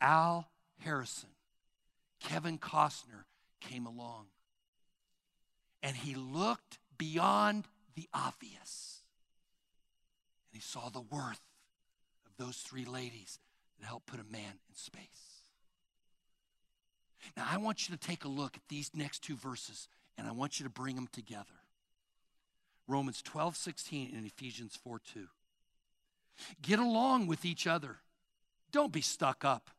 Al 0.00 0.48
Harrison, 0.80 1.28
Kevin 2.18 2.58
Costner 2.58 3.26
came 3.60 3.86
along. 3.86 4.26
And 5.84 5.96
he 5.96 6.16
looked 6.16 6.78
beyond 6.98 7.68
the 7.94 8.08
obvious. 8.12 9.02
And 10.50 10.60
he 10.60 10.66
saw 10.66 10.88
the 10.88 11.00
worth 11.00 11.42
of 12.26 12.32
those 12.36 12.56
three 12.56 12.84
ladies 12.84 13.38
that 13.78 13.86
helped 13.86 14.06
put 14.06 14.18
a 14.18 14.32
man 14.32 14.58
in 14.68 14.74
space. 14.74 15.44
Now, 17.36 17.46
I 17.48 17.58
want 17.58 17.88
you 17.88 17.96
to 17.96 18.00
take 18.04 18.24
a 18.24 18.28
look 18.28 18.56
at 18.56 18.62
these 18.68 18.90
next 18.94 19.22
two 19.22 19.36
verses, 19.36 19.86
and 20.18 20.26
I 20.26 20.32
want 20.32 20.58
you 20.58 20.64
to 20.64 20.70
bring 20.70 20.96
them 20.96 21.08
together. 21.12 21.63
Romans 22.86 23.22
12, 23.22 23.56
16, 23.56 24.12
and 24.14 24.26
Ephesians 24.26 24.78
4, 24.82 25.00
2. 25.12 25.26
Get 26.62 26.78
along 26.78 27.26
with 27.26 27.44
each 27.44 27.66
other. 27.66 27.98
Don't 28.72 28.92
be 28.92 29.00
stuck 29.00 29.44
up. 29.44 29.70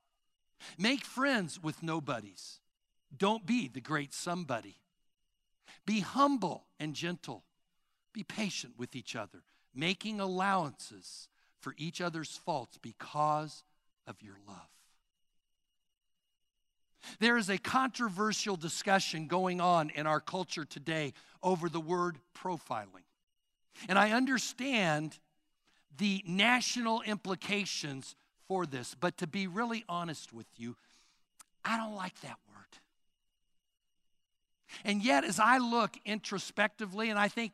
Make 0.77 1.03
friends 1.03 1.61
with 1.61 1.83
nobodies. 1.83 2.59
Don't 3.15 3.45
be 3.45 3.67
the 3.67 3.81
great 3.81 4.13
somebody. 4.13 4.77
Be 5.85 5.99
humble 5.99 6.65
and 6.79 6.95
gentle. 6.95 7.43
Be 8.13 8.23
patient 8.23 8.73
with 8.77 8.95
each 8.95 9.15
other, 9.15 9.43
making 9.73 10.19
allowances 10.19 11.27
for 11.59 11.75
each 11.77 12.01
other's 12.01 12.37
faults 12.37 12.77
because 12.81 13.63
of 14.07 14.21
your 14.21 14.37
love. 14.47 14.74
There 17.19 17.37
is 17.37 17.49
a 17.49 17.57
controversial 17.57 18.55
discussion 18.55 19.27
going 19.27 19.61
on 19.61 19.89
in 19.91 20.07
our 20.07 20.19
culture 20.19 20.65
today 20.65 21.13
over 21.43 21.69
the 21.69 21.79
word 21.79 22.17
profiling. 22.37 23.05
And 23.87 23.99
I 23.99 24.11
understand 24.11 25.19
the 25.97 26.23
national 26.27 27.01
implications 27.01 28.15
for 28.47 28.65
this, 28.65 28.95
but 28.99 29.17
to 29.17 29.27
be 29.27 29.47
really 29.47 29.83
honest 29.87 30.33
with 30.33 30.47
you, 30.57 30.75
I 31.63 31.77
don't 31.77 31.95
like 31.95 32.19
that 32.21 32.37
word. 32.47 32.65
And 34.83 35.03
yet, 35.03 35.23
as 35.23 35.39
I 35.39 35.57
look 35.57 35.97
introspectively, 36.05 37.09
and 37.09 37.17
I 37.17 37.27
think 37.27 37.53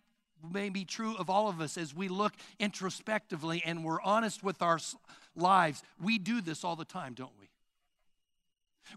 may 0.52 0.70
be 0.70 0.86
true 0.86 1.16
of 1.18 1.30
all 1.30 1.48
of 1.48 1.62
us 1.62 1.78
as 1.78 1.94
we 1.94 2.08
look 2.08 2.34
introspectively 2.60 3.62
and 3.66 3.84
we're 3.84 4.02
honest 4.02 4.44
with 4.44 4.62
our 4.62 4.80
lives. 5.36 5.84
We 6.02 6.18
do 6.18 6.42
this 6.42 6.64
all 6.64 6.76
the 6.76 6.86
time, 6.86 7.14
don't 7.14 7.32
we? 7.40 7.41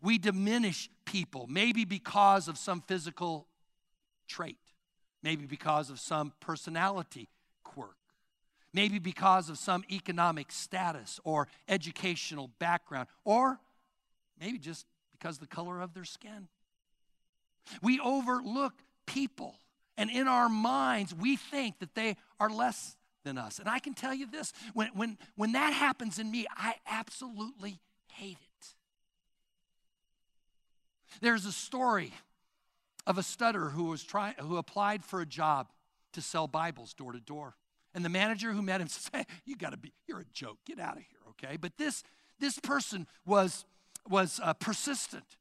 We 0.03 0.18
diminish 0.18 0.91
people, 1.05 1.47
maybe 1.49 1.85
because 1.85 2.49
of 2.49 2.59
some 2.59 2.82
physical 2.82 3.47
trait, 4.26 4.59
maybe 5.22 5.47
because 5.47 5.91
of 5.91 6.01
some 6.01 6.32
personality 6.41 7.28
quirk, 7.62 7.97
maybe 8.72 8.99
because 8.99 9.49
of 9.49 9.59
some 9.59 9.85
economic 9.91 10.51
status 10.51 11.20
or 11.24 11.49
educational 11.68 12.51
background, 12.59 13.09
or 13.24 13.61
maybe 14.41 14.59
just 14.59 14.87
because 15.12 15.39
the 15.39 15.47
color 15.47 15.80
of 15.80 15.95
their 15.95 16.05
skin. 16.05 16.49
We 17.82 18.01
overlook 18.01 18.74
people 19.07 19.57
and 19.97 20.11
in 20.11 20.28
our 20.28 20.49
minds, 20.49 21.14
we 21.14 21.37
think 21.37 21.78
that 21.78 21.95
they 21.95 22.16
are 22.41 22.51
less 22.51 22.97
than 23.24 23.39
us. 23.39 23.59
And 23.59 23.68
I 23.68 23.78
can 23.78 23.95
tell 23.95 24.14
you 24.14 24.26
this 24.26 24.53
when, 24.74 24.89
when, 24.89 25.18
when 25.37 25.53
that 25.53 25.72
happens 25.72 26.18
in 26.18 26.30
me, 26.30 26.47
I 26.57 26.74
absolutely 26.87 27.78
hate 28.12 28.39
it. 28.41 28.43
There's 31.20 31.46
a 31.46 31.52
story 31.52 32.12
of 33.06 33.18
a 33.18 33.22
stutterer 33.22 33.70
who, 33.70 33.84
was 33.84 34.02
trying, 34.02 34.34
who 34.40 34.56
applied 34.56 35.04
for 35.04 35.20
a 35.20 35.26
job 35.26 35.68
to 36.12 36.22
sell 36.22 36.46
Bibles 36.46 36.94
door 36.94 37.12
to 37.12 37.20
door. 37.20 37.54
And 37.94 38.04
the 38.04 38.08
manager 38.08 38.52
who 38.52 38.62
met 38.62 38.80
him 38.80 38.88
says, 38.88 39.10
hey, 39.12 39.24
you 39.44 39.56
gotta 39.56 39.76
be, 39.76 39.92
you're 40.06 40.20
a 40.20 40.26
joke, 40.32 40.58
get 40.66 40.78
out 40.78 40.96
of 40.96 41.02
here, 41.02 41.20
okay? 41.30 41.56
But 41.56 41.76
this, 41.76 42.02
this 42.40 42.58
person 42.58 43.06
was, 43.26 43.64
was 44.08 44.40
uh, 44.42 44.54
persistent. 44.54 45.36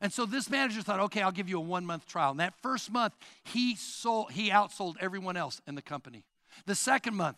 And 0.00 0.12
so 0.12 0.26
this 0.26 0.50
manager 0.50 0.82
thought, 0.82 1.00
okay, 1.00 1.22
I'll 1.22 1.32
give 1.32 1.48
you 1.48 1.56
a 1.56 1.62
one 1.62 1.86
month 1.86 2.06
trial. 2.06 2.30
And 2.30 2.40
that 2.40 2.54
first 2.62 2.92
month, 2.92 3.14
he 3.44 3.76
sold, 3.76 4.32
he 4.32 4.50
outsold 4.50 4.96
everyone 5.00 5.36
else 5.36 5.60
in 5.66 5.74
the 5.74 5.82
company. 5.82 6.24
The 6.66 6.74
second 6.74 7.14
month, 7.14 7.36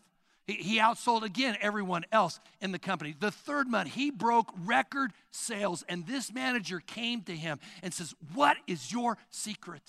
he, 0.48 0.78
outsold 0.78 1.22
again 1.22 1.56
everyone 1.60 2.04
else 2.10 2.40
in 2.60 2.72
the 2.72 2.78
company. 2.78 3.14
The 3.18 3.30
third 3.30 3.68
month, 3.68 3.92
he 3.94 4.10
broke 4.10 4.52
record 4.64 5.12
sales. 5.30 5.84
And 5.88 6.06
this 6.06 6.32
manager 6.32 6.80
came 6.80 7.22
to 7.22 7.36
him 7.36 7.60
and 7.82 7.92
says, 7.92 8.14
What 8.34 8.56
is 8.66 8.90
your 8.90 9.18
secret? 9.30 9.82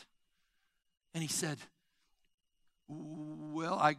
And 1.13 1.23
he 1.23 1.29
said, 1.29 1.57
Well, 2.87 3.79
I 3.79 3.95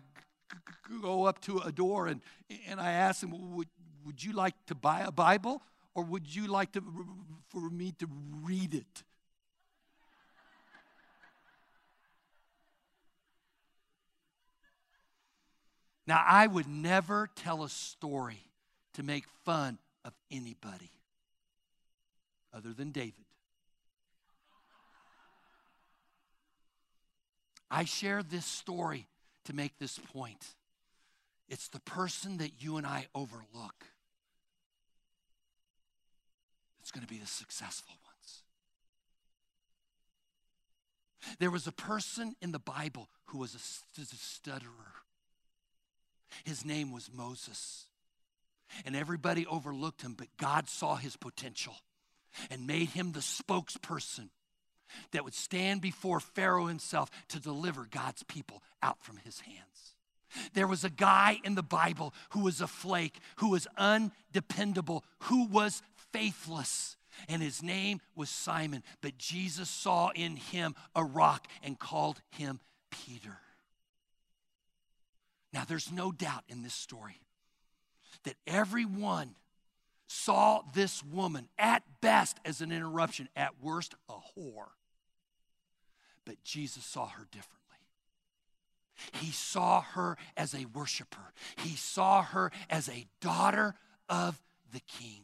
go 1.01 1.25
up 1.25 1.41
to 1.43 1.59
a 1.59 1.73
door 1.73 2.07
and, 2.07 2.21
and 2.69 2.81
I 2.81 2.93
ask 2.93 3.23
him, 3.23 3.55
would, 3.55 3.69
would 4.05 4.23
you 4.23 4.33
like 4.33 4.55
to 4.67 4.75
buy 4.75 5.01
a 5.01 5.13
Bible? 5.13 5.63
or 5.95 6.05
would 6.05 6.35
you 6.35 6.47
like 6.47 6.73
to, 6.73 6.83
for 7.49 7.69
me 7.71 7.93
to 7.99 8.09
read 8.43 8.75
it? 8.75 9.05
Now, 16.11 16.25
I 16.27 16.49
would 16.49 16.67
never 16.67 17.31
tell 17.37 17.63
a 17.63 17.69
story 17.69 18.43
to 18.95 19.05
make 19.05 19.27
fun 19.45 19.79
of 20.05 20.13
anybody 20.29 20.91
other 22.53 22.73
than 22.73 22.91
David. 22.91 23.27
I 27.71 27.85
share 27.85 28.25
this 28.25 28.45
story 28.45 29.07
to 29.45 29.53
make 29.53 29.79
this 29.79 30.01
point. 30.13 30.45
It's 31.49 31.69
the 31.69 31.79
person 31.79 32.39
that 32.39 32.55
you 32.59 32.77
and 32.77 32.85
I 32.85 33.07
overlook 33.15 33.85
that's 36.81 36.91
going 36.91 37.07
to 37.07 37.09
be 37.09 37.21
the 37.21 37.27
successful 37.29 37.95
ones. 38.05 38.43
There 41.39 41.53
was 41.53 41.69
a 41.69 41.73
person 41.73 42.35
in 42.43 42.51
the 42.51 42.59
Bible 42.59 43.09
who 43.27 43.39
was 43.39 43.55
a, 43.55 43.61
stutterer. 44.17 45.05
His 46.45 46.65
name 46.65 46.93
was 46.93 47.11
Moses. 47.13 47.87
And 48.85 48.95
everybody 48.95 49.47
overlooked 49.47 50.03
him, 50.03 50.15
but 50.17 50.29
God 50.37 50.69
saw 50.69 50.97
his 50.97 51.17
potential 51.17 51.75
and 52.51 52.67
made 52.67 52.91
him 52.91 53.13
the 53.13 53.21
spokesperson 53.21 54.29
that 55.13 55.25
would 55.25 55.35
stand 55.35 55.81
before 55.81 56.21
Pharaoh 56.21 56.67
himself 56.67 57.11
to 57.29 57.41
deliver 57.41 57.87
God's 57.91 58.23
people 58.25 58.63
out 58.83 59.03
from 59.03 59.19
his 59.19 59.41
hands. 59.41 59.95
There 60.53 60.67
was 60.67 60.85
a 60.85 60.91
guy 60.91 61.39
in 61.45 61.57
the 61.57 61.63
Bible 61.63 62.15
who 62.31 62.41
was 62.41 62.61
a 62.61 62.69
flake, 62.69 63.19
who 63.37 63.51
was 63.51 63.67
undependable, 63.77 65.05
who 65.23 65.47
was 65.47 65.83
faithless. 66.13 66.97
and 67.29 67.43
his 67.43 67.63
name 67.63 68.01
was 68.15 68.31
Simon. 68.31 68.83
But 69.01 69.19
Jesus 69.19 69.69
saw 69.69 70.11
in 70.11 70.37
him 70.37 70.75
a 70.95 71.05
rock 71.05 71.47
and 71.63 71.79
called 71.79 72.21
him 72.31 72.61
Peter. 72.91 73.39
Now, 75.53 75.65
there's 75.67 75.91
no 75.91 76.13
doubt 76.13 76.45
in 76.49 76.63
this 76.63 76.75
story 76.75 77.21
that 78.25 78.37
everyone 78.47 79.35
saw 80.07 80.63
this 80.75 81.05
woman 81.05 81.49
at 81.59 81.83
best 82.01 82.39
as 82.45 82.61
an 82.61 82.73
interruption, 82.73 83.29
at 83.37 83.63
worst, 83.63 83.95
a 84.09 84.15
whore. 84.37 84.71
But 86.25 86.43
Jesus 86.45 86.85
saw 86.85 87.07
her 87.07 87.27
differently. 87.31 87.57
He 89.15 89.33
saw 89.33 89.81
her 89.81 90.17
as 90.37 90.55
a 90.55 90.67
worshiper, 90.67 91.33
he 91.57 91.77
saw 91.77 92.23
her 92.23 92.53
as 92.69 92.89
a 92.89 93.07
daughter 93.21 93.75
of 94.09 94.41
the 94.73 94.81
king. 94.81 95.23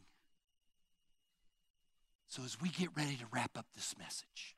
So, 2.27 2.43
as 2.43 2.59
we 2.61 2.69
get 2.69 2.89
ready 2.95 3.15
to 3.15 3.25
wrap 3.31 3.57
up 3.57 3.65
this 3.75 3.95
message, 3.97 4.55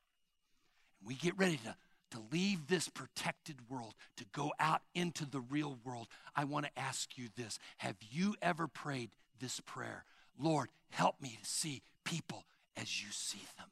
we 1.04 1.14
get 1.14 1.36
ready 1.38 1.58
to, 1.64 1.74
to 2.10 2.18
leave 2.32 2.66
this 2.66 2.88
protected 2.88 3.56
world, 3.68 3.94
to 4.16 4.24
go 4.32 4.52
out 4.58 4.82
into 4.94 5.24
the 5.24 5.40
real 5.40 5.78
world, 5.84 6.08
I 6.34 6.44
want 6.44 6.66
to 6.66 6.78
ask 6.78 7.16
you 7.16 7.28
this 7.36 7.58
Have 7.78 7.96
you 8.10 8.34
ever 8.42 8.66
prayed 8.66 9.10
this 9.38 9.60
prayer? 9.60 10.04
Lord, 10.38 10.68
help 10.90 11.20
me 11.20 11.38
to 11.40 11.48
see 11.48 11.82
people 12.04 12.44
as 12.76 13.02
you 13.02 13.08
see 13.12 13.42
them. 13.58 13.68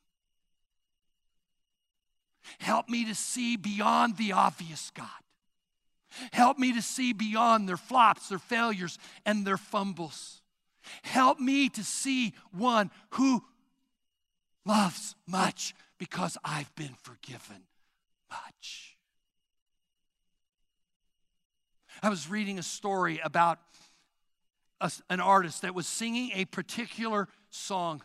Help 2.58 2.88
me 2.88 3.04
to 3.04 3.14
see 3.14 3.56
beyond 3.56 4.16
the 4.16 4.32
obvious, 4.32 4.90
God. 4.94 5.06
Help 6.32 6.58
me 6.58 6.72
to 6.72 6.82
see 6.82 7.12
beyond 7.12 7.68
their 7.68 7.76
flops, 7.76 8.28
their 8.28 8.38
failures, 8.38 8.98
and 9.26 9.46
their 9.46 9.58
fumbles. 9.58 10.40
Help 11.02 11.38
me 11.38 11.68
to 11.68 11.84
see 11.84 12.32
one 12.52 12.90
who 13.10 13.44
loves 14.64 15.14
much 15.26 15.74
because 15.98 16.38
I've 16.44 16.74
been 16.74 16.94
forgiven 17.02 17.64
much. 18.30 18.96
I 22.02 22.10
was 22.10 22.28
reading 22.28 22.58
a 22.58 22.62
story 22.62 23.20
about 23.22 23.58
a, 24.80 24.90
an 25.10 25.20
artist 25.20 25.62
that 25.62 25.74
was 25.74 25.86
singing 25.86 26.30
a 26.34 26.44
particular 26.44 27.28
song. 27.50 28.02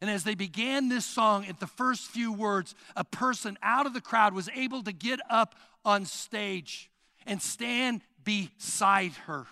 And 0.00 0.10
as 0.10 0.24
they 0.24 0.34
began 0.34 0.88
this 0.88 1.04
song, 1.04 1.46
at 1.46 1.58
the 1.58 1.66
first 1.66 2.10
few 2.10 2.32
words, 2.32 2.74
a 2.94 3.04
person 3.04 3.58
out 3.62 3.86
of 3.86 3.94
the 3.94 4.00
crowd 4.00 4.34
was 4.34 4.48
able 4.54 4.82
to 4.84 4.92
get 4.92 5.20
up 5.30 5.54
on 5.84 6.04
stage 6.04 6.90
and 7.26 7.40
stand 7.40 8.02
beside 8.24 9.12
her 9.26 9.46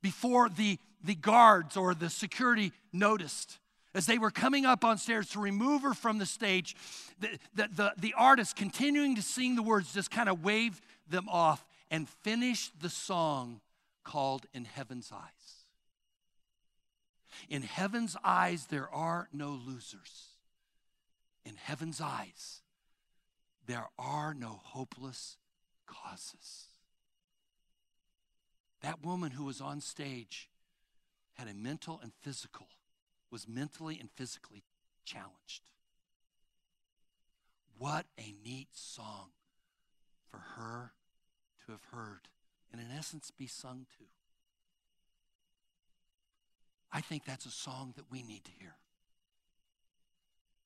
before 0.00 0.48
the, 0.48 0.78
the 1.02 1.14
guards 1.14 1.76
or 1.76 1.94
the 1.94 2.10
security 2.10 2.72
noticed. 2.92 3.58
As 3.94 4.06
they 4.06 4.18
were 4.18 4.30
coming 4.30 4.64
up 4.64 4.84
on 4.84 4.96
stairs 4.96 5.28
to 5.30 5.40
remove 5.40 5.82
her 5.82 5.92
from 5.92 6.18
the 6.18 6.26
stage, 6.26 6.74
the, 7.20 7.28
the, 7.54 7.68
the, 7.74 7.92
the 7.98 8.14
artist, 8.16 8.56
continuing 8.56 9.16
to 9.16 9.22
sing 9.22 9.54
the 9.54 9.62
words, 9.62 9.92
just 9.92 10.10
kind 10.10 10.28
of 10.28 10.42
waved 10.42 10.82
them 11.08 11.28
off 11.28 11.64
and 11.90 12.08
finished 12.08 12.72
the 12.80 12.88
song 12.88 13.60
called 14.02 14.46
In 14.54 14.64
Heaven's 14.64 15.12
Eyes. 15.12 15.52
In 17.48 17.62
heaven's 17.62 18.16
eyes, 18.24 18.66
there 18.66 18.88
are 18.88 19.28
no 19.32 19.50
losers. 19.50 20.28
In 21.44 21.56
heaven's 21.56 22.00
eyes, 22.00 22.60
there 23.66 23.88
are 23.98 24.32
no 24.34 24.60
hopeless 24.62 25.36
causes. 25.86 26.66
That 28.80 29.04
woman 29.04 29.32
who 29.32 29.44
was 29.44 29.60
on 29.60 29.80
stage 29.80 30.48
had 31.34 31.48
a 31.48 31.54
mental 31.54 32.00
and 32.02 32.12
physical, 32.20 32.66
was 33.32 33.48
mentally 33.48 33.98
and 33.98 34.10
physically 34.10 34.62
challenged. 35.04 35.62
What 37.78 38.04
a 38.18 38.34
neat 38.44 38.68
song 38.72 39.30
for 40.30 40.38
her 40.56 40.92
to 41.64 41.72
have 41.72 41.84
heard 41.90 42.28
and, 42.70 42.80
in 42.80 42.86
essence, 42.96 43.32
be 43.36 43.46
sung 43.46 43.86
to. 43.98 44.04
I 46.92 47.00
think 47.00 47.24
that's 47.24 47.46
a 47.46 47.50
song 47.50 47.94
that 47.96 48.04
we 48.10 48.22
need 48.22 48.44
to 48.44 48.50
hear. 48.60 48.74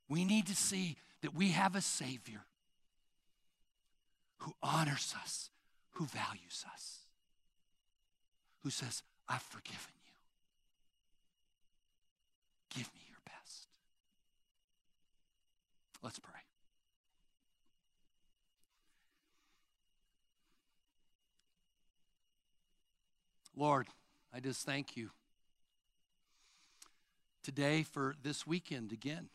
We 0.09 0.25
need 0.25 0.47
to 0.49 0.57
see 0.57 0.97
that 1.23 1.35
we 1.35 1.51
have 1.51 1.77
a 1.77 1.81
Savior 1.81 2.45
who 4.39 4.53
honors 4.63 5.15
us, 5.23 5.51
who 5.93 6.07
values 6.07 6.65
us, 6.73 6.99
who 8.63 8.71
says, 8.71 9.03
I've 9.29 9.43
forgiven. 9.43 9.96
Give 12.77 12.93
me 12.95 13.01
your 13.09 13.21
best. 13.25 13.69
Let's 16.03 16.19
pray. 16.19 16.33
Lord, 23.57 23.87
I 24.35 24.41
just 24.41 24.67
thank 24.67 24.95
you 24.95 25.09
today 27.43 27.83
for 27.83 28.15
this 28.23 28.47
weekend 28.47 28.93
again. 28.93 29.31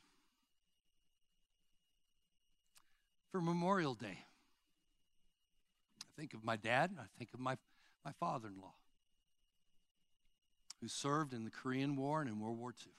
For 3.31 3.41
Memorial 3.41 3.95
Day. 3.95 4.19
I 6.01 6.11
think 6.15 6.35
of 6.35 6.43
my 6.43 6.57
dad, 6.57 6.91
I 6.99 7.05
think 7.17 7.31
of 7.33 7.39
my, 7.39 7.57
my 8.05 8.11
father 8.19 8.49
in 8.49 8.61
law, 8.61 8.73
who 10.79 10.87
served 10.87 11.33
in 11.33 11.43
the 11.43 11.49
Korean 11.49 11.95
War 11.95 12.21
and 12.21 12.29
in 12.29 12.39
World 12.39 12.59
War 12.59 12.75
II, 12.85 12.91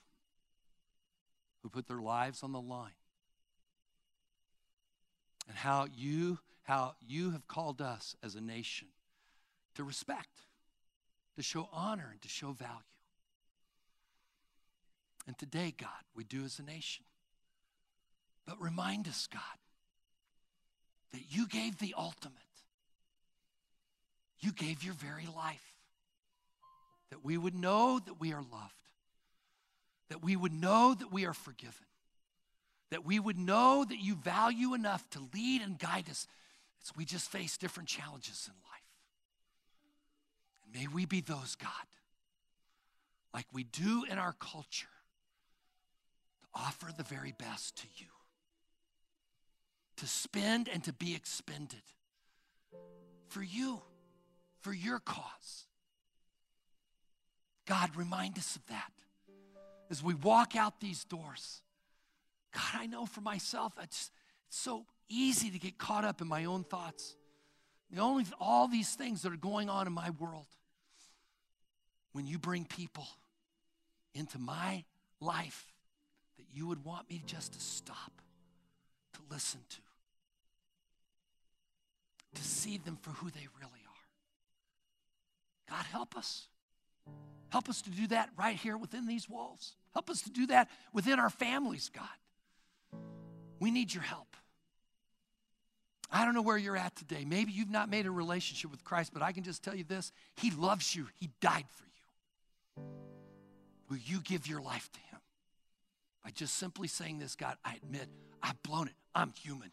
who 1.63 1.69
put 1.69 1.87
their 1.87 2.01
lives 2.01 2.43
on 2.43 2.51
the 2.51 2.61
line. 2.61 2.91
And 5.47 5.57
how 5.57 5.87
you, 5.95 6.39
how 6.63 6.95
you 7.05 7.31
have 7.31 7.47
called 7.47 7.81
us 7.81 8.15
as 8.21 8.35
a 8.35 8.41
nation 8.41 8.89
to 9.75 9.83
respect, 9.83 10.41
to 11.35 11.41
show 11.41 11.69
honor, 11.73 12.09
and 12.11 12.21
to 12.21 12.29
show 12.29 12.51
value. 12.51 12.73
And 15.25 15.37
today, 15.37 15.73
God, 15.75 15.89
we 16.13 16.25
do 16.25 16.43
as 16.43 16.59
a 16.59 16.63
nation. 16.63 17.05
But 18.45 18.61
remind 18.61 19.07
us, 19.07 19.27
God, 19.27 19.41
that 21.13 21.23
you 21.29 21.47
gave 21.47 21.79
the 21.79 21.95
ultimate. 21.97 22.37
You 24.39 24.51
gave 24.51 24.83
your 24.83 24.95
very 24.95 25.27
life. 25.33 25.77
That 27.09 27.23
we 27.23 27.37
would 27.37 27.55
know 27.55 27.99
that 28.05 28.19
we 28.19 28.33
are 28.33 28.41
loved. 28.41 28.82
That 30.13 30.23
we 30.23 30.35
would 30.35 30.53
know 30.53 30.93
that 30.93 31.11
we 31.11 31.25
are 31.25 31.33
forgiven. 31.33 31.87
That 32.91 33.03
we 33.03 33.19
would 33.19 33.39
know 33.39 33.83
that 33.83 33.97
you 33.97 34.13
value 34.13 34.75
enough 34.75 35.09
to 35.09 35.27
lead 35.33 35.63
and 35.63 35.79
guide 35.79 36.07
us 36.07 36.27
as 36.83 36.95
we 36.95 37.03
just 37.03 37.31
face 37.31 37.57
different 37.57 37.89
challenges 37.89 38.47
in 38.47 38.53
life. 38.69 38.83
And 40.63 40.79
may 40.79 40.87
we 40.93 41.07
be 41.07 41.21
those, 41.21 41.55
God, 41.55 41.87
like 43.33 43.47
we 43.51 43.63
do 43.63 44.05
in 44.07 44.19
our 44.19 44.33
culture 44.33 44.85
to 46.41 46.47
offer 46.53 46.89
the 46.95 47.01
very 47.01 47.33
best 47.35 47.75
to 47.77 47.87
you, 47.95 48.11
to 49.97 50.05
spend 50.05 50.69
and 50.71 50.83
to 50.83 50.93
be 50.93 51.15
expended 51.15 51.81
for 53.29 53.41
you, 53.41 53.81
for 54.61 54.73
your 54.73 54.99
cause. 54.99 55.65
God, 57.65 57.95
remind 57.95 58.37
us 58.37 58.55
of 58.55 58.67
that 58.67 58.91
as 59.93 60.01
we 60.01 60.15
walk 60.15 60.55
out 60.55 60.79
these 60.79 61.03
doors. 61.03 61.61
God, 62.51 62.81
I 62.81 62.87
know 62.87 63.05
for 63.05 63.21
myself, 63.21 63.73
it's, 63.79 64.09
it's 64.47 64.57
so 64.57 64.87
easy 65.07 65.51
to 65.51 65.59
get 65.59 65.77
caught 65.77 66.03
up 66.03 66.19
in 66.19 66.27
my 66.27 66.45
own 66.45 66.63
thoughts. 66.63 67.15
The 67.91 68.01
only 68.01 68.25
all 68.39 68.67
these 68.67 68.95
things 68.95 69.21
that 69.21 69.31
are 69.31 69.37
going 69.37 69.69
on 69.69 69.85
in 69.85 69.93
my 69.93 70.09
world. 70.19 70.47
When 72.11 72.25
you 72.25 72.39
bring 72.39 72.65
people 72.65 73.05
into 74.15 74.39
my 74.39 74.83
life 75.21 75.71
that 76.37 76.45
you 76.51 76.65
would 76.65 76.83
want 76.83 77.07
me 77.07 77.21
just 77.27 77.53
to 77.53 77.59
stop, 77.59 78.13
to 79.13 79.19
listen 79.29 79.59
to, 79.69 79.77
to 82.41 82.43
see 82.43 82.79
them 82.79 82.97
for 82.99 83.11
who 83.11 83.29
they 83.29 83.47
really 83.59 83.83
are. 85.69 85.75
God, 85.75 85.85
help 85.85 86.17
us. 86.17 86.47
Help 87.49 87.69
us 87.69 87.83
to 87.83 87.91
do 87.91 88.07
that 88.07 88.31
right 88.35 88.55
here 88.55 88.75
within 88.75 89.05
these 89.05 89.29
walls. 89.29 89.75
Help 89.93 90.09
us 90.09 90.21
to 90.23 90.29
do 90.29 90.47
that 90.47 90.69
within 90.91 91.19
our 91.19 91.29
families, 91.29 91.89
God. 91.93 92.99
We 93.59 93.71
need 93.71 93.93
your 93.93 94.03
help. 94.03 94.35
I 96.11 96.25
don't 96.25 96.33
know 96.33 96.41
where 96.41 96.57
you're 96.57 96.77
at 96.77 96.95
today. 96.95 97.25
Maybe 97.25 97.51
you've 97.51 97.71
not 97.71 97.89
made 97.89 98.05
a 98.05 98.11
relationship 98.11 98.69
with 98.69 98.83
Christ, 98.83 99.11
but 99.13 99.23
I 99.23 99.31
can 99.31 99.43
just 99.43 99.63
tell 99.63 99.75
you 99.75 99.83
this 99.83 100.11
He 100.35 100.51
loves 100.51 100.95
you, 100.95 101.07
He 101.19 101.29
died 101.41 101.65
for 101.69 101.85
you. 101.85 102.83
Will 103.89 103.97
you 103.97 104.21
give 104.21 104.47
your 104.47 104.61
life 104.61 104.89
to 104.91 104.99
Him? 104.99 105.13
by 106.23 106.31
just 106.31 106.55
simply 106.55 106.87
saying 106.87 107.19
this 107.19 107.35
God, 107.35 107.57
I 107.65 107.75
admit 107.75 108.07
I've 108.41 108.61
blown 108.63 108.87
it. 108.87 108.93
I'm 109.13 109.31
human. 109.31 109.71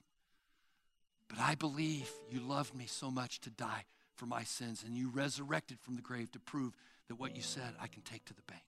But 1.28 1.38
I 1.38 1.54
believe 1.54 2.10
you 2.28 2.40
loved 2.40 2.74
me 2.74 2.86
so 2.86 3.10
much 3.10 3.40
to 3.42 3.50
die 3.50 3.84
for 4.16 4.26
my 4.26 4.42
sins, 4.42 4.82
and 4.84 4.96
you 4.96 5.08
resurrected 5.08 5.78
from 5.80 5.94
the 5.96 6.02
grave 6.02 6.30
to 6.32 6.40
prove 6.40 6.76
that 7.08 7.14
what 7.14 7.36
you 7.36 7.42
said 7.42 7.74
I 7.80 7.86
can 7.86 8.02
take 8.02 8.24
to 8.26 8.34
the 8.34 8.42
bank. 8.42 8.62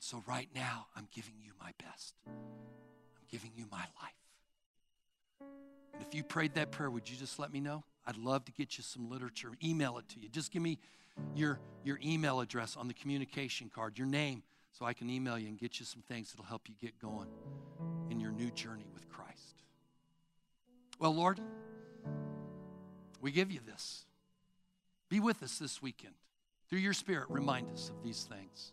And 0.00 0.04
So 0.06 0.24
right 0.26 0.48
now, 0.54 0.86
I'm 0.96 1.06
giving 1.14 1.34
you 1.44 1.52
my 1.60 1.72
best. 1.78 2.14
I'm 2.26 3.26
giving 3.30 3.50
you 3.54 3.66
my 3.70 3.84
life. 4.00 5.46
And 5.92 6.02
if 6.02 6.14
you 6.14 6.24
prayed 6.24 6.54
that 6.54 6.70
prayer, 6.70 6.90
would 6.90 7.10
you 7.10 7.18
just 7.18 7.38
let 7.38 7.52
me 7.52 7.60
know? 7.60 7.84
I'd 8.06 8.16
love 8.16 8.46
to 8.46 8.52
get 8.52 8.78
you 8.78 8.82
some 8.82 9.10
literature. 9.10 9.50
Email 9.62 9.98
it 9.98 10.08
to 10.08 10.20
you. 10.20 10.30
Just 10.30 10.52
give 10.52 10.62
me 10.62 10.78
your, 11.34 11.60
your 11.84 11.98
email 12.02 12.40
address 12.40 12.78
on 12.78 12.88
the 12.88 12.94
communication 12.94 13.70
card, 13.74 13.98
your 13.98 14.06
name, 14.06 14.42
so 14.72 14.86
I 14.86 14.94
can 14.94 15.10
email 15.10 15.38
you 15.38 15.48
and 15.48 15.58
get 15.58 15.78
you 15.78 15.84
some 15.84 16.00
things 16.08 16.30
that'll 16.32 16.46
help 16.46 16.66
you 16.66 16.74
get 16.80 16.98
going 16.98 17.28
in 18.08 18.20
your 18.20 18.32
new 18.32 18.50
journey 18.52 18.86
with 18.94 19.06
Christ. 19.10 19.64
Well, 20.98 21.14
Lord, 21.14 21.40
we 23.20 23.32
give 23.32 23.52
you 23.52 23.60
this. 23.66 24.06
Be 25.10 25.20
with 25.20 25.42
us 25.42 25.58
this 25.58 25.82
weekend. 25.82 26.14
Through 26.70 26.78
your 26.78 26.94
Spirit, 26.94 27.26
remind 27.28 27.70
us 27.70 27.90
of 27.90 28.02
these 28.02 28.22
things. 28.22 28.72